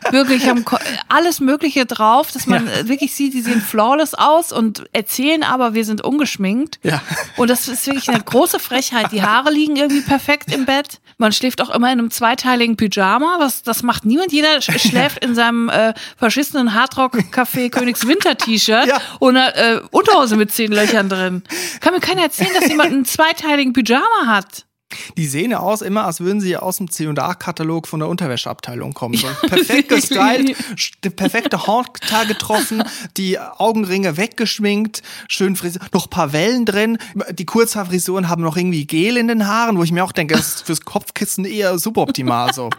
Ja. 0.04 0.12
Wirklich 0.12 0.48
haben 0.50 0.66
alles 1.10 1.40
Mögliche 1.40 1.86
drauf, 1.86 2.32
dass 2.32 2.46
man 2.46 2.66
Ja. 2.68 2.74
äh, 2.74 2.88
wirklich 2.88 3.14
sieht, 3.16 3.34
die 3.34 3.42
sehen 3.42 3.62
flawless 3.62 4.14
aus 4.14 4.52
und 4.52 4.84
erzählen 4.94 5.44
aber, 5.44 5.74
wir 5.74 5.86
sind 5.86 6.02
ungeschminkt. 6.04 6.80
Ja. 6.84 7.02
Und 7.38 7.50
das 7.50 7.68
ist 7.68 7.86
wirklich 7.88 8.10
eine 8.10 8.22
große 8.22 8.60
Frechheit. 8.60 9.12
Die 9.12 9.22
Haare 9.24 9.50
liegen 9.52 9.76
irgendwie 9.78 10.02
perfekt 10.02 10.54
im 10.54 10.66
Bett. 10.66 11.00
Man 11.18 11.32
schläft 11.32 11.62
auch 11.62 11.70
immer 11.70 11.88
in 11.92 12.00
einem 12.00 12.12
zweiteiligen 12.12 12.76
Pyjama. 12.78 13.36
Was, 13.40 13.64
das 13.64 13.82
macht 13.84 14.04
niemand. 14.06 14.32
Jeder 14.34 14.58
sch- 14.58 14.78
schläft 14.90 15.24
in 15.24 15.36
seinem 15.36 15.70
äh, 15.70 15.94
verschissenen 16.18 16.74
Hardrock-Café 16.74 17.70
Königs 17.72 18.06
Winter-T-Shirt 18.08 18.88
Ja. 18.88 18.98
und 19.20 19.36
äh, 19.38 19.80
Unterhose 19.92 20.36
mit 20.36 20.52
zehn 20.52 20.72
Löchern 20.72 21.10
drin. 21.10 21.44
Kann 21.80 21.94
mir 21.94 22.00
keiner 22.02 22.24
erzählen, 22.24 22.52
dass 22.60 22.68
jemand 22.68 22.93
einen 22.94 23.06
zweiteiligen 23.06 23.74
Pyjama 23.74 24.28
hat. 24.28 24.66
Die 25.18 25.26
sehen 25.26 25.50
ja 25.50 25.60
aus 25.60 25.82
immer, 25.82 26.06
als 26.06 26.20
würden 26.20 26.40
sie 26.40 26.56
aus 26.56 26.78
dem 26.78 26.88
C&A-Katalog 26.92 27.88
von 27.88 28.00
der 28.00 28.10
Unterwäscheabteilung 28.10 28.94
kommen. 28.94 29.18
So 29.18 29.26
perfekt 29.48 29.90
gestylt, 29.90 30.56
perfekte 31.16 31.66
Haartag 31.66 32.28
getroffen, 32.28 32.84
die 33.18 33.40
Augenringe 33.40 34.18
weggeschminkt, 34.18 35.02
schön 35.28 35.56
frisiert, 35.56 35.92
noch 35.96 36.06
ein 36.06 36.10
paar 36.12 36.32
Wellen 36.32 36.66
drin. 36.66 37.00
Die 37.32 37.46
Kurzhaarfrisuren 37.46 38.30
haben 38.30 38.44
noch 38.44 38.56
irgendwie 38.56 38.86
Gel 38.86 39.18
in 39.18 39.28
den 39.28 39.48
Haaren, 39.48 39.78
wo 39.80 39.84
ich 39.84 39.92
mir 39.92 40.04
auch 40.04 40.12
denke, 40.12 40.36
das 40.36 40.48
ist 40.58 40.66
fürs 40.68 40.82
Kopfkissen 40.82 41.46
eher 41.46 41.80
suboptimal 41.80 42.54
so. 42.54 42.70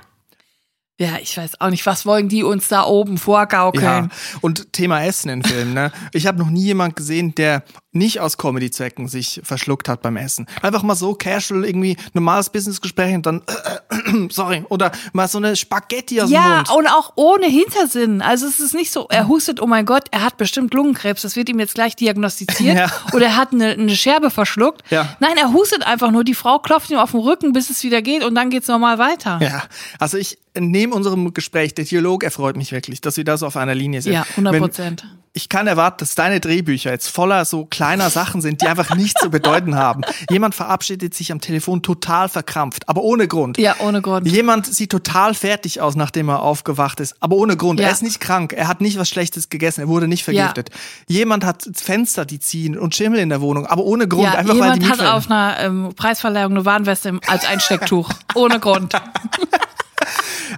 Ja, 1.00 1.18
ich 1.20 1.36
weiß 1.36 1.60
auch 1.60 1.70
nicht, 1.70 1.84
was 1.86 2.06
wollen 2.06 2.28
die 2.28 2.44
uns 2.44 2.68
da 2.68 2.84
oben 2.84 3.14
Ja, 3.14 3.18
vorgaukeln? 3.20 4.12
und 4.42 4.72
Thema 4.72 5.02
Essen 5.04 5.28
in 5.30 5.42
Filmen, 5.42 5.74
ne? 5.74 5.90
Ich 6.12 6.28
habe 6.28 6.38
noch 6.38 6.50
nie 6.50 6.62
jemand 6.62 6.94
gesehen, 6.94 7.34
der 7.34 7.64
nicht 7.94 8.20
aus 8.20 8.36
Comedy-Zwecken 8.38 9.08
sich 9.08 9.40
verschluckt 9.44 9.88
hat 9.88 10.02
beim 10.02 10.16
Essen. 10.16 10.46
Einfach 10.62 10.82
mal 10.82 10.94
so 10.94 11.14
casual 11.14 11.64
irgendwie 11.64 11.96
normales 12.12 12.50
Businessgespräch 12.50 13.14
und 13.14 13.26
dann 13.26 13.42
äh, 13.46 14.28
sorry 14.30 14.64
oder 14.68 14.92
mal 15.12 15.28
so 15.28 15.38
eine 15.38 15.56
Spaghetti 15.56 16.20
aus 16.20 16.30
Ja, 16.30 16.42
dem 16.42 16.56
Mund. 16.56 16.70
und 16.72 16.86
auch 16.88 17.12
ohne 17.16 17.46
Hintersinn. 17.46 18.20
Also 18.22 18.46
es 18.46 18.60
ist 18.60 18.74
nicht 18.74 18.90
so, 18.92 19.06
er 19.08 19.28
hustet, 19.28 19.60
oh 19.62 19.66
mein 19.66 19.86
Gott, 19.86 20.04
er 20.10 20.22
hat 20.22 20.36
bestimmt 20.36 20.74
Lungenkrebs, 20.74 21.22
das 21.22 21.36
wird 21.36 21.48
ihm 21.48 21.58
jetzt 21.58 21.74
gleich 21.74 21.96
diagnostiziert. 21.96 22.64
Ja. 22.76 22.90
Oder 23.12 23.26
er 23.26 23.36
hat 23.36 23.52
eine, 23.52 23.68
eine 23.72 23.94
Scherbe 23.94 24.30
verschluckt. 24.30 24.82
Ja. 24.90 25.16
Nein, 25.20 25.36
er 25.36 25.52
hustet 25.52 25.86
einfach 25.86 26.10
nur, 26.10 26.24
die 26.24 26.34
Frau 26.34 26.58
klopft 26.58 26.90
ihm 26.90 26.98
auf 26.98 27.12
den 27.12 27.20
Rücken, 27.20 27.52
bis 27.52 27.70
es 27.70 27.84
wieder 27.84 28.02
geht 28.02 28.24
und 28.24 28.34
dann 28.34 28.50
geht's 28.50 28.66
normal 28.68 28.98
weiter. 28.98 29.38
Ja, 29.42 29.62
also 30.00 30.16
ich 30.18 30.38
neben 30.58 30.92
unserem 30.92 31.32
Gespräch, 31.34 31.74
der 31.74 31.84
Dialog 31.84 32.24
erfreut 32.24 32.56
mich 32.56 32.72
wirklich, 32.72 33.00
dass 33.00 33.16
wir 33.16 33.24
da 33.24 33.36
so 33.36 33.46
auf 33.46 33.56
einer 33.56 33.74
Linie 33.74 34.02
sind. 34.02 34.12
Ja, 34.14 34.22
100 34.30 34.52
Wenn- 34.54 34.60
Prozent. 34.62 35.04
Ich 35.36 35.48
kann 35.48 35.66
erwarten, 35.66 35.96
dass 35.98 36.14
deine 36.14 36.38
Drehbücher 36.38 36.92
jetzt 36.92 37.08
voller 37.08 37.44
so 37.44 37.64
kleiner 37.64 38.08
Sachen 38.08 38.40
sind, 38.40 38.62
die 38.62 38.68
einfach 38.68 38.94
nichts 38.94 39.20
zu 39.20 39.30
bedeuten 39.30 39.74
haben. 39.74 40.02
Jemand 40.30 40.54
verabschiedet 40.54 41.12
sich 41.12 41.32
am 41.32 41.40
Telefon 41.40 41.82
total 41.82 42.28
verkrampft, 42.28 42.88
aber 42.88 43.02
ohne 43.02 43.26
Grund. 43.26 43.58
Ja, 43.58 43.74
ohne 43.80 44.00
Grund. 44.00 44.28
Jemand 44.28 44.66
sieht 44.72 44.90
total 44.92 45.34
fertig 45.34 45.80
aus, 45.80 45.96
nachdem 45.96 46.28
er 46.28 46.40
aufgewacht 46.40 47.00
ist, 47.00 47.16
aber 47.18 47.34
ohne 47.34 47.56
Grund. 47.56 47.80
Ja. 47.80 47.86
Er 47.86 47.92
ist 47.92 48.04
nicht 48.04 48.20
krank, 48.20 48.52
er 48.52 48.68
hat 48.68 48.80
nicht 48.80 48.96
was 48.96 49.08
Schlechtes 49.08 49.48
gegessen, 49.48 49.80
er 49.80 49.88
wurde 49.88 50.06
nicht 50.06 50.22
vergiftet. 50.22 50.70
Jemand 51.08 51.44
hat 51.44 51.68
Fenster, 51.74 52.24
die 52.24 52.38
ziehen 52.38 52.78
und 52.78 52.94
Schimmel 52.94 53.18
in 53.18 53.28
der 53.28 53.40
Wohnung, 53.40 53.66
aber 53.66 53.82
ohne 53.82 54.06
Grund, 54.06 54.22
Ja, 54.26 54.34
einfach 54.34 54.56
weil 54.56 54.78
die 54.78 54.84
jemand 54.84 55.00
hat 55.00 55.08
auf 55.14 55.28
einer 55.28 55.58
ähm, 55.58 55.92
Preisverleihung 55.96 56.52
eine 56.52 56.64
Warnweste 56.64 57.08
im- 57.08 57.20
als 57.26 57.44
Einstecktuch. 57.44 58.08
ohne 58.36 58.60
Grund. 58.60 58.94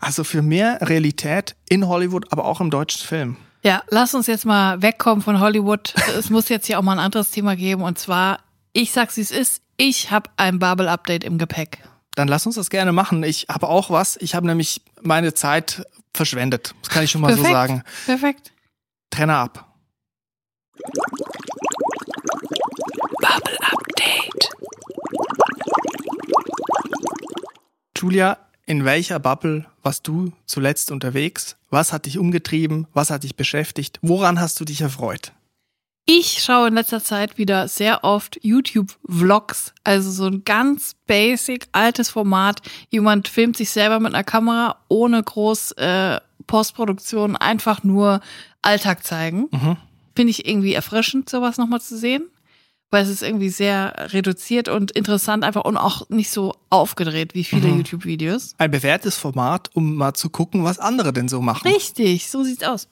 Also 0.02 0.22
für 0.22 0.42
mehr 0.42 0.78
Realität 0.82 1.56
in 1.70 1.88
Hollywood, 1.88 2.30
aber 2.30 2.44
auch 2.44 2.60
im 2.60 2.68
deutschen 2.68 3.06
Film. 3.06 3.36
Ja, 3.62 3.82
lass 3.88 4.14
uns 4.14 4.26
jetzt 4.26 4.44
mal 4.44 4.80
wegkommen 4.82 5.22
von 5.22 5.40
Hollywood. 5.40 5.94
Es 6.16 6.30
muss 6.30 6.48
jetzt 6.48 6.66
hier 6.66 6.78
auch 6.78 6.82
mal 6.82 6.92
ein 6.92 6.98
anderes 7.04 7.30
Thema 7.30 7.56
geben. 7.56 7.82
Und 7.82 7.98
zwar, 7.98 8.38
ich 8.72 8.92
sag's 8.92 9.16
wie 9.16 9.22
es 9.22 9.30
ist, 9.30 9.62
ich 9.76 10.10
habe 10.10 10.30
ein 10.36 10.58
Babel-Update 10.58 11.24
im 11.24 11.38
Gepäck. 11.38 11.78
Dann 12.14 12.28
lass 12.28 12.46
uns 12.46 12.54
das 12.54 12.70
gerne 12.70 12.92
machen. 12.92 13.22
Ich 13.24 13.46
habe 13.50 13.68
auch 13.68 13.90
was. 13.90 14.16
Ich 14.16 14.34
habe 14.34 14.46
nämlich 14.46 14.82
meine 15.02 15.34
Zeit 15.34 15.84
verschwendet. 16.14 16.74
Das 16.82 16.90
kann 16.90 17.04
ich 17.04 17.10
schon 17.10 17.20
mal 17.20 17.28
Perfekt. 17.28 17.46
so 17.48 17.52
sagen. 17.52 17.82
Perfekt. 18.06 18.52
Trenner 19.10 19.36
ab. 19.36 19.74
Babel-Update. 23.20 24.50
Julia, 27.98 28.38
in 28.66 28.84
welcher 28.84 29.18
Bubble 29.20 29.64
warst 29.82 30.06
du 30.08 30.32
zuletzt 30.44 30.90
unterwegs? 30.90 31.56
Was 31.70 31.92
hat 31.92 32.06
dich 32.06 32.18
umgetrieben? 32.18 32.86
Was 32.92 33.10
hat 33.10 33.22
dich 33.22 33.36
beschäftigt? 33.36 33.98
Woran 34.02 34.40
hast 34.40 34.60
du 34.60 34.64
dich 34.64 34.80
erfreut? 34.80 35.32
Ich 36.08 36.42
schaue 36.42 36.68
in 36.68 36.74
letzter 36.74 37.02
Zeit 37.02 37.36
wieder 37.36 37.66
sehr 37.66 38.04
oft 38.04 38.38
YouTube-Vlogs, 38.42 39.72
also 39.82 40.10
so 40.12 40.26
ein 40.26 40.44
ganz 40.44 40.94
basic 41.06 41.66
altes 41.72 42.10
Format. 42.10 42.62
Jemand 42.90 43.26
filmt 43.26 43.56
sich 43.56 43.70
selber 43.70 43.98
mit 43.98 44.14
einer 44.14 44.22
Kamera 44.22 44.76
ohne 44.86 45.20
groß 45.20 45.72
äh, 45.72 46.20
Postproduktion, 46.46 47.34
einfach 47.36 47.82
nur 47.82 48.20
Alltag 48.62 49.04
zeigen. 49.04 49.48
Finde 50.14 50.30
ich 50.30 50.46
irgendwie 50.46 50.74
erfrischend, 50.74 51.28
sowas 51.28 51.58
nochmal 51.58 51.80
zu 51.80 51.98
sehen, 51.98 52.28
weil 52.90 53.02
es 53.02 53.08
ist 53.10 53.22
irgendwie 53.22 53.48
sehr 53.48 53.94
reduziert 54.12 54.68
und 54.68 54.90
interessant 54.92 55.44
einfach 55.44 55.64
und 55.64 55.76
auch 55.76 56.08
nicht 56.08 56.30
so 56.30 56.54
aufgedreht 56.70 57.34
wie 57.34 57.44
viele 57.44 57.68
YouTube-Videos. 57.68 58.54
Ein 58.58 58.70
bewährtes 58.70 59.16
Format, 59.16 59.70
um 59.74 59.96
mal 59.96 60.14
zu 60.14 60.30
gucken, 60.30 60.64
was 60.64 60.78
andere 60.78 61.12
denn 61.12 61.28
so 61.28 61.40
machen. 61.42 61.66
Richtig, 61.68 62.30
so 62.30 62.42
sieht's 62.44 62.62
aus. 62.62 62.88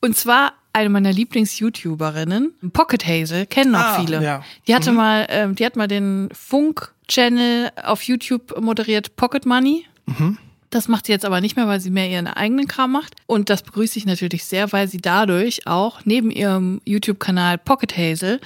Und 0.00 0.16
zwar 0.16 0.52
eine 0.72 0.88
meiner 0.88 1.12
Lieblings-YouTuberinnen, 1.12 2.54
Pocket 2.72 3.06
Hazel, 3.06 3.46
kennen 3.46 3.74
auch 3.74 3.80
Ah, 3.80 4.00
viele. 4.00 4.22
ja. 4.22 4.42
Die 4.66 4.74
hatte 4.74 4.92
mal, 4.92 5.26
ähm, 5.30 5.54
die 5.54 5.64
hat 5.64 5.76
mal 5.76 5.88
den 5.88 6.28
Funk-Channel 6.32 7.70
auf 7.84 8.02
YouTube 8.02 8.60
moderiert, 8.60 9.16
Pocket 9.16 9.46
Money. 9.46 9.86
Das 10.70 10.88
macht 10.88 11.06
sie 11.06 11.12
jetzt 11.12 11.24
aber 11.24 11.40
nicht 11.40 11.56
mehr, 11.56 11.68
weil 11.68 11.80
sie 11.80 11.90
mehr 11.90 12.08
ihren 12.10 12.26
eigenen 12.26 12.66
Kram 12.66 12.92
macht. 12.92 13.14
Und 13.26 13.48
das 13.50 13.62
begrüße 13.62 13.98
ich 13.98 14.06
natürlich 14.06 14.44
sehr, 14.44 14.72
weil 14.72 14.88
sie 14.88 14.98
dadurch 14.98 15.66
auch 15.66 16.00
neben 16.04 16.30
ihrem 16.30 16.80
YouTube-Kanal 16.84 17.58
Pocket 17.58 17.96
Hazel 17.96 18.40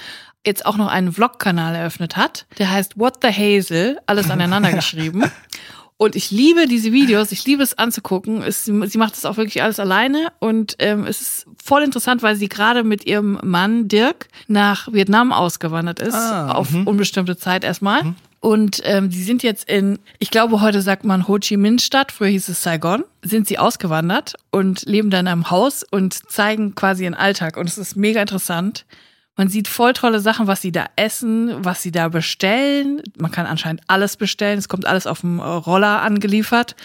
jetzt 0.45 0.65
auch 0.65 0.77
noch 0.77 0.87
einen 0.87 1.11
Vlog-Kanal 1.11 1.75
eröffnet 1.75 2.15
hat. 2.17 2.45
Der 2.57 2.71
heißt 2.71 2.97
What 2.97 3.15
the 3.21 3.29
Hazel, 3.29 3.99
alles 4.05 4.29
aneinander 4.29 4.71
geschrieben. 4.73 5.23
Und 5.97 6.15
ich 6.15 6.31
liebe 6.31 6.65
diese 6.65 6.93
Videos, 6.93 7.33
ich 7.33 7.43
liebe 7.45 7.61
es 7.61 7.77
anzugucken. 7.77 8.41
Es, 8.41 8.63
sie 8.63 8.87
sie 8.87 8.97
macht 8.97 9.17
das 9.17 9.25
auch 9.25 9.35
wirklich 9.35 9.61
alles 9.61 9.81
alleine 9.81 10.31
und 10.39 10.77
ähm, 10.79 11.05
es 11.05 11.19
ist 11.19 11.45
voll 11.61 11.83
interessant, 11.83 12.23
weil 12.23 12.37
sie 12.37 12.47
gerade 12.47 12.85
mit 12.85 13.05
ihrem 13.05 13.37
Mann 13.43 13.89
Dirk 13.89 14.29
nach 14.47 14.91
Vietnam 14.93 15.33
ausgewandert 15.33 15.99
ist, 15.99 16.15
Ah, 16.15 16.53
auf 16.53 16.73
unbestimmte 16.73 17.35
Zeit 17.35 17.65
erstmal. 17.65 18.15
Und 18.39 18.81
ähm, 18.85 19.09
die 19.09 19.21
sind 19.21 19.43
jetzt 19.43 19.69
in, 19.69 19.99
ich 20.19 20.31
glaube, 20.31 20.61
heute 20.61 20.81
sagt 20.81 21.03
man 21.03 21.27
Ho 21.27 21.37
Chi 21.39 21.57
Minh 21.57 21.79
Stadt, 21.79 22.13
früher 22.13 22.29
hieß 22.29 22.47
es 22.47 22.63
Saigon, 22.63 23.03
sind 23.21 23.47
sie 23.49 23.57
ausgewandert 23.59 24.35
und 24.51 24.83
leben 24.85 25.09
dann 25.09 25.25
in 25.25 25.31
einem 25.33 25.51
Haus 25.51 25.83
und 25.83 26.13
zeigen 26.31 26.75
quasi 26.75 27.03
ihren 27.03 27.13
Alltag. 27.15 27.57
Und 27.57 27.67
es 27.67 27.77
ist 27.77 27.97
mega 27.97 28.21
interessant. 28.21 28.85
Man 29.39 29.47
sieht 29.47 29.69
voll 29.69 29.93
tolle 29.93 30.19
Sachen, 30.19 30.47
was 30.47 30.61
sie 30.61 30.73
da 30.73 30.87
essen, 30.97 31.63
was 31.63 31.81
sie 31.81 31.93
da 31.93 32.09
bestellen. 32.09 33.01
Man 33.17 33.31
kann 33.31 33.45
anscheinend 33.45 33.81
alles 33.87 34.17
bestellen. 34.17 34.59
Es 34.59 34.67
kommt 34.67 34.85
alles 34.85 35.07
auf 35.07 35.21
dem 35.21 35.39
äh, 35.39 35.43
Roller 35.43 36.01
angeliefert. 36.01 36.75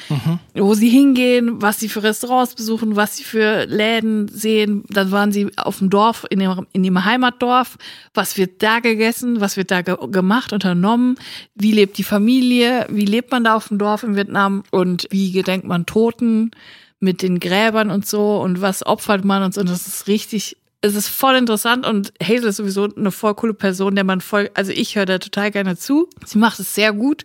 Wo 0.54 0.74
sie 0.74 0.88
hingehen, 0.88 1.60
was 1.60 1.80
sie 1.80 1.88
für 1.88 2.04
Restaurants 2.04 2.54
besuchen, 2.54 2.94
was 2.94 3.16
sie 3.16 3.24
für 3.24 3.64
Läden 3.64 4.28
sehen. 4.28 4.84
Dann 4.88 5.10
waren 5.10 5.32
sie 5.32 5.50
auf 5.56 5.78
dem 5.78 5.90
Dorf, 5.90 6.26
in 6.30 6.40
ihrem, 6.40 6.68
in 6.72 6.84
ihrem 6.84 7.04
Heimatdorf. 7.04 7.76
Was 8.14 8.36
wird 8.36 8.62
da 8.62 8.78
gegessen? 8.78 9.40
Was 9.40 9.56
wird 9.56 9.72
da 9.72 9.82
ge 9.82 9.96
gemacht, 10.12 10.52
unternommen? 10.52 11.16
Wie 11.56 11.72
lebt 11.72 11.98
die 11.98 12.04
Familie? 12.04 12.86
Wie 12.88 13.04
lebt 13.04 13.32
man 13.32 13.42
da 13.42 13.56
auf 13.56 13.66
dem 13.66 13.78
Dorf 13.78 14.04
in 14.04 14.14
Vietnam? 14.14 14.62
Und 14.70 15.08
wie 15.10 15.32
gedenkt 15.32 15.66
man 15.66 15.86
Toten? 15.86 16.52
mit 17.00 17.20
den 17.20 17.38
Gräbern 17.38 17.90
und 17.90 18.06
so 18.06 18.40
und 18.40 18.62
was 18.62 18.86
opfert 18.86 19.26
man 19.26 19.42
und 19.42 19.52
so. 19.52 19.60
Und 19.60 19.68
das 19.68 19.86
ist 19.86 20.08
richtig, 20.08 20.56
es 20.84 20.94
ist 20.94 21.08
voll 21.08 21.34
interessant 21.36 21.86
und 21.86 22.12
Hazel 22.22 22.44
ist 22.50 22.56
sowieso 22.56 22.88
eine 22.94 23.10
voll 23.10 23.34
coole 23.34 23.54
Person, 23.54 23.94
der 23.94 24.04
man 24.04 24.20
voll, 24.20 24.50
also 24.54 24.72
ich 24.72 24.96
höre 24.96 25.06
da 25.06 25.18
total 25.18 25.50
gerne 25.50 25.76
zu. 25.76 26.08
Sie 26.24 26.38
macht 26.38 26.58
es 26.60 26.74
sehr 26.74 26.92
gut 26.92 27.24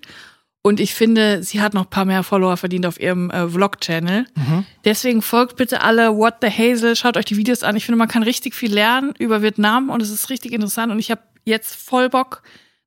Und 0.62 0.80
ich 0.82 0.94
finde, 0.94 1.42
sie 1.42 1.62
hat 1.62 1.74
noch 1.74 1.86
ein 1.86 1.90
paar 1.90 2.04
mehr 2.06 2.22
Follower 2.24 2.58
verdient 2.58 2.86
auf 2.86 3.00
ihrem 3.00 3.32
äh, 3.32 3.48
Vlog-Channel. 3.48 4.26
Mhm. 4.36 4.66
Deswegen 4.84 5.22
folgt 5.22 5.56
bitte 5.56 5.80
alle 5.82 6.16
What 6.18 6.36
the 6.42 6.50
Hazel, 6.50 6.96
schaut 6.98 7.16
euch 7.16 7.26
die 7.26 7.38
Videos 7.38 7.64
an. 7.64 7.78
Ich 7.78 7.86
finde, 7.86 7.98
man 7.98 8.10
kann 8.10 8.24
richtig 8.24 8.54
viel 8.56 8.74
lernen 8.74 9.14
über 9.20 9.42
Vietnam 9.42 9.90
und 9.90 10.02
es 10.02 10.10
ist 10.10 10.30
richtig 10.30 10.52
interessant. 10.52 10.92
Und 10.92 11.00
ich 11.00 11.12
habe 11.12 11.22
jetzt 11.46 11.76
voll 11.76 12.10
Bock, 12.10 12.42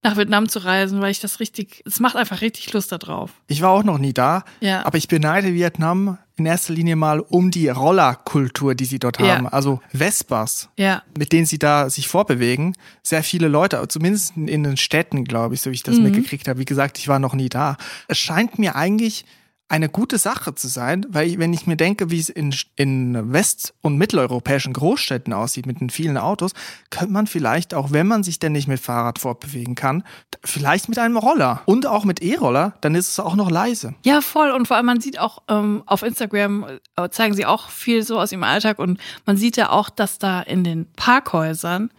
nach 0.04 0.16
Vietnam 0.16 0.48
zu 0.48 0.58
reisen, 0.58 1.00
weil 1.00 1.12
ich 1.12 1.20
das 1.20 1.38
richtig, 1.40 1.82
es 1.86 1.98
macht 2.00 2.16
einfach 2.16 2.40
richtig 2.40 2.72
Lust 2.72 2.90
darauf. 2.92 3.30
Ich 3.46 3.62
war 3.62 3.70
auch 3.70 3.84
noch 3.84 3.98
nie 3.98 4.12
da, 4.12 4.44
Ja. 4.60 4.84
aber 4.84 4.98
ich 4.98 5.06
beneide 5.08 5.54
Vietnam 5.54 6.18
in 6.36 6.46
erster 6.46 6.72
Linie 6.72 6.96
mal 6.96 7.20
um 7.20 7.50
die 7.50 7.68
Rollerkultur, 7.68 8.74
die 8.74 8.84
sie 8.86 8.98
dort 8.98 9.20
Ja. 9.20 9.36
haben. 9.36 9.48
Also 9.48 9.80
Vespas, 9.92 10.68
Ja. 10.76 11.02
mit 11.16 11.32
denen 11.32 11.46
sie 11.46 11.58
da 11.58 11.90
sich 11.90 12.08
vorbewegen. 12.08 12.74
Sehr 13.02 13.22
viele 13.22 13.48
Leute, 13.48 13.82
zumindest 13.88 14.36
in 14.36 14.62
den 14.64 14.76
Städten, 14.76 15.24
glaube 15.24 15.54
ich, 15.54 15.60
so 15.60 15.70
wie 15.70 15.74
ich 15.74 15.82
das 15.82 15.96
Mhm. 15.98 16.04
mitgekriegt 16.04 16.48
habe. 16.48 16.58
Wie 16.58 16.64
gesagt, 16.64 16.98
ich 16.98 17.08
war 17.08 17.18
noch 17.18 17.34
nie 17.34 17.48
da. 17.48 17.76
Es 18.08 18.18
scheint 18.18 18.58
mir 18.58 18.76
eigentlich 18.76 19.24
eine 19.72 19.88
gute 19.88 20.18
Sache 20.18 20.54
zu 20.54 20.68
sein, 20.68 21.06
weil 21.08 21.26
ich, 21.26 21.38
wenn 21.38 21.54
ich 21.54 21.66
mir 21.66 21.78
denke, 21.78 22.10
wie 22.10 22.18
es 22.18 22.28
in, 22.28 22.54
in 22.76 23.32
west- 23.32 23.72
und 23.80 23.96
mitteleuropäischen 23.96 24.74
Großstädten 24.74 25.32
aussieht 25.32 25.64
mit 25.64 25.80
den 25.80 25.88
vielen 25.88 26.18
Autos, 26.18 26.52
könnte 26.90 27.14
man 27.14 27.26
vielleicht 27.26 27.72
auch, 27.72 27.90
wenn 27.90 28.06
man 28.06 28.22
sich 28.22 28.38
denn 28.38 28.52
nicht 28.52 28.68
mit 28.68 28.80
Fahrrad 28.80 29.18
fortbewegen 29.18 29.74
kann, 29.74 30.04
vielleicht 30.44 30.90
mit 30.90 30.98
einem 30.98 31.16
Roller 31.16 31.62
und 31.64 31.86
auch 31.86 32.04
mit 32.04 32.20
E-Roller, 32.20 32.74
dann 32.82 32.94
ist 32.94 33.08
es 33.08 33.18
auch 33.18 33.34
noch 33.34 33.50
leise. 33.50 33.94
Ja, 34.04 34.20
voll. 34.20 34.50
Und 34.50 34.68
vor 34.68 34.76
allem, 34.76 34.84
man 34.84 35.00
sieht 35.00 35.18
auch 35.18 35.42
ähm, 35.48 35.82
auf 35.86 36.02
Instagram, 36.02 36.66
äh, 36.96 37.08
zeigen 37.08 37.32
sie 37.32 37.46
auch 37.46 37.70
viel 37.70 38.02
so 38.02 38.20
aus 38.20 38.30
ihrem 38.30 38.44
Alltag 38.44 38.78
und 38.78 39.00
man 39.24 39.38
sieht 39.38 39.56
ja 39.56 39.70
auch, 39.70 39.88
dass 39.88 40.18
da 40.18 40.42
in 40.42 40.64
den 40.64 40.86
Parkhäusern 40.96 41.90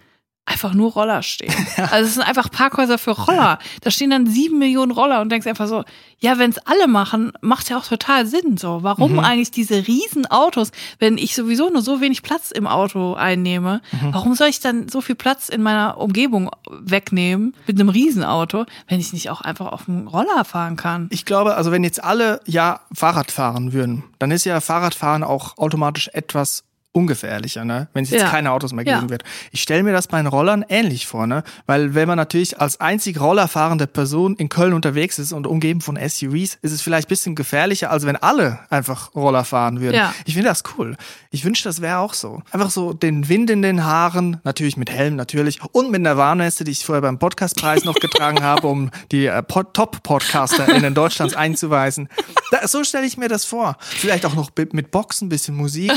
einfach 0.46 0.74
nur 0.74 0.92
Roller 0.92 1.22
stehen. 1.22 1.54
Also 1.94 2.08
es 2.08 2.14
sind 2.16 2.24
einfach 2.24 2.50
Parkhäuser 2.50 2.98
für 2.98 3.12
Roller. 3.12 3.60
Da 3.82 3.92
stehen 3.92 4.10
dann 4.10 4.26
sieben 4.26 4.58
Millionen 4.58 4.92
Roller 4.92 5.22
und 5.22 5.32
denkst 5.32 5.48
einfach 5.48 5.68
so, 5.68 5.84
ja, 6.20 6.40
wenn 6.40 6.50
es 6.50 6.58
alle 6.60 6.88
machen, 6.88 7.32
macht 7.42 7.70
ja 7.70 7.78
auch 7.78 7.86
total 7.86 8.26
Sinn. 8.26 8.58
So, 8.58 8.80
warum 8.84 9.20
eigentlich 9.20 9.52
diese 9.52 9.86
riesen 9.88 10.26
Autos, 10.26 10.72
wenn 11.00 11.18
ich 11.18 11.36
sowieso 11.36 11.70
nur 11.70 11.82
so 11.82 12.02
wenig 12.02 12.24
Platz 12.24 12.52
im 12.52 12.68
Auto 12.68 13.14
einnehme? 13.14 13.82
Warum 14.12 14.34
soll 14.36 14.48
ich 14.48 14.60
dann 14.60 14.88
so 14.88 15.02
viel 15.02 15.16
Platz 15.16 15.50
in 15.50 15.62
meiner 15.62 15.98
Umgebung 15.98 16.50
wegnehmen 16.70 17.54
mit 17.68 17.80
einem 17.80 17.90
Riesenauto, 17.90 18.66
wenn 18.88 19.00
ich 19.00 19.14
nicht 19.14 19.30
auch 19.30 19.42
einfach 19.42 19.72
auf 19.72 19.86
dem 19.86 20.08
Roller 20.08 20.46
fahren 20.46 20.78
kann? 20.78 21.08
Ich 21.12 21.26
glaube, 21.26 21.56
also 21.56 21.72
wenn 21.72 21.84
jetzt 21.84 22.04
alle 22.04 22.40
ja 22.46 22.82
Fahrrad 22.94 23.32
fahren 23.32 23.74
würden, 23.74 24.04
dann 24.20 24.32
ist 24.32 24.46
ja 24.46 24.62
Fahrradfahren 24.62 25.24
auch 25.24 25.58
automatisch 25.58 26.10
etwas 26.14 26.64
ungefährlicher, 26.94 27.66
ne? 27.66 27.88
Wenn 27.94 28.04
es 28.06 28.12
jetzt 28.12 28.22
Ja. 28.22 28.30
keine 28.30 28.52
Autos 28.52 28.72
mehr 28.72 28.86
Ja. 28.86 28.96
geben 29.00 29.10
wird. 29.10 29.24
Ich 29.52 29.62
stelle 29.62 29.84
mir 29.84 29.92
das 29.92 30.08
bei 30.08 30.18
den 30.18 30.28
Rollern 30.28 30.64
ähnlich 30.70 31.06
vor, 31.08 31.28
ne? 31.28 31.44
Weil 31.66 31.94
wenn 31.96 32.08
man 32.08 32.18
natürlich 32.18 32.62
als 32.62 32.80
einzig 32.80 33.20
rollerfahrende 33.20 33.88
Person 33.88 34.36
in 34.38 34.48
Köln 34.48 34.74
unterwegs 34.74 35.20
ist 35.20 35.34
und 35.34 35.46
umgeben 35.48 35.82
von 35.82 35.98
SUVs, 35.98 36.58
ist 36.62 36.72
es 36.72 36.82
vielleicht 36.82 37.08
ein 37.08 37.10
bisschen 37.10 37.36
gefährlicher, 37.36 37.92
als 37.92 38.06
wenn 38.06 38.16
alle 38.16 38.60
einfach 38.70 39.14
Roller 39.16 39.44
fahren 39.44 39.82
würden. 39.82 39.96
Ja. 39.98 40.14
Ich 40.26 40.36
finde 40.36 40.50
das 40.50 40.64
cool. 40.78 40.96
Ich 41.32 41.44
wünsche, 41.44 41.64
das 41.64 41.82
wäre 41.82 41.98
auch 41.98 42.14
so. 42.14 42.42
Einfach 42.52 42.70
so 42.70 42.94
den 42.94 43.28
Wind 43.28 43.50
in 43.50 43.62
den 43.64 43.84
Haaren, 43.84 44.40
natürlich 44.44 44.78
mit 44.78 44.92
Helm 44.92 45.16
natürlich 45.16 45.60
und 45.72 45.90
mit 45.92 46.00
einer 46.00 46.16
Warnweste, 46.16 46.64
die 46.64 46.72
ich 46.72 46.86
vorher 46.86 47.02
beim 47.02 47.18
Podcastpreis 47.20 47.84
noch 47.86 47.96
getragen 47.96 48.42
habe, 48.44 48.68
um 48.68 48.92
die 49.12 49.26
äh, 49.26 49.42
Pod 49.42 49.74
Top-PodcasterInnen 49.74 50.94
Deutschlands 50.94 51.34
einzuweisen. 51.34 52.08
Da, 52.52 52.68
so 52.68 52.84
stelle 52.84 53.06
ich 53.08 53.18
mir 53.18 53.30
das 53.30 53.46
vor. 53.46 53.78
Vielleicht 53.80 54.26
auch 54.26 54.36
noch 54.36 54.52
mit 54.72 54.92
Boxen, 54.92 55.30
bisschen 55.30 55.56
Musik. 55.56 55.92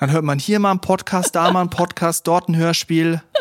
Dann 0.00 0.10
hört 0.10 0.24
man 0.24 0.37
hier 0.38 0.58
mal 0.58 0.70
einen 0.70 0.80
Podcast, 0.80 1.34
da 1.34 1.50
mal 1.50 1.60
einen 1.60 1.70
Podcast, 1.70 2.26
dort 2.26 2.48
ein 2.48 2.56
Hörspiel. 2.56 3.22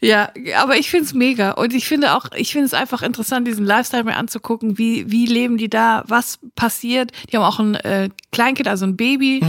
Ja, 0.00 0.30
aber 0.60 0.76
ich 0.76 0.90
find's 0.90 1.14
mega. 1.14 1.52
Und 1.52 1.72
ich 1.72 1.86
finde 1.86 2.14
auch, 2.14 2.26
ich 2.36 2.52
finde 2.52 2.66
es 2.66 2.74
einfach 2.74 3.00
interessant, 3.00 3.48
diesen 3.48 3.64
Lifestyle 3.64 4.04
mir 4.04 4.16
anzugucken. 4.16 4.76
Wie, 4.76 5.10
wie 5.10 5.24
leben 5.24 5.56
die 5.56 5.70
da? 5.70 6.04
Was 6.08 6.38
passiert? 6.56 7.12
Die 7.30 7.36
haben 7.36 7.44
auch 7.44 7.58
ein 7.58 7.74
äh, 7.76 8.10
Kleinkind, 8.32 8.68
also 8.68 8.84
ein 8.84 8.96
Baby. 8.96 9.40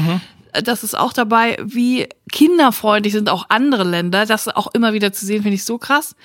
Äh, 0.53 0.63
Das 0.63 0.85
ist 0.85 0.97
auch 0.97 1.11
dabei. 1.11 1.57
Wie 1.61 2.07
kinderfreundlich 2.31 3.11
sind 3.11 3.29
auch 3.29 3.47
andere 3.49 3.83
Länder. 3.83 4.25
Das 4.25 4.47
auch 4.47 4.67
immer 4.73 4.93
wieder 4.93 5.11
zu 5.11 5.25
sehen, 5.25 5.41
finde 5.43 5.55
ich 5.55 5.65
so 5.65 5.77
krass. 5.77 6.15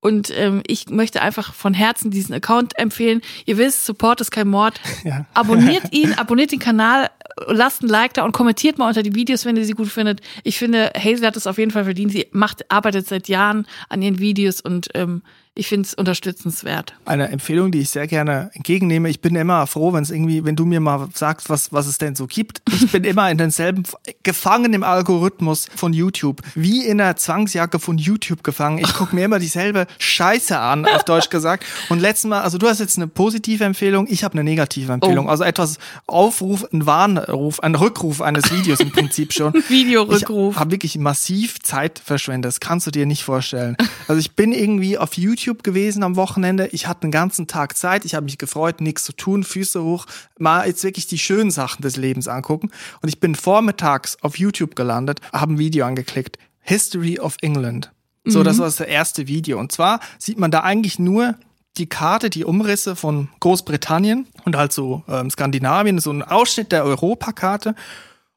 Und 0.00 0.30
ähm, 0.36 0.62
ich 0.66 0.88
möchte 0.88 1.20
einfach 1.20 1.52
von 1.52 1.74
Herzen 1.74 2.10
diesen 2.10 2.34
Account 2.34 2.78
empfehlen. 2.78 3.20
Ihr 3.44 3.58
wisst, 3.58 3.84
Support 3.84 4.20
ist 4.22 4.30
kein 4.30 4.48
Mord. 4.48 4.80
Ja. 5.04 5.24
Abonniert 5.34 5.92
ihn, 5.92 6.14
abonniert 6.14 6.52
den 6.52 6.58
Kanal, 6.58 7.10
lasst 7.46 7.82
ein 7.82 7.88
Like 7.88 8.14
da 8.14 8.24
und 8.24 8.32
kommentiert 8.32 8.78
mal 8.78 8.88
unter 8.88 9.02
die 9.02 9.14
Videos, 9.14 9.44
wenn 9.44 9.56
ihr 9.56 9.64
sie 9.64 9.72
gut 9.72 9.88
findet. 9.88 10.20
Ich 10.44 10.58
finde, 10.58 10.92
Hazel 10.96 11.26
hat 11.26 11.36
es 11.36 11.46
auf 11.46 11.58
jeden 11.58 11.70
Fall 11.70 11.84
verdient. 11.84 12.12
Sie 12.12 12.26
macht, 12.32 12.70
arbeitet 12.70 13.06
seit 13.06 13.28
Jahren 13.28 13.66
an 13.88 14.02
ihren 14.02 14.18
Videos 14.18 14.60
und 14.60 14.88
ähm, 14.94 15.22
ich 15.60 15.68
finde 15.68 15.86
es 15.86 15.92
unterstützenswert. 15.92 16.94
Eine 17.04 17.28
Empfehlung, 17.28 17.70
die 17.70 17.80
ich 17.80 17.90
sehr 17.90 18.06
gerne 18.06 18.50
entgegennehme. 18.54 19.10
Ich 19.10 19.20
bin 19.20 19.36
immer 19.36 19.66
froh, 19.66 19.92
wenn 19.92 20.02
es 20.02 20.10
irgendwie, 20.10 20.42
wenn 20.42 20.56
du 20.56 20.64
mir 20.64 20.80
mal 20.80 21.08
sagst, 21.12 21.50
was, 21.50 21.70
was 21.70 21.86
es 21.86 21.98
denn 21.98 22.14
so 22.14 22.26
gibt. 22.26 22.62
Ich 22.72 22.90
bin 22.90 23.04
immer 23.04 23.30
in 23.30 23.36
denselben, 23.36 23.82
gefangen 24.22 24.72
im 24.72 24.82
Algorithmus 24.82 25.68
von 25.76 25.92
YouTube. 25.92 26.40
Wie 26.54 26.86
in 26.86 26.98
einer 26.98 27.14
Zwangsjacke 27.16 27.78
von 27.78 27.98
YouTube 27.98 28.42
gefangen. 28.42 28.78
Ich 28.78 28.94
gucke 28.94 29.14
mir 29.14 29.26
immer 29.26 29.38
dieselbe 29.38 29.86
Scheiße 29.98 30.58
an, 30.58 30.86
auf 30.86 31.04
Deutsch 31.04 31.28
gesagt. 31.28 31.66
Und 31.90 32.00
letztes 32.00 32.30
Mal, 32.30 32.40
also 32.40 32.56
du 32.56 32.66
hast 32.66 32.80
jetzt 32.80 32.96
eine 32.96 33.06
positive 33.06 33.62
Empfehlung, 33.62 34.06
ich 34.08 34.24
habe 34.24 34.32
eine 34.32 34.44
negative 34.44 34.90
Empfehlung. 34.94 35.26
Oh. 35.26 35.30
Also 35.30 35.44
etwas 35.44 35.78
Aufruf, 36.06 36.66
ein 36.72 36.86
Warnruf, 36.86 37.60
ein 37.60 37.74
Rückruf 37.74 38.22
eines 38.22 38.50
Videos 38.50 38.80
im 38.80 38.92
Prinzip 38.92 39.34
schon. 39.34 39.52
Videorückruf. 39.68 40.54
Ich 40.54 40.60
habe 40.60 40.70
wirklich 40.70 40.96
massiv 40.96 41.60
Zeit 41.60 42.00
verschwendet. 42.02 42.48
Das 42.48 42.60
kannst 42.60 42.86
du 42.86 42.90
dir 42.90 43.04
nicht 43.04 43.24
vorstellen. 43.24 43.76
Also 44.08 44.18
ich 44.20 44.32
bin 44.32 44.52
irgendwie 44.52 44.96
auf 44.96 45.18
YouTube 45.18 45.49
gewesen 45.54 46.02
am 46.02 46.16
Wochenende. 46.16 46.68
Ich 46.68 46.86
hatte 46.86 47.02
den 47.02 47.10
ganzen 47.10 47.46
Tag 47.46 47.76
Zeit. 47.76 48.04
Ich 48.04 48.14
habe 48.14 48.24
mich 48.24 48.38
gefreut, 48.38 48.80
nichts 48.80 49.04
zu 49.04 49.12
tun, 49.12 49.44
Füße 49.44 49.82
hoch, 49.82 50.06
mal 50.38 50.66
jetzt 50.66 50.84
wirklich 50.84 51.06
die 51.06 51.18
schönen 51.18 51.50
Sachen 51.50 51.82
des 51.82 51.96
Lebens 51.96 52.28
angucken. 52.28 52.70
Und 53.02 53.08
ich 53.08 53.20
bin 53.20 53.34
vormittags 53.34 54.16
auf 54.22 54.38
YouTube 54.38 54.76
gelandet, 54.76 55.20
habe 55.32 55.54
ein 55.54 55.58
Video 55.58 55.84
angeklickt. 55.86 56.38
History 56.60 57.18
of 57.18 57.36
England. 57.42 57.92
So, 58.24 58.42
das 58.42 58.58
war 58.58 58.66
das 58.66 58.80
erste 58.80 59.26
Video. 59.28 59.58
Und 59.58 59.72
zwar 59.72 59.98
sieht 60.18 60.38
man 60.38 60.50
da 60.50 60.60
eigentlich 60.60 60.98
nur 60.98 61.36
die 61.78 61.88
Karte, 61.88 62.30
die 62.30 62.44
Umrisse 62.44 62.96
von 62.96 63.28
Großbritannien 63.40 64.26
und 64.44 64.56
halt 64.56 64.72
so 64.72 65.02
ähm, 65.08 65.30
Skandinavien, 65.30 65.98
so 65.98 66.10
ein 66.12 66.22
Ausschnitt 66.22 66.72
der 66.72 66.84
Europakarte. 66.84 67.74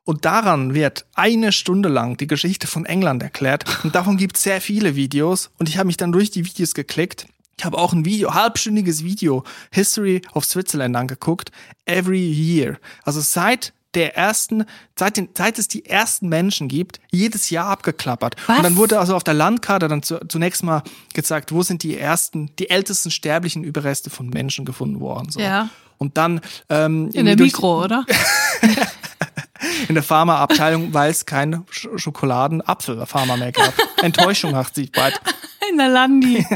Und 0.05 0.25
daran 0.25 0.73
wird 0.73 1.05
eine 1.15 1.51
Stunde 1.51 1.89
lang 1.89 2.17
die 2.17 2.27
Geschichte 2.27 2.67
von 2.67 2.85
England 2.85 3.23
erklärt. 3.23 3.63
Und 3.83 3.95
davon 3.95 4.17
gibt 4.17 4.35
es 4.37 4.43
sehr 4.43 4.59
viele 4.59 4.95
Videos. 4.95 5.49
Und 5.57 5.69
ich 5.69 5.77
habe 5.77 5.87
mich 5.87 5.97
dann 5.97 6.11
durch 6.11 6.29
die 6.29 6.45
Videos 6.45 6.73
geklickt. 6.73 7.27
Ich 7.57 7.65
habe 7.65 7.77
auch 7.77 7.93
ein 7.93 8.03
Video, 8.03 8.33
halbstündiges 8.33 9.03
Video, 9.03 9.43
History 9.71 10.21
of 10.33 10.43
Switzerland 10.43 10.95
angeguckt. 10.95 11.51
Every 11.85 12.19
year. 12.19 12.79
Also 13.03 13.21
seit 13.21 13.73
der 13.93 14.17
ersten, 14.17 14.65
seit, 14.97 15.17
den, 15.17 15.29
seit 15.37 15.59
es 15.59 15.67
die 15.67 15.85
ersten 15.85 16.27
Menschen 16.27 16.67
gibt, 16.67 16.99
jedes 17.11 17.49
Jahr 17.49 17.67
abgeklappert. 17.67 18.35
Was? 18.47 18.57
Und 18.57 18.63
dann 18.63 18.75
wurde 18.75 18.99
also 18.99 19.15
auf 19.15 19.23
der 19.23 19.35
Landkarte 19.35 19.87
dann 19.87 20.03
zu, 20.03 20.19
zunächst 20.27 20.63
mal 20.63 20.83
gezeigt, 21.13 21.51
wo 21.51 21.61
sind 21.61 21.83
die 21.83 21.97
ersten, 21.97 22.49
die 22.57 22.69
ältesten 22.69 23.11
sterblichen 23.11 23.63
Überreste 23.63 24.09
von 24.09 24.29
Menschen 24.29 24.65
gefunden 24.65 24.99
worden. 24.99 25.29
So. 25.29 25.39
Ja. 25.39 25.69
Und 25.97 26.17
dann 26.17 26.41
ähm, 26.69 27.11
In 27.13 27.25
der 27.25 27.37
Mikro, 27.37 27.83
oder? 27.83 28.05
in 29.87 29.95
der 29.95 30.03
Pharmaabteilung, 30.03 30.93
weil 30.93 31.11
es 31.11 31.25
keine 31.25 31.63
Sch 31.69 31.87
Schokoladen-Apfel-Pharma 31.95 33.37
mehr 33.37 33.51
gab. 33.51 33.73
Enttäuschung 34.01 34.51
macht 34.51 34.75
sich 34.75 34.91
bald. 34.91 35.19
In 35.71 35.77
der 35.77 35.87
Landi. 35.87 36.45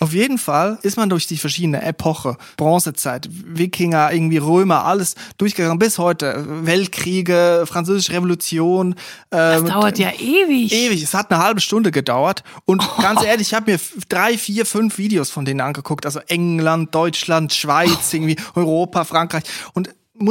Auf 0.00 0.12
jeden 0.12 0.38
Fall 0.38 0.78
ist 0.82 0.96
man 0.96 1.08
durch 1.08 1.26
die 1.26 1.38
verschiedene 1.38 1.82
Epoche, 1.82 2.36
Bronzezeit, 2.56 3.28
Wikinger, 3.30 4.12
irgendwie 4.12 4.36
Römer, 4.36 4.84
alles 4.84 5.14
durchgegangen 5.38 5.78
bis 5.78 5.98
heute. 5.98 6.44
Weltkriege, 6.66 7.64
Französische 7.66 8.12
Revolution. 8.12 8.94
Das 9.30 9.60
ähm, 9.60 9.68
dauert 9.68 9.98
ja 9.98 10.10
ewig. 10.12 10.72
Ewig, 10.72 11.02
es 11.02 11.14
hat 11.14 11.30
eine 11.30 11.42
halbe 11.42 11.60
Stunde 11.60 11.90
gedauert. 11.90 12.42
Und 12.66 12.86
ganz 12.98 13.24
ehrlich, 13.24 13.48
ich 13.48 13.54
habe 13.54 13.72
mir 13.72 13.80
drei, 14.08 14.36
vier, 14.36 14.66
fünf 14.66 14.98
Videos 14.98 15.30
von 15.30 15.44
denen 15.44 15.60
angeguckt. 15.60 16.04
Also 16.04 16.20
England, 16.28 16.94
Deutschland, 16.94 17.52
Schweiz, 17.54 18.12
irgendwie 18.12 18.36
Europa, 18.54 19.04
Frankreich. 19.04 19.44
Und 19.72 19.90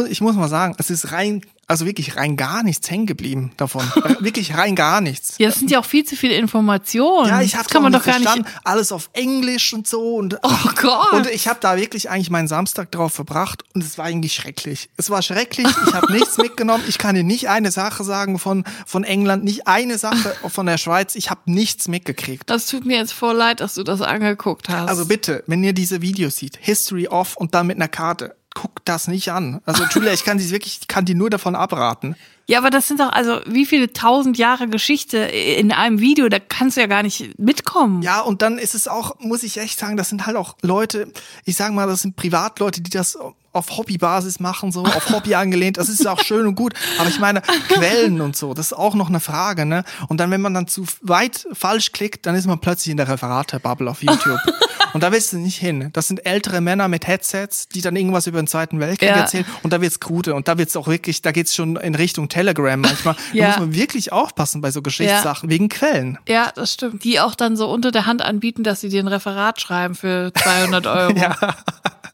ich 0.10 0.22
muss 0.22 0.36
mal 0.36 0.48
sagen, 0.50 0.76
es 0.78 0.90
ist 0.90 1.12
rein, 1.12 1.42
also 1.68 1.86
wirklich 1.86 2.16
rein 2.16 2.38
gar 2.38 2.62
nichts 2.64 2.92
hängen 2.92 3.08
geblieben 3.08 3.52
davon. 3.58 3.82
Wirklich 4.20 4.56
rein 4.56 4.76
gar 4.76 5.02
nichts. 5.02 5.36
Ja, 5.40 5.48
das 5.50 5.58
sind 5.58 5.72
ja 5.72 5.80
auch 5.80 5.86
viel 5.86 6.04
zu 6.04 6.16
viele 6.16 6.36
Informationen. 6.36 7.28
Ja, 7.28 7.42
ich 7.42 7.52
das 7.52 7.62
habe 7.62 7.70
kann 7.70 7.82
man 7.82 7.92
doch 7.92 8.04
gar 8.04 8.20
nicht. 8.20 8.24
verstanden. 8.28 8.48
Alles 8.64 8.92
auf 8.92 9.10
Englisch 9.14 9.74
und 9.74 9.88
so 9.88 10.16
und 10.16 10.38
Oh 10.44 10.70
Gott. 10.80 11.14
und 11.14 11.28
ich 11.32 11.48
habe 11.48 11.58
da 11.62 11.76
wirklich 11.78 12.10
eigentlich 12.12 12.30
meinen 12.30 12.48
Samstag 12.48 12.92
drauf 12.92 13.14
verbracht 13.14 13.64
und 13.74 13.84
es 13.84 13.98
war 13.98 14.06
eigentlich 14.06 14.34
schrecklich. 14.34 14.90
Es 14.98 15.10
war 15.10 15.24
schrecklich. 15.24 15.68
Ich 15.88 15.94
habe 15.94 16.14
nichts 16.14 16.38
mitgenommen. 16.38 16.84
Ich 16.88 17.00
kann 17.00 17.16
dir 17.16 17.24
nicht 17.24 17.50
eine 17.50 17.72
Sache 17.72 18.04
sagen 18.04 18.38
von 18.38 18.64
von 18.86 19.04
England, 19.04 19.44
nicht 19.44 19.68
eine 19.68 19.98
Sache 19.98 20.36
von 20.48 20.68
der 20.68 20.78
Schweiz. 20.78 21.16
Ich 21.16 21.32
habe 21.32 21.42
nichts 21.46 21.88
mitgekriegt. 21.88 22.48
Das 22.48 22.68
tut 22.68 22.86
mir 22.86 22.98
jetzt 22.98 23.14
voll 23.14 23.36
leid, 23.36 23.60
dass 23.60 23.74
du 23.74 23.82
das 23.84 24.02
angeguckt 24.02 24.70
hast. 24.70 24.88
Also 24.88 25.08
bitte, 25.08 25.44
wenn 25.48 25.64
ihr 25.64 25.74
diese 25.74 26.02
Videos 26.04 26.38
seht, 26.38 26.58
History 26.62 27.08
of 27.08 27.36
und 27.38 27.56
dann 27.56 27.66
mit 27.66 27.78
einer 27.78 27.88
Karte, 27.88 28.36
guck 28.56 28.84
das 28.86 29.08
nicht 29.08 29.32
an. 29.32 29.62
Also 29.66 29.84
Julia, 29.92 30.14
ich 30.14 30.24
kann 30.24 30.40
sie 30.40 30.50
wirklich, 30.50 30.80
ich 30.82 30.88
kann 30.88 31.06
die 31.06 31.14
nur 31.14 31.30
davon 31.30 31.56
abraten. 31.56 32.16
Ja, 32.48 32.60
aber 32.60 32.70
das 32.70 32.88
sind 32.88 33.00
doch, 33.00 33.12
also 33.12 33.40
wie 33.48 33.66
viele 33.66 33.92
tausend 33.92 34.38
Jahre 34.38 34.68
Geschichte 34.68 35.18
in 35.18 35.72
einem 35.72 36.00
Video, 36.00 36.30
da 36.30 36.40
kannst 36.40 36.78
du 36.78 36.82
ja 36.82 36.88
gar 36.88 37.04
nicht 37.04 37.40
mitkommen. 37.40 38.02
Ja, 38.04 38.22
und 38.22 38.42
dann 38.42 38.58
ist 38.58 38.76
es 38.76 38.88
auch, 38.88 39.20
muss 39.20 39.44
ich 39.44 39.58
echt 39.58 39.80
sagen, 39.80 39.98
das 39.98 40.10
sind 40.10 40.26
halt 40.26 40.38
auch 40.38 40.56
Leute, 40.62 41.12
ich 41.44 41.56
sag 41.56 41.74
mal, 41.74 41.88
das 41.88 42.02
sind 42.02 42.16
Privatleute, 42.16 42.82
die 42.82 42.92
das 42.92 43.18
auf 43.52 43.78
Hobbybasis 43.78 44.40
machen, 44.40 44.72
so 44.72 44.84
auf 44.84 45.10
Hobby 45.10 45.34
angelehnt. 45.36 45.78
Das 45.78 45.90
ist 45.90 46.06
auch 46.06 46.24
schön 46.24 46.46
und 46.46 46.56
gut. 46.56 46.74
Aber 47.00 47.10
ich 47.10 47.20
meine, 47.20 47.42
Quellen 47.70 48.22
und 48.22 48.36
so, 48.36 48.54
das 48.54 48.68
ist 48.68 48.74
auch 48.74 48.94
noch 48.94 49.10
eine 49.10 49.20
Frage, 49.20 49.66
ne? 49.66 49.84
Und 50.08 50.20
dann, 50.20 50.30
wenn 50.30 50.42
man 50.42 50.54
dann 50.54 50.68
zu 50.68 50.86
weit 51.02 51.48
falsch 51.54 51.94
klickt, 51.94 52.26
dann 52.26 52.36
ist 52.36 52.46
man 52.46 52.60
plötzlich 52.60 52.92
in 52.92 52.98
der 52.98 53.08
Referate-Bubble 53.08 53.90
auf 53.90 54.04
YouTube. 54.04 54.40
Und 54.96 55.02
da 55.02 55.12
willst 55.12 55.34
du 55.34 55.38
nicht 55.38 55.58
hin. 55.60 55.90
Das 55.92 56.08
sind 56.08 56.26
ältere 56.26 56.62
Männer 56.62 56.88
mit 56.88 57.06
Headsets, 57.06 57.68
die 57.68 57.82
dann 57.82 57.98
irgendwas 57.98 58.28
über 58.28 58.42
den 58.42 58.48
Zweiten 58.48 58.80
Weltkrieg 58.80 59.10
Ja. 59.10 59.16
erzählen. 59.18 59.46
Und 59.62 59.74
da 59.74 59.82
wird's 59.82 60.00
krude. 60.00 60.34
Und 60.36 60.48
da 60.48 60.58
wird's 60.58 60.78
auch 60.78 60.88
wirklich, 60.88 61.22
da 61.22 61.34
geht's 61.34 61.54
schon 61.54 61.76
in 61.76 61.96
Richtung 61.96 62.30
Telegram 62.30 62.80
manchmal. 62.80 63.16
Ja. 63.34 63.44
Da 63.44 63.50
muss 63.52 63.60
man 63.60 63.74
wirklich 63.76 64.14
aufpassen 64.14 64.62
bei 64.62 64.72
so 64.72 64.82
Geschichtssachen, 64.82 65.50
wegen 65.50 65.68
Quellen. 65.68 66.18
Ja, 66.30 66.52
das 66.56 66.72
stimmt. 66.74 67.04
Die 67.04 67.20
auch 67.20 67.36
dann 67.36 67.58
so 67.58 67.70
unter 67.70 67.92
der 67.92 68.06
Hand 68.06 68.22
anbieten, 68.22 68.64
dass 68.64 68.80
sie 68.80 68.88
dir 68.88 69.04
ein 69.04 69.10
Referat 69.10 69.60
schreiben 69.60 69.96
für 69.96 70.32
200 70.34 70.88
Euro. 70.88 71.12
ja. 71.18 71.36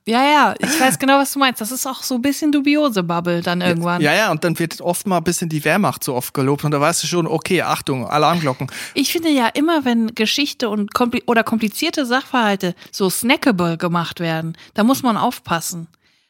Ja, 0.07 0.55
ich 0.57 0.79
weiß 0.79 0.97
genau, 0.97 1.19
was 1.19 1.33
du 1.33 1.39
meinst. 1.39 1.61
Das 1.61 1.71
ist 1.71 1.85
auch 1.85 2.01
so 2.01 2.15
ein 2.15 2.21
bisschen 2.21 2.51
dubiose 2.51 3.03
Bubble 3.03 3.41
dann 3.41 3.61
irgendwann. 3.61 4.01
Ja, 4.01 4.13
ja, 4.13 4.31
und 4.31 4.43
dann 4.43 4.57
wird 4.57 4.81
oft 4.81 5.05
mal 5.05 5.17
ein 5.17 5.23
bisschen 5.23 5.49
die 5.49 5.63
Wehrmacht 5.63 6.03
so 6.03 6.15
oft 6.15 6.33
gelobt. 6.33 6.63
Und 6.63 6.71
da 6.71 6.81
weißt 6.81 7.03
du 7.03 7.07
schon, 7.07 7.27
okay, 7.27 7.61
Achtung, 7.61 8.07
Alarmglocken. 8.07 8.67
Ich 8.95 9.11
finde 9.11 9.29
ja 9.29 9.47
immer, 9.47 9.85
wenn 9.85 10.15
Geschichte 10.15 10.69
und 10.69 10.93
kompli 10.93 11.23
oder 11.27 11.43
komplizierte 11.43 12.05
Sachverhalte 12.05 12.73
so 12.91 13.09
snackable 13.09 13.77
gemacht 13.77 14.19
werden, 14.19 14.57
da 14.73 14.83
muss 14.83 15.03
man 15.03 15.17
aufpassen. 15.17 15.87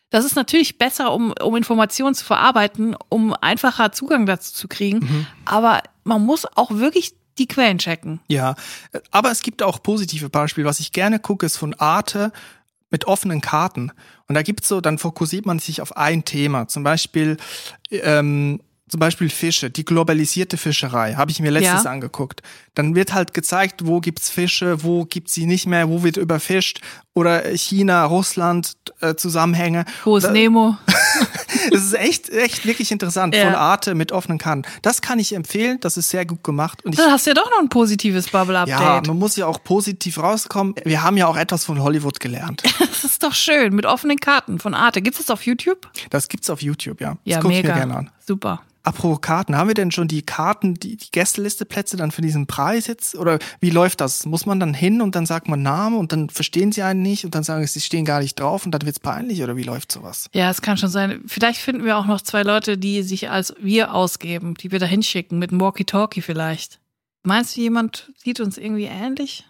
Das 0.09 0.25
ist 0.25 0.35
natürlich 0.35 0.77
besser, 0.77 1.13
um, 1.13 1.33
um 1.41 1.55
Informationen 1.55 2.13
zu 2.13 2.25
verarbeiten, 2.25 2.97
um 3.07 3.33
einfacher 3.33 3.93
Zugang 3.93 4.25
dazu 4.25 4.53
zu 4.53 4.67
kriegen. 4.67 5.25
Aber 5.45 5.81
man 6.03 6.25
muss 6.25 6.45
auch 6.57 6.71
wirklich 6.71 7.13
die 7.37 7.47
Quellen 7.47 7.77
checken. 7.77 8.19
Ja, 8.27 8.55
aber 9.09 9.31
es 9.31 9.41
gibt 9.41 9.63
auch 9.63 9.81
positive 9.81 10.29
Beispiele. 10.29 10.67
Was 10.67 10.81
ich 10.81 10.91
gerne 10.91 11.19
gucke, 11.19 11.45
ist 11.45 11.55
von 11.55 11.73
Arte 11.75 12.33
mit 12.91 13.05
offenen 13.05 13.41
Karten. 13.41 13.91
Und 14.27 14.35
da 14.35 14.43
gibt's 14.43 14.67
so, 14.67 14.81
dann 14.81 14.97
fokussiert 14.97 15.45
man 15.45 15.59
sich 15.59 15.81
auf 15.81 15.97
ein 15.97 16.23
Thema. 16.23 16.67
Zum 16.67 16.83
Beispiel, 16.83 17.37
ähm, 17.89 18.61
zum 18.91 18.99
Beispiel 18.99 19.29
Fische, 19.29 19.69
die 19.71 19.85
globalisierte 19.85 20.57
Fischerei, 20.57 21.13
habe 21.15 21.31
ich 21.31 21.39
mir 21.39 21.49
letztes 21.49 21.85
Ja. 21.85 21.89
angeguckt. 21.91 22.41
Dann 22.75 22.93
wird 22.93 23.13
halt 23.13 23.33
gezeigt, 23.33 23.85
wo 23.87 24.01
gibt's 24.01 24.29
Fische, 24.29 24.83
wo 24.83 25.05
gibt's 25.05 25.33
sie 25.33 25.45
nicht 25.45 25.65
mehr, 25.65 25.87
wo 25.89 26.03
wird 26.03 26.17
überfischt 26.17 26.81
oder 27.13 27.41
China, 27.55 28.03
Russland 28.05 28.73
äh, 28.99 29.15
Zusammenhänge. 29.15 29.85
Wo 30.03 30.17
ist 30.17 30.29
Nemo? 30.29 30.77
Das 31.69 31.83
ist 31.83 31.93
echt, 31.93 32.29
echt 32.29 32.65
wirklich 32.65 32.91
interessant 32.91 33.35
Ja. 33.35 33.45
von 33.45 33.53
Arte 33.55 33.93
mit 33.93 34.11
offenen 34.11 34.37
Karten. 34.39 34.63
Das 34.81 35.01
kann 35.01 35.19
ich 35.19 35.35
empfehlen, 35.35 35.79
das 35.81 35.95
ist 35.95 36.09
sehr 36.09 36.25
gut 36.25 36.43
gemacht. 36.43 36.83
Und 36.83 36.93
ich 36.93 36.97
Da 36.99 37.11
hast 37.11 37.25
du 37.27 37.31
ja 37.31 37.33
doch 37.35 37.49
noch 37.51 37.59
ein 37.59 37.69
positives 37.69 38.31
ja, 38.31 38.39
Bubble-Update. 38.39 39.07
man 39.07 39.19
muss 39.19 39.35
ja 39.35 39.45
auch 39.45 39.63
positiv 39.63 40.17
rauskommen. 40.17 40.73
Wir 40.85 41.03
haben 41.03 41.17
ja 41.17 41.27
auch 41.27 41.37
etwas 41.37 41.65
von 41.65 41.79
Hollywood 41.81 42.19
gelernt. 42.19 42.63
Das 43.01 43.03
ist 43.11 43.23
doch 43.23 43.33
schön, 43.33 43.73
mit 43.75 43.85
offenen 43.87 44.19
Karten 44.19 44.59
von 44.59 44.73
Arte. 44.75 45.01
Gibt 45.01 45.19
es 45.19 45.25
das 45.25 45.31
auf 45.33 45.43
YouTube? 45.45 45.89
Das 46.11 46.27
gibt's 46.27 46.49
auf 46.51 46.61
YouTube, 46.61 47.01
ja. 47.01 47.09
Das 47.11 47.17
Ja, 47.25 47.39
guck 47.39 47.51
ich 47.51 47.57
mega. 47.57 47.73
mir 47.73 47.79
gerne 47.79 47.95
an. 47.97 48.09
Super. 48.25 48.61
Apropos 48.83 49.21
Karten, 49.21 49.55
haben 49.55 49.67
wir 49.67 49.73
denn 49.75 49.91
schon 49.91 50.07
die 50.07 50.23
Karten, 50.23 50.73
die, 50.73 50.97
die 50.97 51.11
Gästelisteplätze 51.11 51.97
dann 51.97 52.11
für 52.11 52.21
diesen 52.21 52.47
Preis 52.47 52.87
jetzt? 52.87 53.15
Oder 53.15 53.39
wie 53.59 53.69
läuft 53.69 54.01
das? 54.01 54.25
Muss 54.25 54.45
man 54.45 54.59
dann 54.59 54.73
hin 54.73 55.01
und 55.01 55.15
dann 55.15 55.25
sagt 55.25 55.47
man 55.47 55.61
Name 55.61 55.97
und 55.97 56.11
dann 56.11 56.29
verstehen 56.29 56.71
sie 56.71 56.81
einen 56.81 57.01
nicht 57.01 57.23
und 57.25 57.35
dann 57.35 57.43
sagen 57.43 57.65
sie, 57.65 57.73
sie 57.73 57.81
stehen 57.81 58.05
gar 58.05 58.21
nicht 58.21 58.39
drauf 58.39 58.65
und 58.65 58.71
dann 58.71 58.81
wird's 58.81 58.99
peinlich 58.99 59.43
oder 59.43 59.55
wie 59.55 59.63
läuft 59.63 59.91
sowas? 59.91 60.29
Ja, 60.33 60.49
es 60.49 60.61
kann 60.61 60.77
schon 60.77 60.89
sein. 60.89 61.21
Vielleicht 61.27 61.59
finden 61.59 61.85
wir 61.85 61.97
auch 61.97 62.05
noch 62.05 62.21
zwei 62.21 62.43
Leute, 62.43 62.77
die 62.77 63.03
sich 63.03 63.29
als 63.29 63.53
wir 63.59 63.93
ausgeben, 63.93 64.55
die 64.55 64.71
wir 64.71 64.79
da 64.79 64.85
hinschicken, 64.85 65.37
mit 65.37 65.51
einem 65.51 65.61
Walkie-Talkie 65.61 66.21
vielleicht. 66.21 66.79
Meinst 67.23 67.55
du, 67.55 67.61
jemand 67.61 68.11
sieht 68.17 68.39
uns 68.39 68.57
irgendwie 68.57 68.85
ähnlich? 68.85 69.45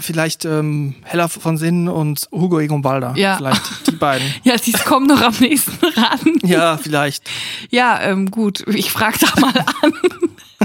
Vielleicht 0.00 0.44
ähm, 0.44 0.94
Hella 1.02 1.28
von 1.28 1.56
Sinn 1.56 1.88
und 1.88 2.28
Hugo 2.32 2.60
Egon 2.60 2.82
Balder. 2.82 3.14
Ja. 3.16 3.36
Vielleicht 3.36 3.86
die 3.86 3.96
beiden. 3.96 4.26
Ja, 4.44 4.56
die 4.56 4.72
kommen 4.72 5.06
noch 5.06 5.20
am 5.20 5.34
nächsten 5.40 5.72
ran. 5.84 6.38
Ja, 6.42 6.76
vielleicht. 6.76 7.28
Ja, 7.70 8.00
ähm, 8.02 8.30
gut, 8.30 8.64
ich 8.68 8.90
frage 8.90 9.18
da 9.20 9.40
mal 9.40 9.64
an. 9.82 9.92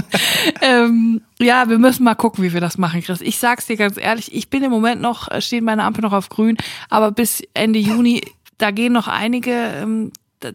ähm, 0.62 1.22
ja, 1.38 1.68
wir 1.68 1.78
müssen 1.78 2.04
mal 2.04 2.14
gucken, 2.14 2.44
wie 2.44 2.52
wir 2.52 2.60
das 2.60 2.78
machen, 2.78 3.02
Chris. 3.02 3.20
Ich 3.20 3.38
sag's 3.38 3.66
dir 3.66 3.76
ganz 3.76 3.96
ehrlich, 3.96 4.34
ich 4.34 4.48
bin 4.48 4.62
im 4.62 4.70
Moment 4.70 5.00
noch, 5.00 5.30
äh, 5.30 5.40
steht 5.40 5.62
meine 5.62 5.84
Ampel 5.84 6.02
noch 6.02 6.12
auf 6.12 6.28
grün, 6.28 6.56
aber 6.88 7.10
bis 7.10 7.42
Ende 7.54 7.78
Juni, 7.78 8.22
da 8.58 8.70
gehen 8.70 8.92
noch 8.92 9.08
einige, 9.08 9.52
ähm, 9.52 10.12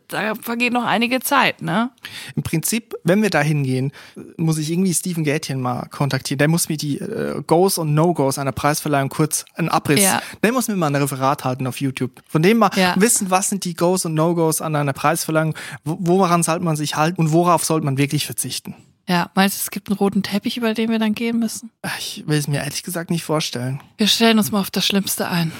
da, 0.07 0.35
vergeht 0.35 0.73
noch 0.73 0.83
einige 0.83 1.19
Zeit, 1.19 1.61
ne? 1.61 1.89
Im 2.35 2.43
Prinzip, 2.43 2.93
wenn 3.03 3.21
wir 3.21 3.29
da 3.29 3.41
hingehen, 3.41 3.91
muss 4.37 4.57
ich 4.57 4.71
irgendwie 4.71 4.93
Steven 4.93 5.23
Gätchen 5.23 5.61
mal 5.61 5.87
kontaktieren. 5.89 6.37
Der 6.39 6.47
muss 6.47 6.69
mir 6.69 6.77
die 6.77 6.97
äh, 6.99 7.41
Goes 7.47 7.77
und 7.77 7.93
No-Goes 7.93 8.37
einer 8.37 8.51
Preisverleihung 8.51 9.09
kurz 9.09 9.45
einen 9.55 9.69
Abriss. 9.69 10.01
Ja. 10.03 10.21
Der 10.43 10.51
muss 10.51 10.67
mir 10.67 10.75
mal 10.75 10.87
ein 10.87 10.95
Referat 10.95 11.43
halten 11.45 11.65
auf 11.67 11.79
YouTube. 11.81 12.11
Von 12.27 12.41
dem 12.43 12.57
mal 12.57 12.69
Ja. 12.75 12.93
wissen, 12.97 13.29
was 13.31 13.49
sind 13.49 13.63
die 13.65 13.73
Goes 13.75 14.05
und 14.05 14.13
No-Goes 14.13 14.61
an 14.61 14.75
einer 14.75 14.93
Preisverleihung, 14.93 15.55
wo- 15.83 15.97
woran 15.99 16.43
sollte 16.43 16.63
man 16.63 16.75
sich 16.75 16.95
halten 16.95 17.21
und 17.21 17.31
worauf 17.31 17.63
sollte 17.65 17.85
man 17.85 17.97
wirklich 17.97 18.25
verzichten. 18.25 18.75
Ja, 19.09 19.31
meinst 19.35 19.55
du, 19.57 19.61
es 19.61 19.71
gibt 19.71 19.87
einen 19.87 19.97
roten 19.97 20.21
Teppich, 20.21 20.57
über 20.57 20.73
den 20.73 20.89
wir 20.89 20.99
dann 20.99 21.13
gehen 21.15 21.39
müssen? 21.39 21.69
Ich 21.97 22.23
will 22.27 22.37
es 22.37 22.49
mir 22.49 22.57
ehrlich 22.57 22.83
gesagt 22.83 23.09
nicht 23.09 23.23
vorstellen. 23.23 23.79
Wir 23.97 24.07
stellen 24.07 24.37
uns 24.37 24.51
mal 24.51 24.59
auf 24.59 24.69
das 24.69 24.85
Schlimmste 24.85 25.29
ein. 25.29 25.53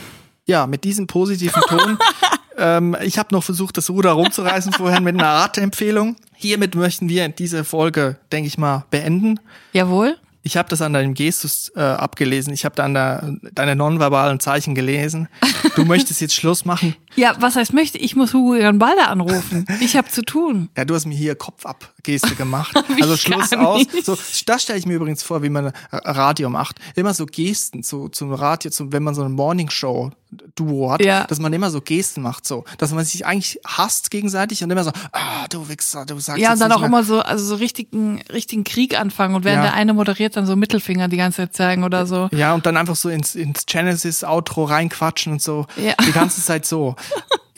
Ja, 0.45 0.67
mit 0.67 0.83
diesem 0.83 1.07
positiven 1.07 1.61
Ton. 1.63 1.97
ähm, 2.57 2.95
ich 3.01 3.17
habe 3.17 3.33
noch 3.33 3.43
versucht, 3.43 3.77
das 3.77 3.89
Ruder 3.89 4.11
rumzureißen 4.11 4.73
vorher 4.77 5.01
mit 5.01 5.15
einer 5.15 5.27
Arte-Empfehlung. 5.27 6.15
Hiermit 6.35 6.75
möchten 6.75 7.09
wir 7.09 7.27
diese 7.29 7.63
Folge, 7.63 8.17
denke 8.31 8.47
ich 8.47 8.57
mal, 8.57 8.85
beenden. 8.89 9.39
Jawohl? 9.73 10.17
Ich 10.43 10.55
habe 10.55 10.69
das 10.69 10.81
an 10.81 10.93
deinem 10.93 11.13
Gestus 11.13 11.71
äh, 11.75 11.81
abgelesen. 11.81 12.53
Ich 12.53 12.63
habe 12.63 12.73
da 12.73 12.85
an 12.85 12.93
der, 12.93 13.35
deine 13.51 13.75
nonverbalen 13.75 14.39
Zeichen 14.39 14.75
gelesen. 14.75 15.27
Du 15.75 15.83
möchtest 15.85 16.21
jetzt 16.21 16.35
Schluss 16.35 16.63
machen. 16.63 16.95
Ja, 17.15 17.35
was 17.39 17.57
heißt 17.57 17.73
möchte? 17.73 17.97
Ich 17.97 18.15
muss 18.15 18.33
Hugo 18.33 18.53
Balder 18.77 19.09
anrufen. 19.09 19.65
Ich 19.81 19.97
habe 19.97 20.07
zu 20.07 20.21
tun. 20.21 20.69
Ja, 20.77 20.85
du 20.85 20.95
hast 20.95 21.05
mir 21.05 21.15
hier 21.15 21.35
Kopf 21.35 21.65
ab 21.65 21.93
Geste 22.07 22.35
gemacht. 22.35 22.73
Also 23.01 23.15
Schluss 23.17 23.53
aus. 23.53 23.83
So, 24.03 24.17
das 24.45 24.63
stelle 24.63 24.79
ich 24.79 24.85
mir 24.87 24.95
übrigens 24.95 25.21
vor, 25.21 25.43
wie 25.43 25.49
man 25.49 25.67
äh, 25.67 25.71
Radio 25.91 26.49
macht. 26.49 26.77
Immer 26.95 27.13
so 27.13 27.25
Gesten 27.27 27.83
zu, 27.83 28.07
zum 28.09 28.33
Radio, 28.33 28.71
zum, 28.71 28.91
wenn 28.91 29.03
man 29.03 29.13
so 29.13 29.21
eine 29.21 29.29
Morningshow 29.29 30.11
Duo 30.55 30.91
hat, 30.91 31.05
Ja. 31.05 31.25
dass 31.25 31.39
man 31.39 31.53
immer 31.53 31.69
so 31.69 31.79
Gesten 31.79 32.21
macht, 32.21 32.45
so, 32.47 32.65
dass 32.79 32.91
man 32.93 33.05
sich 33.05 33.25
eigentlich 33.25 33.59
hasst 33.65 34.09
gegenseitig 34.11 34.63
und 34.63 34.71
immer 34.71 34.83
so, 34.83 34.91
ah, 35.11 35.47
du 35.49 35.69
Wichser, 35.69 36.05
du 36.05 36.19
sagst 36.19 36.41
Ja, 36.41 36.53
und 36.53 36.59
dann 36.59 36.71
auch 36.71 36.79
mehr. 36.79 36.87
immer 36.87 37.03
so, 37.03 37.19
also 37.21 37.45
so 37.45 37.55
richtigen, 37.55 38.21
richtigen 38.33 38.63
Krieg 38.63 38.99
anfangen 38.99 39.35
und 39.35 39.43
während 39.45 39.63
Ja. 39.63 39.69
der 39.71 39.73
eine 39.75 39.93
moderiert, 39.93 40.35
dann 40.35 40.45
so 40.45 40.55
Mittelfinger 40.55 41.07
die 41.07 41.17
ganze 41.17 41.37
Zeit 41.37 41.53
zeigen 41.55 41.83
oder 41.83 42.05
so. 42.07 42.27
Ja, 42.31 42.53
und 42.53 42.65
dann 42.65 42.75
einfach 42.77 42.95
so 42.95 43.09
ins, 43.09 43.35
ins 43.35 43.65
Genesis-Outro 43.67 44.65
reinquatschen 44.65 45.33
und 45.33 45.41
so. 45.41 45.65
Ja. 45.77 45.93
Die 46.05 46.11
ganze 46.11 46.41
Zeit 46.43 46.65
so. 46.65 46.95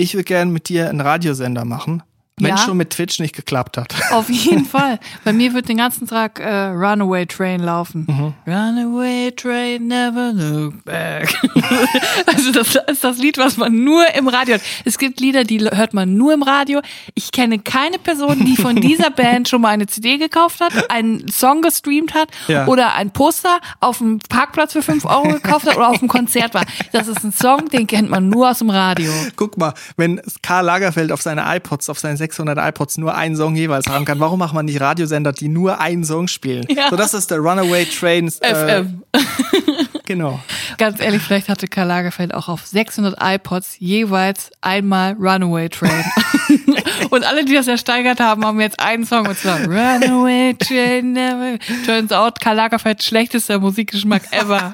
Ich 0.02 0.14
würde 0.14 0.24
gerne 0.24 0.50
mit 0.50 0.70
dir 0.70 0.88
einen 0.90 1.02
Radiosender 1.02 1.66
machen, 1.66 2.02
wenn 2.40 2.50
Ja. 2.52 2.58
schon 2.58 2.78
mit 2.78 2.90
Twitch 2.92 3.20
nicht 3.20 3.36
geklappt 3.36 3.78
hat. 3.78 3.94
Auf 4.12 4.30
jeden 4.30 4.66
Fall. 4.66 5.00
Bei 5.24 5.34
mir 5.34 5.54
wird 5.54 5.70
den 5.70 5.78
ganzen 5.78 6.08
Tag 6.08 6.40
äh, 6.40 6.68
Runaway 6.68 7.26
Train 7.26 7.62
laufen. 7.62 8.06
Mhm. 8.08 8.34
Runaway 8.52 9.32
Train, 9.32 9.88
never 9.88 10.32
look 10.34 10.84
back. 10.86 11.34
also 12.26 12.52
das 12.52 12.76
ist 12.88 13.04
das 13.04 13.18
Lied, 13.18 13.38
was 13.38 13.58
man 13.58 13.84
nur 13.84 14.06
im 14.16 14.28
Radio 14.28 14.54
hört. 14.56 14.64
Es 14.86 14.98
gibt 14.98 15.20
Lieder, 15.20 15.44
die 15.44 15.60
hört 15.60 15.94
man 15.94 16.16
nur 16.16 16.34
im 16.34 16.44
Radio. 16.44 16.82
Ich 17.16 17.32
kenne 17.32 17.60
keine 17.60 18.00
Person, 18.00 18.46
die 18.46 18.56
von 18.56 18.76
dieser 18.76 19.10
Band 19.12 19.50
schon 19.50 19.62
mal 19.62 19.70
eine 19.70 19.88
CD 19.88 20.18
gekauft 20.18 20.62
hat, 20.62 20.90
einen 20.92 21.28
Song 21.30 21.62
gestreamt 21.62 22.14
hat 22.14 22.30
Ja. 22.48 22.68
oder 22.68 22.96
ein 22.96 23.12
Poster 23.12 23.60
auf 23.80 24.00
dem 24.00 24.20
Parkplatz 24.30 24.74
für 24.74 24.82
5 24.82 25.06
Euro 25.06 25.30
gekauft 25.30 25.68
hat 25.68 25.76
oder 25.78 25.90
auf 25.90 26.00
dem 26.00 26.08
Konzert 26.08 26.54
war. 26.54 26.64
Das 26.92 27.08
ist 27.08 27.24
ein 27.24 27.32
Song, 27.32 27.70
den 27.70 27.88
kennt 27.88 28.10
man 28.10 28.30
nur 28.30 28.50
aus 28.50 28.60
dem 28.60 28.70
Radio. 28.70 29.12
Guck 29.36 29.58
mal, 29.58 29.74
wenn 29.98 30.22
Karl 30.42 30.66
Lagerfeld 30.66 31.12
auf 31.12 31.22
seine 31.22 31.44
iPods, 31.56 31.90
auf 31.90 32.00
seine 32.00 32.18
600 32.30 32.58
iPods 32.58 32.98
nur 32.98 33.16
einen 33.16 33.36
Song 33.36 33.56
jeweils 33.56 33.88
haben 33.88 34.06
kann, 34.06 34.20
warum 34.20 34.40
macht 34.40 34.54
man 34.54 34.66
nicht 34.66 34.80
Radiosender, 34.80 35.32
die 35.32 35.48
nur 35.48 35.80
einen 35.80 36.04
Song 36.04 36.28
spielen? 36.28 36.66
Ja. 36.70 36.90
So, 36.90 36.96
das 36.96 37.14
ist 37.14 37.32
der 37.32 37.40
Runaway 37.40 37.86
Train. 37.86 38.32
Äh, 38.42 38.56
FM. 38.56 39.04
genau. 40.06 40.40
Ganz 40.78 41.00
ehrlich, 41.00 41.22
vielleicht 41.22 41.50
hatte 41.50 41.68
Karl 41.68 41.88
Lagerfeld 41.88 42.34
auch 42.34 42.48
auf 42.48 42.66
600 42.66 43.18
iPods 43.20 43.80
jeweils 43.80 44.52
einmal 44.62 45.14
Runaway 45.14 45.70
Train. 45.70 46.06
und 47.10 47.26
alle, 47.26 47.46
die 47.46 47.54
das 47.54 47.68
ersteigert 47.68 48.20
haben, 48.20 48.46
haben 48.46 48.62
jetzt 48.62 48.80
einen 48.80 49.06
Song 49.06 49.28
und 49.28 49.38
zwar 49.38 49.60
Runaway 49.62 50.54
Train. 50.54 51.14
Never. 51.14 51.58
Turns 51.86 52.12
out, 52.12 52.40
Karl 52.40 52.56
Lagerfeld 52.56 53.04
schlechtester 53.04 53.60
Musikgeschmack 53.60 54.24
ever. 54.32 54.74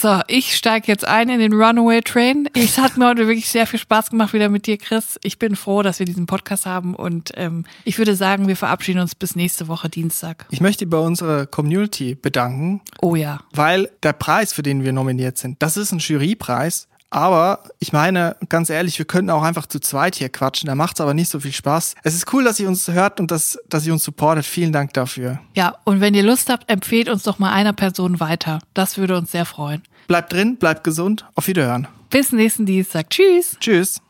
So, 0.00 0.20
ich 0.28 0.54
steige 0.54 0.86
jetzt 0.86 1.04
ein 1.04 1.28
in 1.28 1.40
den 1.40 1.52
Runaway 1.52 2.02
Train. 2.02 2.48
Es 2.54 2.78
hat 2.78 2.96
mir 2.96 3.08
heute 3.08 3.26
wirklich 3.26 3.48
sehr 3.48 3.66
viel 3.66 3.80
Spaß 3.80 4.10
gemacht 4.10 4.32
wieder 4.32 4.48
mit 4.48 4.66
dir, 4.66 4.78
Chris. 4.78 5.18
Ich 5.24 5.40
bin 5.40 5.56
froh, 5.56 5.82
dass 5.82 5.98
wir 5.98 6.06
diesen 6.06 6.26
Podcast 6.26 6.66
haben 6.66 6.94
und 6.94 7.32
ähm, 7.34 7.64
ich 7.84 7.98
würde 7.98 8.14
sagen, 8.14 8.46
wir 8.46 8.56
verabschieden 8.56 9.00
uns 9.00 9.16
bis 9.16 9.34
nächste 9.34 9.66
Woche 9.66 9.88
Dienstag. 9.88 10.46
Ich 10.50 10.60
möchte 10.60 10.86
bei 10.86 10.98
unserer 10.98 11.46
Community 11.46 12.14
bedanken, 12.14 12.80
Oh 13.00 13.16
ja. 13.16 13.40
weil 13.52 13.90
der 14.04 14.12
Preis, 14.12 14.52
für 14.52 14.62
den 14.62 14.84
wir 14.84 14.92
nominiert 14.92 15.36
sind, 15.36 15.60
das 15.62 15.76
ist 15.76 15.90
ein 15.90 15.98
Jurypreis. 15.98 16.86
Aber 17.10 17.64
ich 17.78 17.92
meine, 17.92 18.36
ganz 18.48 18.68
ehrlich, 18.68 18.98
wir 18.98 19.06
könnten 19.06 19.30
auch 19.30 19.42
einfach 19.42 19.66
zu 19.66 19.80
zweit 19.80 20.16
hier 20.16 20.28
quatschen. 20.28 20.66
Da 20.66 20.74
macht 20.74 20.96
es 20.96 21.00
aber 21.00 21.14
nicht 21.14 21.30
so 21.30 21.40
viel 21.40 21.52
Spaß. 21.52 21.94
Es 22.02 22.14
ist 22.14 22.32
cool, 22.32 22.44
dass 22.44 22.60
ihr 22.60 22.68
uns 22.68 22.86
hört 22.88 23.18
und 23.18 23.30
dass, 23.30 23.58
dass 23.68 23.86
ihr 23.86 23.92
uns 23.94 24.04
supportet. 24.04 24.44
Vielen 24.44 24.72
Dank 24.72 24.92
dafür. 24.92 25.40
Ja, 25.54 25.76
und 25.84 26.00
wenn 26.00 26.14
ihr 26.14 26.22
Lust 26.22 26.50
habt, 26.50 26.70
empfehlt 26.70 27.08
uns 27.08 27.22
doch 27.22 27.38
mal 27.38 27.52
einer 27.52 27.72
Person 27.72 28.20
weiter. 28.20 28.58
Das 28.74 28.98
würde 28.98 29.16
uns 29.16 29.32
sehr 29.32 29.46
freuen. 29.46 29.82
Bleibt 30.06 30.32
drin, 30.32 30.56
bleibt 30.56 30.84
gesund. 30.84 31.26
Auf 31.34 31.48
Wiederhören. 31.48 31.88
Bis 32.10 32.32
nächsten 32.32 32.66
Dienstag. 32.66 33.10
Tschüss. 33.10 33.56
Tschüss. 33.58 34.00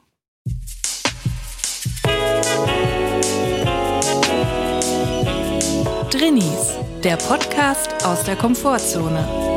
Drinnies, 6.10 6.74
der 7.04 7.16
Podcast 7.16 8.04
aus 8.04 8.24
der 8.24 8.34
Komfortzone. 8.34 9.56